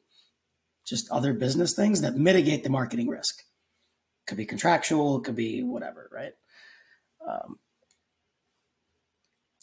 Just 0.85 1.09
other 1.11 1.33
business 1.33 1.73
things 1.73 2.01
that 2.01 2.15
mitigate 2.15 2.63
the 2.63 2.69
marketing 2.69 3.07
risk. 3.07 3.43
Could 4.27 4.37
be 4.37 4.45
contractual, 4.45 5.17
it 5.17 5.23
could 5.25 5.35
be 5.35 5.61
whatever, 5.61 6.09
right? 6.13 6.33
Um, 7.27 7.57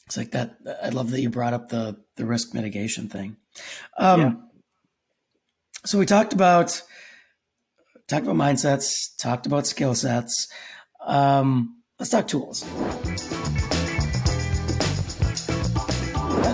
it's 0.07 0.17
like 0.17 0.33
that. 0.33 0.59
I 0.83 0.91
love 0.91 1.11
that 1.11 1.21
you 1.21 1.31
brought 1.31 1.55
up 1.55 1.69
the 1.69 1.97
the 2.17 2.25
risk 2.25 2.55
mitigation 2.55 3.09
thing. 3.09 3.37
Um, 3.99 4.21
yeah. 4.21 4.33
So 5.85 5.99
we 5.99 6.07
talked 6.07 6.33
about 6.33 6.81
talked 8.09 8.25
about 8.27 8.37
mindsets, 8.37 9.17
talked 9.19 9.47
about 9.47 9.67
skill 9.67 9.95
sets. 9.95 10.49
Um, 11.05 11.83
let's 11.99 12.11
talk 12.11 12.29
tools. 12.29 12.65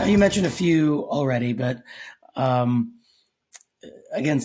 you 0.07 0.19
mentioned 0.19 0.47
a 0.47 0.51
few 0.51 1.05
already, 1.05 1.53
but 1.53 1.83
um, 2.35 2.95
again, 4.13 4.41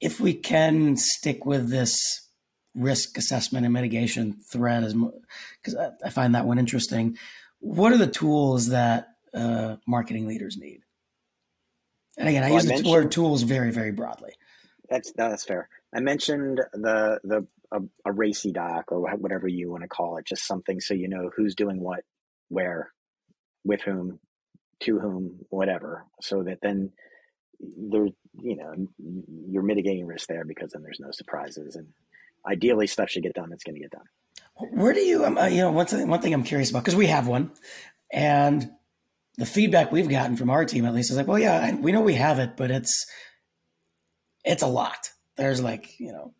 if 0.00 0.20
we 0.20 0.34
can 0.34 0.96
stick 0.96 1.44
with 1.46 1.68
this 1.68 1.98
risk 2.74 3.16
assessment 3.18 3.64
and 3.64 3.72
mitigation 3.72 4.34
thread, 4.34 4.84
because 5.62 5.76
I, 5.76 5.90
I, 6.04 6.10
find 6.10 6.34
that 6.34 6.46
one 6.46 6.58
interesting. 6.58 7.16
What 7.60 7.92
are 7.92 7.96
the 7.96 8.06
tools 8.06 8.68
that 8.68 9.08
uh, 9.32 9.76
marketing 9.86 10.26
leaders 10.26 10.56
need? 10.56 10.82
And 12.18 12.28
again, 12.28 12.44
I 12.44 12.50
well, 12.50 12.62
use 12.62 12.70
I 12.70 12.80
the 12.80 12.90
word 12.90 13.10
tools 13.10 13.42
very, 13.42 13.70
very 13.70 13.90
broadly. 13.90 14.32
That's 14.88 15.12
that's 15.12 15.44
fair. 15.44 15.68
I 15.94 16.00
mentioned 16.00 16.60
the 16.72 17.20
the 17.22 17.46
a, 17.72 17.80
a 18.08 18.12
RACI 18.12 18.52
doc 18.52 18.92
or 18.92 19.00
whatever 19.16 19.48
you 19.48 19.70
want 19.70 19.82
to 19.82 19.88
call 19.88 20.16
it, 20.16 20.26
just 20.26 20.46
something 20.46 20.80
so 20.80 20.94
you 20.94 21.08
know 21.08 21.30
who's 21.36 21.54
doing 21.54 21.80
what, 21.80 22.04
where, 22.48 22.92
with 23.64 23.80
whom, 23.82 24.20
to 24.80 24.98
whom, 24.98 25.40
whatever, 25.50 26.04
so 26.20 26.42
that 26.42 26.58
then 26.62 26.92
there, 27.60 28.06
you 28.42 28.56
know, 28.56 28.74
you're 29.48 29.62
mitigating 29.62 30.06
risk 30.06 30.28
there 30.28 30.44
because 30.44 30.72
then 30.72 30.82
there's 30.82 31.00
no 31.00 31.10
surprises, 31.10 31.76
and 31.76 31.88
ideally 32.46 32.86
stuff 32.86 33.10
should 33.10 33.22
get 33.22 33.34
done 33.34 33.50
that's 33.50 33.64
going 33.64 33.76
to 33.76 33.80
get 33.80 33.90
done. 33.90 34.04
Where 34.56 34.92
do 34.92 35.00
you, 35.00 35.24
um, 35.24 35.38
uh, 35.38 35.46
you 35.46 35.62
know, 35.62 35.72
one 35.72 35.86
thing, 35.86 36.06
one 36.08 36.20
thing 36.20 36.34
I'm 36.34 36.44
curious 36.44 36.70
about 36.70 36.84
because 36.84 36.96
we 36.96 37.06
have 37.06 37.26
one, 37.26 37.52
and 38.12 38.70
the 39.36 39.46
feedback 39.46 39.90
we've 39.90 40.08
gotten 40.08 40.36
from 40.36 40.50
our 40.50 40.64
team 40.64 40.84
at 40.84 40.94
least 40.94 41.10
is 41.10 41.16
like, 41.16 41.26
well, 41.26 41.38
yeah, 41.38 41.74
we 41.74 41.92
know 41.92 42.02
we 42.02 42.14
have 42.14 42.38
it, 42.38 42.56
but 42.56 42.70
it's 42.70 43.06
it's 44.44 44.62
a 44.62 44.68
lot 44.68 45.08
there's 45.36 45.62
like, 45.62 45.98
you 45.98 46.12
know, 46.12 46.34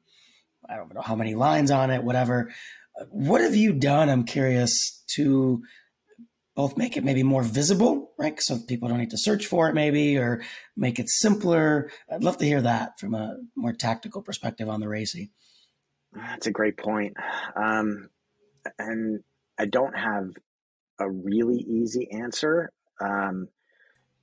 I 0.68 0.76
don't 0.76 0.94
know 0.94 1.00
how 1.00 1.14
many 1.14 1.34
lines 1.34 1.70
on 1.70 1.90
it, 1.90 2.02
whatever. 2.02 2.52
What 3.10 3.40
have 3.40 3.56
you 3.56 3.72
done? 3.72 4.08
I'm 4.08 4.24
curious 4.24 5.02
to 5.16 5.62
both 6.54 6.76
make 6.76 6.96
it 6.96 7.04
maybe 7.04 7.22
more 7.22 7.42
visible, 7.42 8.12
right? 8.18 8.40
So 8.40 8.58
people 8.58 8.88
don't 8.88 8.98
need 8.98 9.10
to 9.10 9.18
search 9.18 9.46
for 9.46 9.68
it, 9.68 9.74
maybe, 9.74 10.16
or 10.16 10.42
make 10.76 10.98
it 10.98 11.08
simpler. 11.08 11.90
I'd 12.10 12.22
love 12.22 12.38
to 12.38 12.44
hear 12.44 12.62
that 12.62 12.98
from 13.00 13.14
a 13.14 13.38
more 13.56 13.72
tactical 13.72 14.22
perspective 14.22 14.68
on 14.68 14.80
the 14.80 14.86
RACI. 14.86 15.30
That's 16.12 16.46
a 16.46 16.52
great 16.52 16.76
point. 16.76 17.14
Um, 17.56 18.08
and 18.78 19.20
I 19.58 19.66
don't 19.66 19.96
have 19.96 20.30
a 21.00 21.10
really 21.10 21.58
easy 21.58 22.08
answer. 22.12 22.70
Um, 23.00 23.48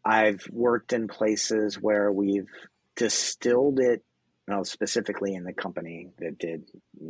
I've 0.06 0.48
worked 0.50 0.94
in 0.94 1.10
places 1.10 1.76
where 1.76 2.12
we've 2.12 2.50
distilled 2.96 3.80
it 3.80 4.04
well, 4.48 4.64
specifically 4.64 5.36
in 5.36 5.44
the 5.44 5.54
company 5.54 6.10
that 6.20 6.38
did 6.38 6.64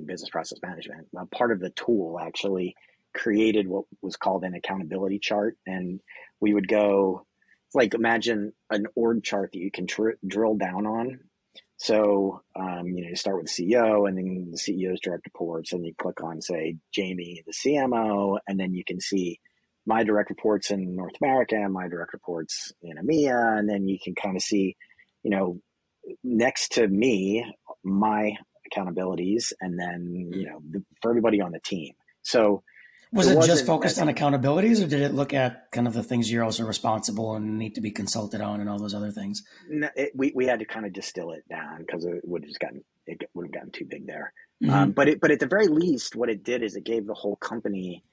business 0.05 0.29
process 0.29 0.59
management, 0.61 1.07
part 1.31 1.51
of 1.51 1.59
the 1.59 1.71
tool 1.71 2.19
actually 2.21 2.75
created 3.13 3.67
what 3.67 3.85
was 4.01 4.15
called 4.15 4.43
an 4.43 4.53
accountability 4.53 5.19
chart. 5.19 5.57
And 5.65 5.99
we 6.39 6.53
would 6.53 6.67
go, 6.67 7.25
like, 7.73 7.93
imagine 7.93 8.53
an 8.69 8.85
org 8.95 9.23
chart 9.23 9.51
that 9.53 9.59
you 9.59 9.71
can 9.71 9.87
tr- 9.87 10.11
drill 10.25 10.55
down 10.55 10.85
on. 10.85 11.19
So, 11.77 12.43
um, 12.55 12.87
you 12.87 13.01
know, 13.01 13.09
you 13.09 13.15
start 13.15 13.37
with 13.41 13.51
CEO 13.51 14.07
and 14.07 14.17
then 14.17 14.51
the 14.51 14.57
CEO's 14.57 15.01
direct 15.01 15.25
reports, 15.25 15.73
and 15.73 15.85
you 15.85 15.93
click 15.99 16.23
on, 16.23 16.41
say, 16.41 16.77
Jamie, 16.93 17.43
the 17.45 17.53
CMO, 17.53 18.37
and 18.47 18.59
then 18.59 18.75
you 18.75 18.83
can 18.85 18.99
see 18.99 19.39
my 19.85 20.03
direct 20.03 20.29
reports 20.29 20.69
in 20.69 20.95
North 20.95 21.15
America 21.21 21.55
my 21.69 21.87
direct 21.87 22.13
reports 22.13 22.71
in 22.83 22.97
EMEA. 22.97 23.57
And 23.57 23.67
then 23.67 23.87
you 23.87 23.97
can 24.01 24.13
kind 24.13 24.35
of 24.35 24.43
see, 24.43 24.75
you 25.23 25.31
know, 25.31 25.59
next 26.23 26.73
to 26.73 26.87
me 26.87 27.45
my 27.83 28.35
accountabilities 28.71 29.53
and 29.59 29.79
then 29.79 30.29
you 30.33 30.45
know 30.45 30.61
the, 30.69 30.83
for 31.01 31.11
everybody 31.11 31.41
on 31.41 31.51
the 31.51 31.59
team. 31.59 31.93
So 32.23 32.63
was 33.13 33.27
it, 33.27 33.37
it 33.37 33.45
just 33.45 33.65
focused 33.65 33.99
on 33.99 34.07
accountabilities 34.07 34.81
or 34.81 34.87
did 34.87 35.01
it 35.01 35.13
look 35.13 35.33
at 35.33 35.69
kind 35.71 35.85
of 35.85 35.93
the 35.93 36.03
things 36.03 36.31
you're 36.31 36.43
also 36.43 36.63
responsible 36.63 37.35
and 37.35 37.57
need 37.57 37.75
to 37.75 37.81
be 37.81 37.91
consulted 37.91 38.39
on 38.39 38.61
and 38.61 38.69
all 38.69 38.79
those 38.79 38.93
other 38.93 39.11
things? 39.11 39.43
No, 39.69 39.89
it, 39.97 40.13
we, 40.15 40.31
we 40.33 40.45
had 40.45 40.59
to 40.59 40.65
kind 40.65 40.85
of 40.85 40.93
distill 40.93 41.31
it 41.31 41.43
down 41.49 41.79
because 41.79 42.05
it 42.05 42.21
would 42.23 42.43
have 42.43 42.47
just 42.47 42.59
gotten 42.59 42.83
it 43.07 43.21
would 43.33 43.47
have 43.47 43.53
gotten 43.53 43.71
too 43.71 43.85
big 43.85 44.07
there. 44.07 44.31
Mm-hmm. 44.63 44.73
um, 44.73 44.91
but 44.91 45.09
it 45.09 45.19
but 45.19 45.31
at 45.31 45.39
the 45.39 45.47
very 45.47 45.67
least 45.67 46.15
what 46.15 46.29
it 46.29 46.43
did 46.43 46.63
is 46.63 46.75
it 46.75 46.83
gave 46.83 47.05
the 47.05 47.13
whole 47.13 47.35
company 47.35 48.03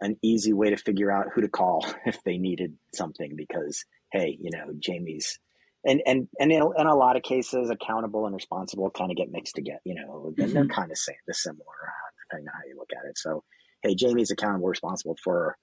an 0.00 0.16
easy 0.22 0.52
way 0.52 0.70
to 0.70 0.76
figure 0.76 1.10
out 1.10 1.26
who 1.32 1.42
to 1.42 1.48
call 1.48 1.86
if 2.06 2.22
they 2.24 2.38
needed 2.38 2.74
something 2.94 3.36
because 3.36 3.84
hey 4.10 4.36
you 4.40 4.50
know 4.50 4.72
jamie's 4.78 5.38
and 5.84 6.02
and 6.06 6.28
and 6.40 6.52
in, 6.52 6.62
in 6.76 6.86
a 6.86 6.94
lot 6.94 7.16
of 7.16 7.22
cases, 7.22 7.70
accountable 7.70 8.26
and 8.26 8.34
responsible 8.34 8.90
kind 8.90 9.10
of 9.10 9.16
get 9.16 9.30
mixed 9.30 9.54
together. 9.54 9.80
You 9.84 9.94
know, 9.94 10.32
mm-hmm. 10.36 10.52
they're 10.52 10.66
kind 10.66 10.90
of 10.90 10.98
same, 10.98 11.16
the 11.26 11.34
similar 11.34 11.62
uh, 11.62 12.08
depending 12.28 12.48
on 12.48 12.54
how 12.54 12.68
you 12.68 12.76
look 12.76 12.90
at 12.92 13.08
it. 13.08 13.18
So, 13.18 13.44
hey, 13.82 13.94
Jamie's 13.94 14.30
accountable, 14.30 14.68
responsible 14.68 15.16
for 15.22 15.56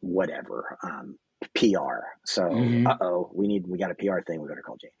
whatever 0.00 0.78
um, 0.82 1.18
PR. 1.54 2.04
So, 2.24 2.42
mm-hmm. 2.42 2.86
uh 2.86 2.96
oh, 3.00 3.30
we 3.34 3.46
need 3.46 3.66
we 3.66 3.78
got 3.78 3.90
a 3.90 3.94
PR 3.94 4.20
thing. 4.26 4.40
We 4.40 4.48
got 4.48 4.56
to 4.56 4.62
call 4.62 4.76
Jamie. 4.80 4.92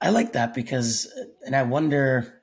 I 0.00 0.10
like 0.10 0.32
that 0.34 0.52
because, 0.52 1.10
and 1.46 1.56
I 1.56 1.62
wonder, 1.62 2.42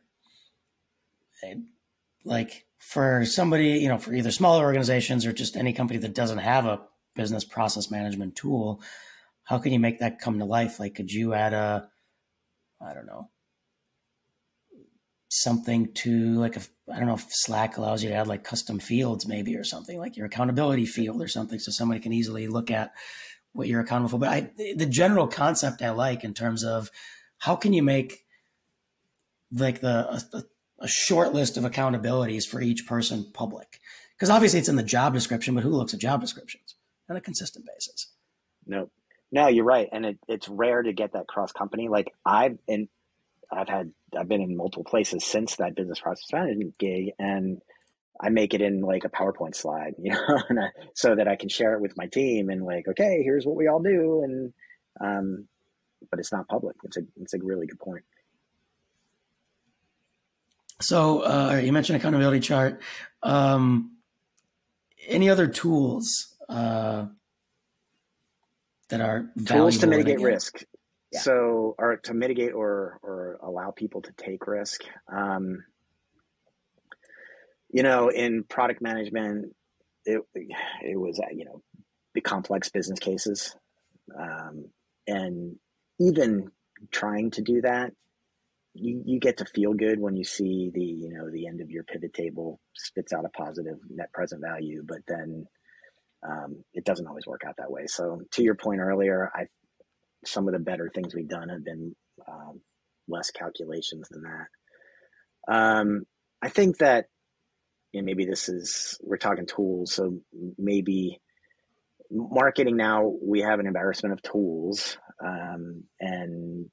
like 2.23 2.65
for 2.79 3.23
somebody, 3.25 3.79
you 3.79 3.87
know, 3.87 3.99
for 3.99 4.13
either 4.13 4.31
smaller 4.31 4.63
organizations 4.63 5.25
or 5.25 5.33
just 5.33 5.55
any 5.55 5.71
company 5.71 5.99
that 5.99 6.15
doesn't 6.15 6.39
have 6.39 6.65
a 6.65 6.81
business 7.15 7.45
process 7.45 7.91
management 7.91 8.35
tool 8.35 8.81
how 9.43 9.57
can 9.57 9.73
you 9.73 9.79
make 9.79 9.99
that 9.99 10.19
come 10.19 10.39
to 10.39 10.45
life? 10.45 10.79
Like, 10.79 10.95
could 10.95 11.11
you 11.11 11.33
add 11.33 11.53
a, 11.53 11.89
I 12.79 12.93
don't 12.93 13.05
know, 13.05 13.29
something 15.29 15.93
to 15.93 16.39
like 16.39 16.57
a, 16.57 16.61
I 16.91 16.97
don't 16.97 17.07
know 17.07 17.15
if 17.15 17.25
Slack 17.29 17.77
allows 17.77 18.03
you 18.03 18.09
to 18.09 18.15
add 18.15 18.27
like 18.27 18.43
custom 18.43 18.79
fields 18.79 19.27
maybe 19.27 19.55
or 19.55 19.63
something 19.63 19.97
like 19.97 20.17
your 20.17 20.25
accountability 20.25 20.85
field 20.85 21.21
or 21.21 21.27
something, 21.27 21.59
so 21.59 21.71
somebody 21.71 21.99
can 21.99 22.13
easily 22.13 22.47
look 22.47 22.69
at 22.69 22.91
what 23.53 23.67
you're 23.67 23.81
accountable 23.81 24.09
for. 24.09 24.19
But 24.19 24.29
I, 24.29 24.51
the 24.75 24.85
general 24.85 25.27
concept 25.27 25.81
I 25.81 25.91
like 25.91 26.23
in 26.23 26.33
terms 26.33 26.63
of 26.63 26.89
how 27.39 27.55
can 27.55 27.73
you 27.73 27.83
make 27.83 28.19
like 29.51 29.81
the 29.81 30.21
a, 30.33 30.43
a 30.79 30.87
short 30.87 31.33
list 31.33 31.57
of 31.57 31.63
accountabilities 31.63 32.45
for 32.45 32.61
each 32.61 32.87
person 32.87 33.29
public 33.33 33.79
because 34.21 34.29
obviously 34.29 34.59
it's 34.59 34.69
in 34.69 34.75
the 34.75 34.83
job 34.83 35.15
description, 35.15 35.55
but 35.55 35.63
who 35.63 35.71
looks 35.71 35.95
at 35.95 35.99
job 35.99 36.21
descriptions 36.21 36.75
on 37.09 37.15
a 37.15 37.21
consistent 37.21 37.65
basis? 37.65 38.13
Nope. 38.67 38.91
No, 39.31 39.47
you're 39.47 39.65
right, 39.65 39.87
and 39.91 40.05
it, 40.05 40.19
it's 40.27 40.47
rare 40.49 40.81
to 40.81 40.91
get 40.91 41.13
that 41.13 41.27
cross 41.27 41.51
company. 41.51 41.87
Like 41.87 42.13
I've 42.25 42.57
in, 42.67 42.89
I've 43.51 43.69
had, 43.69 43.91
I've 44.17 44.27
been 44.27 44.41
in 44.41 44.57
multiple 44.57 44.83
places 44.83 45.23
since 45.23 45.55
that 45.57 45.75
business 45.75 45.99
process 45.99 46.31
management 46.33 46.77
gig, 46.77 47.11
and 47.17 47.61
I 48.19 48.29
make 48.29 48.53
it 48.53 48.61
in 48.61 48.81
like 48.81 49.05
a 49.05 49.09
PowerPoint 49.09 49.55
slide, 49.55 49.95
you 50.01 50.11
know, 50.11 50.19
I, 50.27 50.69
so 50.93 51.15
that 51.15 51.27
I 51.27 51.37
can 51.37 51.49
share 51.49 51.73
it 51.75 51.81
with 51.81 51.95
my 51.95 52.07
team 52.07 52.49
and 52.49 52.63
like, 52.65 52.87
okay, 52.89 53.21
here's 53.23 53.45
what 53.45 53.55
we 53.55 53.67
all 53.67 53.81
do, 53.81 54.23
and 54.23 54.53
um, 54.99 55.47
but 56.09 56.19
it's 56.19 56.31
not 56.31 56.47
public. 56.47 56.75
It's 56.83 56.97
a, 56.97 57.01
it's 57.21 57.33
a 57.33 57.39
really 57.39 57.67
good 57.67 57.79
point. 57.79 58.03
So 60.81 61.21
uh, 61.23 61.61
you 61.63 61.71
mentioned 61.71 61.97
accountability 61.97 62.39
chart. 62.39 62.81
Um, 63.21 63.97
any 65.07 65.29
other 65.29 65.47
tools? 65.47 66.35
Uh, 66.49 67.05
that 68.91 69.01
are 69.01 69.29
tools 69.45 69.79
to 69.79 69.87
mitigate 69.87 70.19
risk. 70.19 70.63
Yeah. 71.11 71.19
So, 71.19 71.75
or 71.77 71.97
to 72.03 72.13
mitigate 72.13 72.53
or 72.53 72.99
or 73.03 73.39
allow 73.41 73.71
people 73.71 74.01
to 74.03 74.11
take 74.13 74.47
risk. 74.47 74.83
Um, 75.11 75.63
you 77.69 77.83
know, 77.83 78.09
in 78.09 78.43
product 78.43 78.81
management, 78.81 79.53
it 80.05 80.21
it 80.81 80.99
was 80.99 81.19
uh, 81.19 81.33
you 81.33 81.45
know 81.45 81.61
the 82.13 82.21
complex 82.21 82.69
business 82.69 82.99
cases. 82.99 83.55
Um, 84.17 84.65
and 85.07 85.55
even 85.99 86.51
trying 86.91 87.31
to 87.31 87.41
do 87.41 87.61
that, 87.61 87.91
you, 88.73 89.01
you 89.05 89.19
get 89.19 89.37
to 89.37 89.45
feel 89.45 89.73
good 89.73 89.99
when 89.99 90.15
you 90.15 90.23
see 90.23 90.71
the, 90.73 90.83
you 90.83 91.09
know, 91.09 91.29
the 91.29 91.47
end 91.47 91.61
of 91.61 91.69
your 91.69 91.83
pivot 91.83 92.13
table 92.13 92.59
spits 92.73 93.13
out 93.13 93.25
a 93.25 93.29
positive 93.29 93.77
net 93.89 94.11
present 94.13 94.41
value, 94.41 94.83
but 94.85 94.99
then 95.07 95.45
um, 96.27 96.63
it 96.73 96.85
doesn't 96.85 97.07
always 97.07 97.25
work 97.25 97.41
out 97.47 97.55
that 97.57 97.71
way. 97.71 97.87
So 97.87 98.21
to 98.31 98.43
your 98.43 98.55
point 98.55 98.79
earlier, 98.79 99.31
I, 99.33 99.45
some 100.25 100.47
of 100.47 100.53
the 100.53 100.59
better 100.59 100.89
things 100.93 101.15
we've 101.15 101.27
done 101.27 101.49
have 101.49 101.63
been 101.63 101.95
um, 102.27 102.61
less 103.07 103.31
calculations 103.31 104.07
than 104.09 104.23
that. 104.23 105.53
Um, 105.53 106.03
I 106.41 106.49
think 106.49 106.77
that 106.77 107.05
and 107.93 108.05
maybe 108.05 108.25
this 108.25 108.47
is 108.47 108.97
we're 109.01 109.17
talking 109.17 109.45
tools, 109.45 109.93
so 109.93 110.19
maybe 110.57 111.19
marketing 112.09 112.77
now 112.77 113.13
we 113.21 113.41
have 113.41 113.59
an 113.59 113.67
embarrassment 113.67 114.13
of 114.13 114.21
tools, 114.21 114.97
um, 115.23 115.83
and 115.99 116.69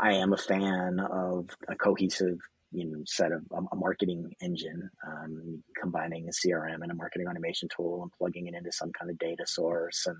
I 0.00 0.14
am 0.14 0.32
a 0.32 0.36
fan 0.36 0.98
of 1.00 1.50
a 1.68 1.76
cohesive 1.76 2.38
you 2.72 2.84
know 2.84 3.02
set 3.06 3.32
of 3.32 3.42
um, 3.56 3.68
a 3.72 3.76
marketing 3.76 4.34
engine 4.42 4.90
um, 5.06 5.62
combining 5.80 6.28
a 6.28 6.32
crm 6.32 6.82
and 6.82 6.90
a 6.90 6.94
marketing 6.94 7.26
automation 7.26 7.68
tool 7.74 8.02
and 8.02 8.12
plugging 8.18 8.46
it 8.46 8.54
into 8.54 8.70
some 8.72 8.92
kind 8.92 9.10
of 9.10 9.18
data 9.18 9.46
source 9.46 10.06
and 10.06 10.16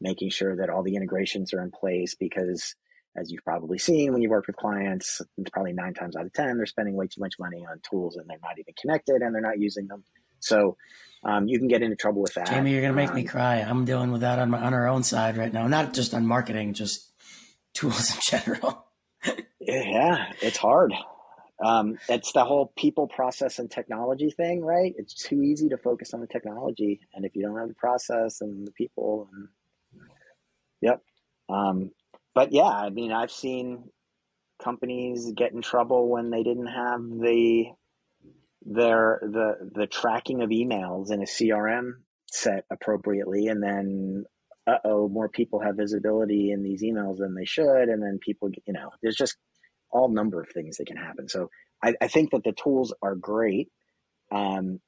making 0.00 0.30
sure 0.30 0.56
that 0.56 0.70
all 0.70 0.82
the 0.82 0.96
integrations 0.96 1.52
are 1.52 1.62
in 1.62 1.70
place 1.70 2.14
because 2.14 2.74
as 3.16 3.30
you've 3.30 3.44
probably 3.44 3.78
seen 3.78 4.12
when 4.12 4.22
you 4.22 4.30
work 4.30 4.46
with 4.46 4.56
clients, 4.56 5.20
it's 5.36 5.50
probably 5.50 5.72
nine 5.72 5.94
times 5.94 6.16
out 6.16 6.24
of 6.24 6.32
10, 6.32 6.56
they're 6.56 6.66
spending 6.66 6.94
way 6.94 7.06
too 7.06 7.20
much 7.20 7.34
money 7.38 7.64
on 7.70 7.80
tools 7.88 8.16
and 8.16 8.28
they're 8.28 8.38
not 8.42 8.58
even 8.58 8.72
connected 8.80 9.20
and 9.20 9.34
they're 9.34 9.42
not 9.42 9.58
using 9.58 9.86
them. 9.86 10.02
So 10.40 10.76
um, 11.22 11.46
you 11.46 11.58
can 11.58 11.68
get 11.68 11.82
into 11.82 11.94
trouble 11.94 12.22
with 12.22 12.34
that. 12.34 12.48
Jamie, 12.48 12.72
you're 12.72 12.80
going 12.80 12.92
to 12.92 12.96
make 12.96 13.10
um, 13.10 13.16
me 13.16 13.24
cry. 13.24 13.56
I'm 13.56 13.84
dealing 13.84 14.12
with 14.12 14.22
that 14.22 14.38
on, 14.38 14.50
my, 14.50 14.60
on 14.60 14.74
our 14.74 14.88
own 14.88 15.02
side 15.02 15.36
right 15.36 15.52
now, 15.52 15.66
not 15.68 15.92
just 15.92 16.14
on 16.14 16.26
marketing, 16.26 16.72
just 16.72 17.10
tools 17.74 18.14
in 18.14 18.20
general. 18.22 18.86
yeah, 19.60 20.32
it's 20.40 20.56
hard. 20.56 20.94
Um, 21.62 21.98
it's 22.08 22.32
the 22.32 22.44
whole 22.44 22.72
people, 22.76 23.06
process, 23.06 23.58
and 23.58 23.70
technology 23.70 24.30
thing, 24.30 24.64
right? 24.64 24.92
It's 24.96 25.14
too 25.14 25.42
easy 25.42 25.68
to 25.68 25.76
focus 25.76 26.12
on 26.12 26.20
the 26.20 26.26
technology, 26.26 27.00
and 27.14 27.24
if 27.24 27.36
you 27.36 27.42
don't 27.42 27.58
have 27.58 27.68
the 27.68 27.74
process 27.74 28.40
and 28.40 28.66
the 28.66 28.72
people, 28.72 29.28
and 29.32 29.48
yep, 30.80 31.02
um, 31.48 31.92
but 32.34 32.52
yeah, 32.52 32.64
I 32.64 32.90
mean, 32.90 33.12
I've 33.12 33.30
seen 33.30 33.84
companies 34.62 35.32
get 35.36 35.52
in 35.52 35.62
trouble 35.62 36.08
when 36.08 36.30
they 36.30 36.42
didn't 36.42 36.66
have 36.66 37.00
the 37.00 37.66
their 38.64 39.20
the 39.22 39.70
the 39.74 39.86
tracking 39.86 40.42
of 40.42 40.50
emails 40.50 41.10
in 41.10 41.20
a 41.20 41.26
CRM 41.26 41.92
set 42.30 42.64
appropriately, 42.70 43.48
and 43.48 43.62
then 43.62 44.24
uh 44.66 44.78
oh, 44.84 45.08
more 45.08 45.28
people 45.28 45.60
have 45.60 45.76
visibility 45.76 46.50
in 46.52 46.62
these 46.62 46.82
emails 46.82 47.18
than 47.18 47.34
they 47.34 47.44
should, 47.44 47.88
and 47.88 48.02
then 48.02 48.18
people, 48.20 48.50
you 48.66 48.72
know, 48.72 48.90
there's 49.02 49.16
just 49.16 49.36
all 49.92 50.08
number 50.08 50.40
of 50.40 50.48
things 50.48 50.76
that 50.78 50.86
can 50.86 50.96
happen. 50.96 51.28
So 51.28 51.50
I, 51.82 51.94
I 52.00 52.08
think 52.08 52.30
that 52.30 52.44
the 52.44 52.52
tools 52.52 52.94
are 53.02 53.14
great. 53.14 53.68
Um, 54.30 54.80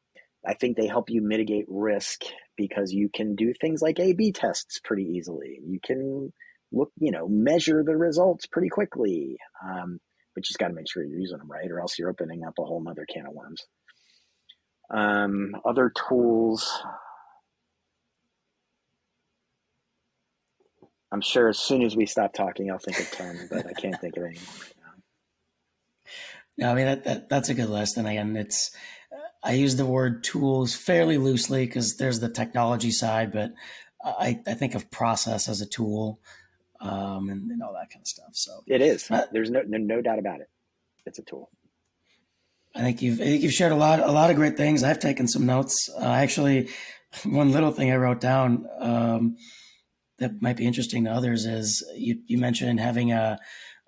I 0.47 0.55
think 0.55 0.77
they 0.77 0.87
help 0.87 1.11
you 1.11 1.23
mitigate 1.23 1.67
risk 1.69 2.23
because 2.57 2.93
you 2.93 3.09
can 3.15 3.35
do 3.35 3.53
things 3.55 3.81
like 3.83 3.99
A/B 3.99 4.33
tests 4.33 4.81
pretty 4.85 5.05
easily. 5.05 5.59
You 5.67 5.81
can 5.85 6.33
look, 6.73 6.91
you 6.99 7.11
know, 7.11 7.29
measure 7.29 7.83
the 7.85 7.97
results 7.97 8.47
pretty 8.47 8.69
quickly. 8.69 9.37
Um, 9.65 10.01
but 10.35 10.41
you 10.41 10.49
just 10.49 10.59
got 10.59 10.69
to 10.69 10.75
make 10.75 10.91
sure 10.91 11.05
you're 11.05 11.19
using 11.19 11.39
them 11.39 11.51
right, 11.51 11.71
or 11.71 11.81
else 11.81 11.99
you're 11.99 12.11
opening 12.11 12.45
up 12.45 12.55
a 12.59 12.65
whole 12.65 12.85
other 12.89 13.07
can 13.13 13.27
of 13.27 13.33
worms. 13.33 13.63
Um, 14.91 15.57
other 15.65 15.93
tools. 16.09 16.83
I'm 21.13 21.21
sure 21.21 21.49
as 21.49 21.59
soon 21.59 21.83
as 21.83 21.95
we 21.95 22.07
stop 22.07 22.33
talking, 22.33 22.71
I'll 22.71 22.79
think 22.79 22.99
of 22.99 23.11
10, 23.13 23.49
but 23.49 23.67
I 23.67 23.73
can't 23.73 23.99
think 24.01 24.17
of 24.17 24.25
any. 24.25 24.39
No, 26.57 26.71
I 26.71 26.75
mean, 26.75 26.87
that, 26.87 27.05
that, 27.05 27.29
that's 27.29 27.49
a 27.49 27.55
good 27.55 27.69
list. 27.69 27.97
And 27.97 28.07
again, 28.07 28.37
it's, 28.37 28.71
I 29.43 29.53
use 29.53 29.77
the 29.77 29.87
word 29.87 30.25
tools 30.25 30.75
fairly 30.75 31.19
loosely 31.19 31.67
because 31.67 31.97
there's 31.97 32.21
the 32.21 32.29
technology 32.29 32.91
side, 32.91 33.33
but 33.33 33.53
I, 34.05 34.41
I 34.47 34.55
think 34.55 34.75
of 34.75 34.91
process 34.91 35.49
as 35.49 35.61
a 35.61 35.67
tool 35.67 36.21
um, 36.81 37.29
and, 37.29 37.51
and, 37.51 37.63
all 37.63 37.73
that 37.73 37.91
kind 37.91 38.03
of 38.03 38.07
stuff. 38.07 38.31
So 38.33 38.63
it 38.67 38.81
is. 38.81 39.11
Uh, 39.11 39.25
There's 39.33 39.51
no, 39.51 39.63
no, 39.67 39.79
no 39.79 40.03
doubt 40.03 40.19
about 40.19 40.41
it. 40.41 40.49
It's 41.07 41.19
a 41.19 41.23
tool. 41.23 41.51
I 42.75 42.81
think 42.81 43.03
you've 43.03 43.21
I 43.21 43.25
think 43.25 43.43
you've 43.43 43.53
shared 43.53 43.73
a 43.73 43.77
lot 43.77 44.01
a 44.01 44.11
lot 44.11 44.31
of 44.31 44.37
great 44.37 44.57
things. 44.57 44.83
I've 44.83 44.99
taken 44.99 45.29
some 45.29 45.47
notes. 45.47 45.89
Uh, 45.97 46.05
actually, 46.05 46.69
one 47.25 47.53
little 47.53 47.71
thing 47.71 47.93
I 47.93 47.97
wrote 47.97 48.21
down 48.21 48.67
um, 48.81 49.37
that 50.19 50.43
might 50.43 50.57
be 50.57 50.67
interesting 50.67 51.05
to 51.05 51.11
others 51.11 51.45
is 51.45 51.87
you, 51.95 52.21
you 52.27 52.39
mentioned 52.39 52.81
having 52.81 53.13
a, 53.13 53.39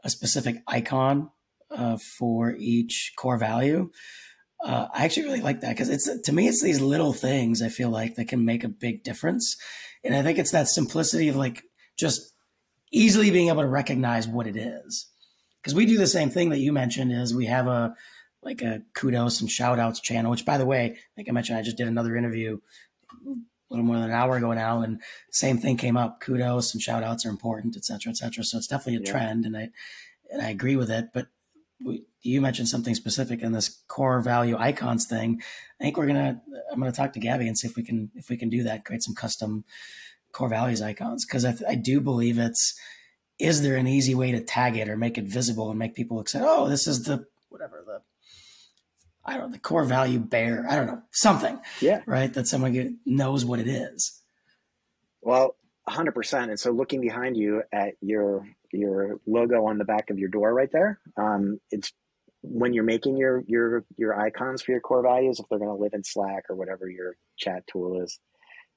a 0.04 0.10
specific 0.10 0.62
icon 0.66 1.30
uh, 1.70 1.96
for 2.18 2.54
each 2.58 3.12
core 3.16 3.38
value. 3.38 3.90
Uh, 4.64 4.88
I 4.94 5.04
actually 5.04 5.24
really 5.24 5.42
like 5.42 5.60
that 5.60 5.70
because 5.70 5.90
it's 5.90 6.08
to 6.22 6.32
me 6.32 6.48
it's 6.48 6.62
these 6.62 6.80
little 6.80 7.12
things 7.12 7.60
I 7.60 7.68
feel 7.68 7.90
like 7.90 8.14
that 8.14 8.28
can 8.28 8.44
make 8.44 8.64
a 8.64 8.68
big 8.68 9.04
difference, 9.04 9.56
and 10.02 10.14
I 10.14 10.22
think 10.22 10.38
it's 10.38 10.52
that 10.52 10.68
simplicity 10.68 11.28
of 11.28 11.36
like 11.36 11.62
just 11.98 12.32
easily 12.92 13.30
being 13.30 13.48
able 13.48 13.62
to 13.62 13.68
recognize 13.68 14.26
what 14.26 14.46
it 14.46 14.56
is. 14.56 15.10
Because 15.62 15.74
we 15.74 15.84
do 15.84 15.98
the 15.98 16.06
same 16.06 16.30
thing 16.30 16.50
that 16.50 16.60
you 16.60 16.72
mentioned 16.72 17.12
is 17.12 17.34
we 17.34 17.46
have 17.46 17.66
a 17.66 17.94
like 18.42 18.62
a 18.62 18.82
kudos 18.94 19.40
and 19.40 19.50
shout 19.50 19.78
outs 19.78 20.00
channel, 20.00 20.30
which 20.30 20.46
by 20.46 20.56
the 20.56 20.66
way, 20.66 20.96
like 21.18 21.28
I 21.28 21.32
mentioned, 21.32 21.58
I 21.58 21.62
just 21.62 21.76
did 21.76 21.88
another 21.88 22.16
interview 22.16 22.58
a 23.12 23.34
little 23.68 23.84
more 23.84 23.96
than 23.96 24.10
an 24.10 24.12
hour 24.12 24.36
ago 24.36 24.52
now, 24.52 24.80
and 24.82 25.02
same 25.32 25.58
thing 25.58 25.76
came 25.76 25.96
up. 25.96 26.20
Kudos 26.20 26.72
and 26.72 26.80
shout 26.80 27.02
outs 27.02 27.26
are 27.26 27.30
important, 27.30 27.76
et 27.76 27.84
cetera, 27.84 28.10
et 28.10 28.16
cetera. 28.16 28.44
So 28.44 28.58
it's 28.58 28.68
definitely 28.68 28.96
a 28.96 29.06
yeah. 29.06 29.10
trend 29.12 29.44
and 29.44 29.56
I 29.56 29.70
and 30.30 30.40
I 30.40 30.50
agree 30.50 30.76
with 30.76 30.90
it. 30.90 31.08
But 31.12 31.26
you 32.22 32.40
mentioned 32.40 32.68
something 32.68 32.94
specific 32.94 33.42
in 33.42 33.52
this 33.52 33.82
core 33.88 34.20
value 34.20 34.56
icons 34.58 35.06
thing. 35.06 35.42
I 35.80 35.84
think 35.84 35.96
we're 35.96 36.06
gonna 36.06 36.40
I'm 36.72 36.78
gonna 36.78 36.92
talk 36.92 37.12
to 37.14 37.20
Gabby 37.20 37.46
and 37.46 37.56
see 37.56 37.68
if 37.68 37.76
we 37.76 37.82
can 37.82 38.10
if 38.14 38.28
we 38.28 38.36
can 38.36 38.48
do 38.48 38.62
that, 38.64 38.84
create 38.84 39.02
some 39.02 39.14
custom 39.14 39.64
core 40.32 40.48
values 40.48 40.82
icons. 40.82 41.24
Because 41.24 41.44
I, 41.44 41.54
I, 41.68 41.74
do 41.74 42.00
believe 42.00 42.38
it's 42.38 42.78
is 43.38 43.62
there 43.62 43.76
an 43.76 43.86
easy 43.86 44.14
way 44.14 44.32
to 44.32 44.40
tag 44.40 44.76
it 44.76 44.88
or 44.88 44.96
make 44.96 45.18
it 45.18 45.24
visible 45.24 45.70
and 45.70 45.78
make 45.78 45.94
people 45.94 46.24
say 46.26 46.40
oh 46.42 46.68
this 46.68 46.86
is 46.86 47.04
the 47.04 47.26
whatever 47.48 47.82
the 47.86 48.00
i 49.24 49.34
don't 49.34 49.46
know 49.46 49.52
the 49.52 49.58
core 49.58 49.84
value 49.84 50.18
bear 50.18 50.66
i 50.68 50.74
don't 50.74 50.86
know 50.86 51.02
something 51.12 51.58
yeah. 51.80 52.00
right? 52.06 52.32
That 52.32 52.46
someone 52.46 52.72
get, 52.72 52.92
knows 53.04 53.44
what 53.44 53.60
it 53.60 53.68
is. 53.68 54.22
Well 55.20 55.56
100% 55.88 56.48
and 56.48 56.58
so 56.58 56.70
looking 56.72 57.00
behind 57.00 57.36
you 57.36 57.62
at 57.72 57.94
your 58.00 58.46
your 58.76 59.20
logo 59.26 59.66
on 59.66 59.78
the 59.78 59.84
back 59.84 60.10
of 60.10 60.18
your 60.18 60.28
door 60.28 60.52
right 60.52 60.70
there 60.72 61.00
um, 61.16 61.58
it's 61.70 61.92
when 62.42 62.72
you're 62.72 62.84
making 62.84 63.16
your 63.16 63.42
your 63.46 63.84
your 63.96 64.18
icons 64.20 64.62
for 64.62 64.72
your 64.72 64.80
core 64.80 65.02
values 65.02 65.40
if 65.40 65.46
they're 65.48 65.58
going 65.58 65.68
to 65.68 65.82
live 65.82 65.94
in 65.94 66.04
slack 66.04 66.44
or 66.48 66.56
whatever 66.56 66.88
your 66.88 67.16
chat 67.36 67.64
tool 67.66 68.02
is 68.02 68.20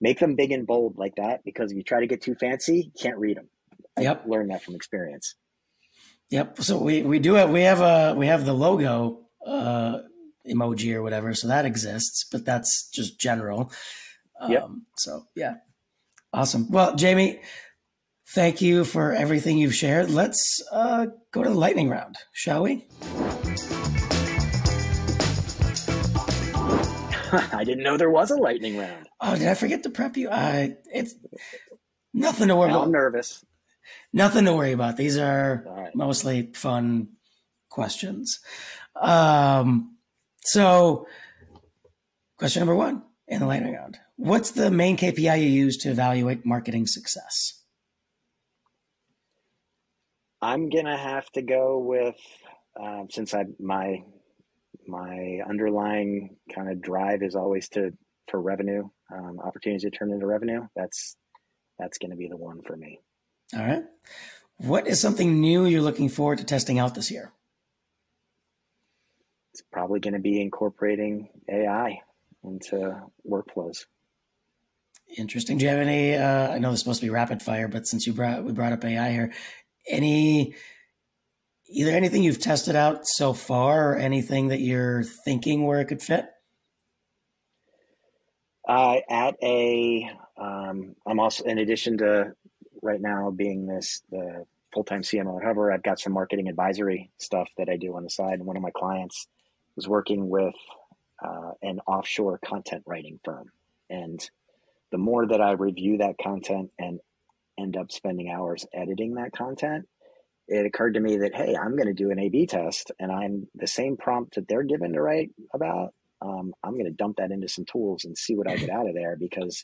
make 0.02 0.20
them 0.20 0.36
big 0.36 0.52
and 0.52 0.66
bold 0.66 0.98
like 0.98 1.16
that 1.16 1.44
because 1.44 1.72
if 1.72 1.78
you 1.78 1.84
try 1.84 2.00
to 2.00 2.08
get 2.08 2.22
too 2.22 2.36
fancy, 2.36 2.92
you 2.94 3.02
can't 3.02 3.18
read 3.18 3.38
them. 3.38 3.50
I 3.98 4.02
yep. 4.02 4.24
learned 4.26 4.52
that 4.52 4.64
from 4.64 4.76
experience. 4.76 5.36
Yep. 6.30 6.62
So 6.62 6.78
we, 6.78 7.02
we 7.02 7.20
do 7.20 7.38
it. 7.38 7.50
We 7.50 7.62
have 7.62 7.82
a, 7.82 8.14
we 8.16 8.28
have 8.28 8.46
the 8.46 8.54
logo, 8.54 9.26
uh, 9.46 10.00
emoji 10.48 10.94
or 10.94 11.04
whatever. 11.04 11.34
So 11.34 11.48
that 11.48 11.66
exists, 11.66 12.26
but 12.32 12.46
that's 12.46 12.90
just 12.94 13.20
general. 13.20 13.72
Um, 14.40 14.52
yep. 14.52 14.70
so 14.98 15.26
yeah. 15.36 15.56
Awesome. 16.32 16.70
Well, 16.70 16.96
Jamie, 16.96 17.42
thank 18.30 18.62
you 18.62 18.86
for 18.86 19.14
everything 19.14 19.58
you've 19.58 19.76
shared. 19.76 20.10
Let's, 20.10 20.62
uh, 20.72 21.08
go 21.32 21.44
to 21.44 21.50
the 21.50 21.56
lightning 21.56 21.90
round, 21.90 22.18
shall 22.32 22.64
we? 22.64 22.88
I 27.32 27.64
didn't 27.64 27.84
know 27.84 27.98
there 27.98 28.10
was 28.10 28.32
a 28.32 28.36
lightning 28.36 28.78
round. 28.78 29.08
Oh, 29.22 29.36
did 29.38 29.48
I 29.48 29.54
forget 29.54 29.84
to 29.84 29.90
prep 29.90 30.18
you? 30.18 30.30
I 30.32 30.78
it's 30.92 31.14
nothing 32.14 32.48
to 32.48 32.56
worry 32.56 32.70
now 32.70 32.78
about. 32.78 32.86
I'm 32.86 32.92
nervous. 32.92 33.46
Nothing 34.12 34.46
to 34.46 34.54
worry 34.54 34.72
about. 34.72 34.98
These 34.98 35.18
are 35.18 35.64
right. 35.68 35.96
mostly 35.96 36.52
fun 36.54 37.10
questions. 37.70 38.40
Um, 38.96 39.98
so, 40.42 41.08
question 42.38 42.62
number 42.62 42.76
one 42.76 43.04
in 43.28 43.42
the 43.42 43.46
lightning 43.46 43.76
round: 43.76 44.00
What's 44.16 44.52
the 44.52 44.72
main 44.72 44.98
KPI 44.98 45.40
you 45.44 45.50
use 45.50 45.78
to 45.78 45.92
evaluate 45.92 46.48
marketing 46.48 46.88
success? 46.88 47.59
I'm 50.42 50.70
gonna 50.70 50.98
have 50.98 51.30
to 51.32 51.42
go 51.42 51.80
with 51.80 52.16
um, 52.80 53.08
since 53.10 53.34
I 53.34 53.46
my 53.60 54.04
my 54.88 55.40
underlying 55.48 56.38
kind 56.54 56.70
of 56.72 56.82
drive 56.82 57.22
is 57.22 57.36
always 57.36 57.70
to 57.70 57.92
for 58.30 58.42
revenue 58.42 58.84
um, 59.14 59.40
opportunities 59.40 59.84
to 59.84 59.92
turn 59.92 60.12
into 60.12 60.26
revenue. 60.26 60.68
That's 60.76 61.16
that's 61.78 61.98
going 61.98 62.12
to 62.12 62.18
be 62.18 62.28
the 62.28 62.38
one 62.38 62.62
for 62.62 62.76
me. 62.76 63.00
All 63.56 63.66
right. 63.66 63.84
What 64.58 64.88
is 64.88 65.00
something 65.00 65.40
new 65.40 65.66
you're 65.66 65.82
looking 65.82 66.10
forward 66.10 66.40
to 66.40 66.44
testing 66.44 66.78
out 66.78 66.94
this 66.94 67.10
year? 67.10 67.32
It's 69.54 69.64
probably 69.72 70.00
going 70.00 70.14
to 70.14 70.20
be 70.20 70.42
incorporating 70.42 71.30
AI 71.50 72.02
into 72.44 73.02
workflows. 73.28 73.86
Interesting. 75.18 75.58
Do 75.58 75.66
you 75.66 75.72
have 75.72 75.80
any? 75.80 76.16
Uh, 76.16 76.52
I 76.52 76.60
know 76.60 76.70
this 76.70 76.80
is 76.80 76.84
supposed 76.84 77.00
to 77.00 77.06
be 77.06 77.10
rapid 77.10 77.42
fire, 77.42 77.68
but 77.68 77.88
since 77.88 78.06
you 78.06 78.14
brought 78.14 78.44
we 78.44 78.52
brought 78.52 78.74
up 78.74 78.86
AI 78.86 79.12
here, 79.12 79.32
any 79.88 80.56
either 81.72 81.92
anything 81.92 82.24
you've 82.24 82.40
tested 82.40 82.76
out 82.76 83.02
so 83.04 83.34
far, 83.34 83.94
or 83.94 83.96
anything 83.96 84.48
that 84.48 84.60
you're 84.60 85.04
thinking 85.04 85.66
where 85.66 85.80
it 85.80 85.86
could 85.86 86.02
fit? 86.02 86.26
Uh, 88.68 88.98
at 89.10 89.36
a, 89.42 90.10
um, 90.38 90.96
I'm 91.08 91.20
also 91.20 91.44
in 91.44 91.58
addition 91.58 91.98
to 92.00 92.34
right 92.82 93.02
now 93.02 93.32
being 93.32 93.66
this 93.66 94.02
the 94.10 94.46
full 94.74 94.84
time 94.84 95.02
CMO 95.02 95.40
at 95.40 95.46
Hover, 95.46 95.72
I've 95.72 95.84
got 95.84 96.00
some 96.00 96.14
marketing 96.14 96.48
advisory 96.48 97.12
stuff 97.18 97.50
that 97.58 97.70
I 97.70 97.78
do 97.78 97.96
on 97.96 98.04
the 98.04 98.10
side. 98.10 98.34
And 98.34 98.46
one 98.46 98.58
of 98.58 98.62
my 98.62 98.72
clients 98.72 99.28
was 99.76 99.88
working 99.88 100.30
with 100.30 100.56
uh, 101.24 101.52
an 101.62 101.80
offshore 101.88 102.40
content 102.46 102.84
writing 102.86 103.20
firm, 103.24 103.52
and 103.90 104.28
the 104.92 104.98
more 104.98 105.28
that 105.28 105.42
I 105.42 105.52
review 105.52 105.98
that 105.98 106.18
content 106.22 106.72
and 106.80 107.00
end 107.60 107.78
up 107.78 107.92
spending 107.92 108.30
hours 108.30 108.66
editing 108.74 109.16
that 109.16 109.32
content, 109.32 109.86
it 110.48 110.66
occurred 110.66 110.96
to 110.96 111.00
me 111.00 111.18
that 111.18 111.36
hey, 111.36 111.56
I'm 111.56 111.76
going 111.76 111.88
to 111.88 111.94
do 111.94 112.12
an 112.12 112.20
A/B 112.20 112.48
test, 112.48 112.92
and 113.00 113.12
I'm 113.12 113.48
the 113.56 113.68
same 113.68 113.98
prompt 113.98 114.36
that 114.36 114.48
they're 114.48 114.64
given 114.64 114.94
to 114.94 115.02
write 115.02 115.30
about. 115.54 115.94
Um, 116.22 116.54
I'm 116.64 116.74
going 116.74 116.86
to 116.86 116.92
dump 116.92 117.18
that 117.18 117.32
into 117.32 117.48
some 117.48 117.66
tools 117.66 118.04
and 118.04 118.18
see 118.18 118.36
what 118.36 118.50
I 118.50 118.58
get 118.58 118.70
out 118.70 118.88
of 118.88 118.94
there 118.94 119.16
because 119.18 119.64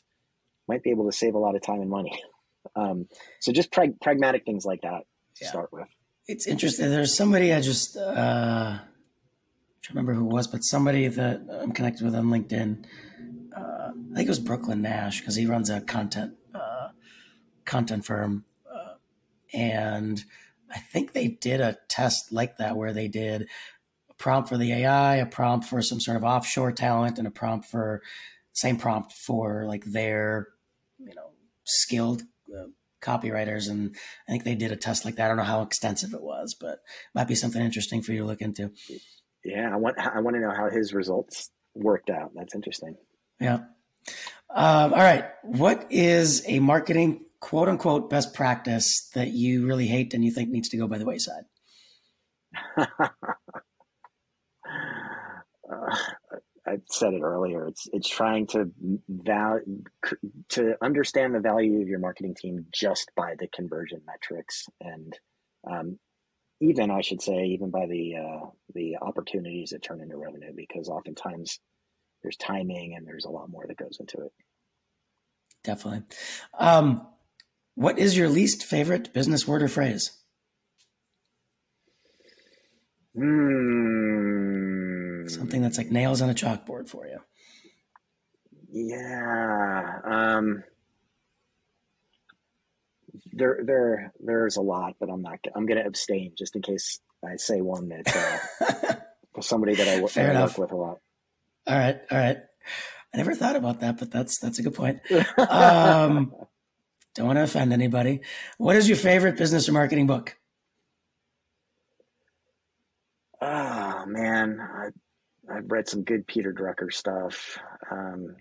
might 0.68 0.82
be 0.82 0.90
able 0.90 1.10
to 1.10 1.16
save 1.16 1.34
a 1.34 1.38
lot 1.38 1.54
of 1.54 1.62
time 1.62 1.80
and 1.80 1.90
money. 1.90 2.18
Um, 2.74 3.06
so 3.38 3.52
just 3.52 3.70
prag- 3.70 4.00
pragmatic 4.00 4.44
things 4.44 4.64
like 4.64 4.80
that 4.82 5.02
to 5.36 5.44
yeah. 5.44 5.48
start 5.48 5.68
with. 5.72 5.86
It's 6.26 6.48
interesting. 6.48 6.90
There's 6.90 7.16
somebody 7.16 7.54
I 7.54 7.60
just 7.60 7.96
uh, 7.96 8.78
I 9.86 9.88
remember 9.88 10.14
who 10.14 10.28
it 10.28 10.32
was, 10.32 10.48
but 10.48 10.64
somebody 10.64 11.06
that 11.06 11.42
I'm 11.62 11.70
connected 11.70 12.04
with 12.04 12.16
on 12.16 12.26
LinkedIn. 12.26 12.84
Uh, 13.56 13.90
I 13.92 14.14
think 14.16 14.26
it 14.26 14.28
was 14.28 14.40
Brooklin 14.40 14.82
Nash 14.82 15.20
because 15.20 15.36
he 15.36 15.46
runs 15.46 15.70
a 15.70 15.80
content 15.80 16.34
content 17.66 18.04
firm, 18.04 18.44
uh, 18.72 18.94
and 19.52 20.24
I 20.70 20.78
think 20.78 21.12
they 21.12 21.28
did 21.28 21.60
a 21.60 21.76
test 21.88 22.32
like 22.32 22.58
that 22.58 22.76
where 22.76 22.92
they 22.92 23.08
did 23.08 23.48
a 24.10 24.14
prompt 24.14 24.48
for 24.48 24.56
the 24.56 24.72
AI, 24.72 25.16
a 25.16 25.26
prompt 25.26 25.66
for 25.66 25.82
some 25.82 26.00
sort 26.00 26.16
of 26.16 26.24
offshore 26.24 26.72
talent, 26.72 27.18
and 27.18 27.26
a 27.26 27.30
prompt 27.30 27.66
for 27.66 28.02
same 28.52 28.78
prompt 28.78 29.12
for 29.12 29.66
like 29.66 29.84
their 29.84 30.48
you 30.98 31.14
know 31.14 31.30
skilled 31.64 32.22
uh, 32.56 32.66
copywriters. 33.02 33.68
And 33.68 33.94
I 34.28 34.32
think 34.32 34.44
they 34.44 34.54
did 34.54 34.72
a 34.72 34.76
test 34.76 35.04
like 35.04 35.16
that. 35.16 35.26
I 35.26 35.28
don't 35.28 35.36
know 35.36 35.42
how 35.44 35.62
extensive 35.62 36.14
it 36.14 36.22
was, 36.22 36.56
but 36.58 36.80
might 37.14 37.28
be 37.28 37.34
something 37.34 37.62
interesting 37.62 38.02
for 38.02 38.12
you 38.12 38.20
to 38.20 38.26
look 38.26 38.40
into. 38.40 38.72
Yeah, 39.44 39.70
I 39.72 39.76
want 39.76 39.98
I 39.98 40.20
want 40.20 40.36
to 40.36 40.40
know 40.40 40.54
how 40.54 40.70
his 40.70 40.92
results 40.92 41.50
worked 41.74 42.10
out. 42.10 42.32
That's 42.34 42.54
interesting. 42.54 42.96
Yeah. 43.40 43.60
Um, 44.50 44.94
all 44.94 45.00
right. 45.00 45.26
What 45.42 45.86
is 45.90 46.42
a 46.46 46.58
marketing 46.60 47.25
quote 47.40 47.68
unquote 47.68 48.10
best 48.10 48.34
practice 48.34 49.08
that 49.14 49.28
you 49.28 49.66
really 49.66 49.86
hate 49.86 50.14
and 50.14 50.24
you 50.24 50.30
think 50.30 50.50
needs 50.50 50.68
to 50.70 50.76
go 50.76 50.86
by 50.86 50.98
the 50.98 51.04
wayside? 51.04 51.44
uh, 52.76 52.86
I 56.68 56.78
said 56.90 57.14
it 57.14 57.22
earlier. 57.22 57.66
It's 57.68 57.88
it's 57.92 58.08
trying 58.08 58.48
to 58.48 58.70
val- 59.08 59.60
to 60.50 60.74
understand 60.82 61.34
the 61.34 61.40
value 61.40 61.80
of 61.80 61.88
your 61.88 62.00
marketing 62.00 62.34
team 62.34 62.66
just 62.72 63.12
by 63.16 63.34
the 63.38 63.46
conversion 63.46 64.00
metrics, 64.04 64.64
and 64.80 65.16
um, 65.70 65.98
even 66.60 66.90
I 66.90 67.02
should 67.02 67.22
say 67.22 67.44
even 67.46 67.70
by 67.70 67.86
the 67.86 68.16
uh, 68.16 68.46
the 68.74 68.96
opportunities 69.00 69.70
that 69.70 69.82
turn 69.82 70.00
into 70.00 70.16
revenue, 70.16 70.52
because 70.56 70.88
oftentimes 70.88 71.60
there's 72.22 72.36
timing 72.36 72.94
and 72.96 73.06
there's 73.06 73.26
a 73.26 73.30
lot 73.30 73.48
more 73.48 73.64
that 73.68 73.76
goes 73.76 73.98
into 74.00 74.18
it. 74.22 74.32
Definitely. 75.62 76.02
Um, 76.58 77.06
what 77.76 77.98
is 77.98 78.16
your 78.16 78.28
least 78.28 78.64
favorite 78.64 79.12
business 79.12 79.46
word 79.46 79.62
or 79.62 79.68
phrase? 79.68 80.10
Hmm. 83.14 84.08
Something 85.28 85.62
that's 85.62 85.78
like 85.78 85.90
nails 85.90 86.20
on 86.22 86.30
a 86.30 86.34
chalkboard 86.34 86.88
for 86.88 87.06
you. 87.06 87.18
Yeah. 88.70 90.00
Um, 90.04 90.64
there, 93.32 93.60
there, 93.62 94.12
there's 94.20 94.56
a 94.56 94.62
lot, 94.62 94.94
but 94.98 95.10
I'm 95.10 95.22
not. 95.22 95.38
I'm 95.54 95.66
going 95.66 95.78
to 95.78 95.86
abstain 95.86 96.32
just 96.36 96.56
in 96.56 96.62
case 96.62 96.98
I 97.24 97.36
say 97.36 97.60
one 97.60 97.88
that 97.88 98.16
uh, 98.64 98.94
somebody 99.40 99.74
that 99.74 99.86
I, 99.86 100.04
Fair 100.06 100.34
I 100.34 100.42
work 100.42 100.58
with 100.58 100.72
a 100.72 100.76
lot. 100.76 100.98
All 101.66 101.76
right, 101.76 102.00
all 102.10 102.18
right. 102.18 102.38
I 103.12 103.16
never 103.16 103.34
thought 103.34 103.56
about 103.56 103.80
that, 103.80 103.98
but 103.98 104.10
that's 104.10 104.38
that's 104.38 104.58
a 104.58 104.62
good 104.62 104.74
point. 104.74 105.00
Um, 105.38 106.32
don't 107.16 107.26
want 107.26 107.38
to 107.38 107.42
offend 107.42 107.72
anybody. 107.72 108.20
What 108.58 108.76
is 108.76 108.88
your 108.88 108.98
favorite 108.98 109.36
business 109.36 109.68
or 109.68 109.72
marketing 109.72 110.06
book? 110.06 110.36
Oh 113.40 114.04
man, 114.06 114.60
I, 114.60 114.88
I've 115.52 115.70
read 115.70 115.88
some 115.88 116.04
good 116.04 116.26
Peter 116.26 116.52
Drucker 116.52 116.92
stuff, 116.92 117.58
um, 117.90 118.36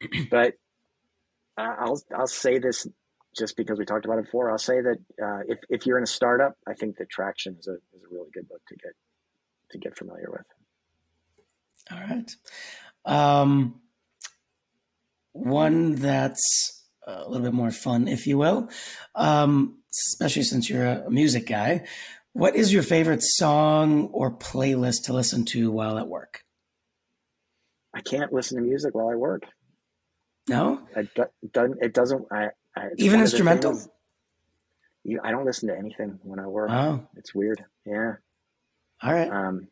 but 0.30 0.54
I'll 1.56 2.00
I'll 2.16 2.26
say 2.26 2.58
this 2.58 2.86
just 3.36 3.56
because 3.56 3.78
we 3.78 3.84
talked 3.84 4.04
about 4.04 4.18
it 4.18 4.24
before. 4.24 4.50
I'll 4.50 4.58
say 4.58 4.80
that 4.80 4.98
uh, 5.22 5.40
if 5.46 5.58
if 5.68 5.86
you're 5.86 5.98
in 5.98 6.04
a 6.04 6.08
startup, 6.08 6.54
I 6.66 6.74
think 6.74 6.96
that 6.96 7.08
Traction 7.10 7.56
is 7.58 7.68
a 7.68 7.74
is 7.74 8.02
a 8.04 8.14
really 8.14 8.30
good 8.32 8.48
book 8.48 8.60
to 8.68 8.76
get 8.76 8.92
to 9.70 9.78
get 9.78 9.96
familiar 9.96 10.30
with. 10.30 10.46
All 11.90 11.98
right, 11.98 12.36
um, 13.04 13.80
one 15.32 15.94
that's 15.96 16.77
a 17.08 17.28
little 17.28 17.44
bit 17.44 17.54
more 17.54 17.70
fun, 17.70 18.06
if 18.08 18.26
you 18.26 18.38
will, 18.38 18.68
um, 19.14 19.78
especially 19.90 20.42
since 20.42 20.68
you're 20.68 20.86
a 20.86 21.10
music 21.10 21.46
guy. 21.46 21.86
What 22.32 22.54
is 22.54 22.72
your 22.72 22.82
favorite 22.82 23.22
song 23.22 24.08
or 24.12 24.36
playlist 24.36 25.04
to 25.04 25.12
listen 25.12 25.44
to 25.46 25.70
while 25.70 25.98
at 25.98 26.08
work? 26.08 26.44
I 27.94 28.00
can't 28.00 28.32
listen 28.32 28.58
to 28.58 28.62
music 28.62 28.94
while 28.94 29.08
I 29.08 29.14
work. 29.14 29.42
No, 30.48 30.86
it, 30.94 31.08
doesn't. 31.52 31.82
It 31.82 31.92
doesn't. 31.92 32.26
I, 32.30 32.48
I 32.76 32.88
even 32.96 33.20
instrumental. 33.20 33.78
you, 35.04 35.20
I 35.22 35.30
don't 35.30 35.44
listen 35.44 35.68
to 35.68 35.76
anything 35.76 36.20
when 36.22 36.38
I 36.38 36.46
work. 36.46 36.70
Oh, 36.70 37.06
it's 37.16 37.34
weird. 37.34 37.64
Yeah. 37.84 38.14
All 39.02 39.12
right. 39.12 39.30
Um, 39.30 39.68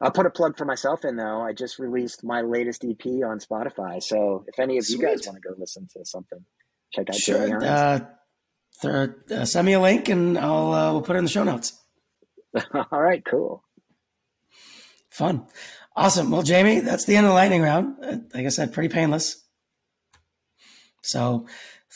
I'll 0.00 0.10
put 0.10 0.26
a 0.26 0.30
plug 0.30 0.56
for 0.56 0.64
myself 0.64 1.04
in 1.04 1.16
though. 1.16 1.42
I 1.42 1.52
just 1.52 1.78
released 1.78 2.24
my 2.24 2.40
latest 2.40 2.84
EP 2.84 3.06
on 3.24 3.38
Spotify. 3.38 4.02
So 4.02 4.44
if 4.48 4.58
any 4.58 4.78
of 4.78 4.86
Sweet. 4.86 4.98
you 4.98 5.06
guys 5.06 5.26
want 5.26 5.40
to 5.40 5.48
go 5.48 5.54
listen 5.58 5.86
to 5.96 6.04
something, 6.04 6.44
check 6.92 7.08
out 7.08 7.16
sure. 7.16 7.64
Uh, 7.64 8.00
th- 8.82 9.10
uh, 9.30 9.44
send 9.44 9.66
me 9.66 9.74
a 9.74 9.80
link 9.80 10.08
and 10.08 10.38
I'll 10.38 10.72
uh, 10.72 10.92
we'll 10.92 11.02
put 11.02 11.16
it 11.16 11.20
in 11.20 11.24
the 11.24 11.30
show 11.30 11.44
notes. 11.44 11.78
All 12.92 13.00
right, 13.02 13.22
cool. 13.24 13.62
Fun. 15.10 15.46
Awesome. 15.96 16.30
Well, 16.30 16.42
Jamie, 16.42 16.80
that's 16.80 17.06
the 17.06 17.16
end 17.16 17.26
of 17.26 17.30
the 17.30 17.34
lightning 17.34 17.62
round. 17.62 17.96
Uh, 18.02 18.16
like 18.34 18.44
I 18.44 18.50
said, 18.50 18.72
pretty 18.72 18.90
painless. 18.92 19.42
So 21.02 21.46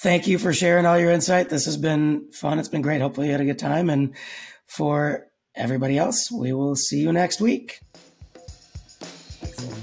thank 0.02 0.26
you 0.26 0.38
for 0.38 0.52
sharing 0.52 0.86
all 0.86 0.98
your 0.98 1.10
insight. 1.10 1.48
This 1.48 1.64
has 1.66 1.76
been 1.76 2.30
fun. 2.32 2.58
It's 2.58 2.68
been 2.68 2.80
great. 2.80 3.00
Hopefully 3.00 3.26
you 3.26 3.32
had 3.32 3.40
a 3.40 3.44
good 3.44 3.58
time. 3.58 3.90
And 3.90 4.14
for 4.66 5.26
everybody 5.54 5.98
else, 5.98 6.30
we 6.30 6.52
will 6.52 6.76
see 6.76 7.00
you 7.00 7.12
next 7.12 7.40
week. 7.40 7.80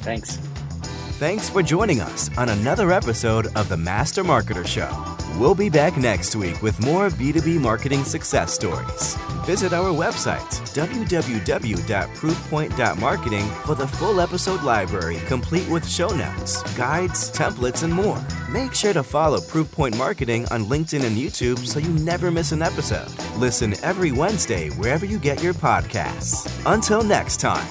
Thanks. 0.04 0.40
Thanks 1.18 1.50
for 1.50 1.64
joining 1.64 2.00
us 2.00 2.30
on 2.38 2.50
another 2.50 2.92
episode 2.92 3.48
of 3.56 3.70
the 3.70 3.78
Master 3.78 4.24
Marketer 4.24 4.64
Show. 4.64 4.88
We'll 5.40 5.56
be 5.56 5.68
back 5.68 5.98
next 5.98 6.36
week 6.36 6.62
with 6.62 6.80
more 6.86 7.10
B2B 7.10 7.60
marketing 7.60 8.04
success 8.04 8.54
stories. 8.54 9.16
Visit 9.44 9.74
our 9.74 9.92
website, 9.92 10.48
www.proofpoint.marketing, 10.76 13.46
for 13.66 13.74
the 13.74 13.88
full 13.88 14.22
episode 14.22 14.62
library 14.62 15.18
complete 15.26 15.68
with 15.70 15.90
show 15.90 16.10
notes, 16.10 16.62
guides, 16.74 17.32
templates, 17.32 17.82
and 17.82 17.92
more. 17.92 18.24
Make 18.52 18.76
sure 18.76 18.94
to 18.94 19.02
follow 19.02 19.40
Proofpoint 19.40 19.98
Marketing 19.98 20.46
on 20.52 20.66
LinkedIn 20.66 21.04
and 21.04 21.18
YouTube 21.18 21.66
so 21.66 21.80
you 21.80 21.90
never 22.06 22.30
miss 22.30 22.52
an 22.52 22.62
episode. 22.62 23.10
Listen 23.38 23.74
every 23.84 24.12
Wednesday 24.12 24.70
wherever 24.72 25.08
you 25.08 25.18
get 25.18 25.42
your 25.42 25.56
podcasts. 25.56 26.48
Until 26.72 27.02
next 27.02 27.38
time. 27.38 27.66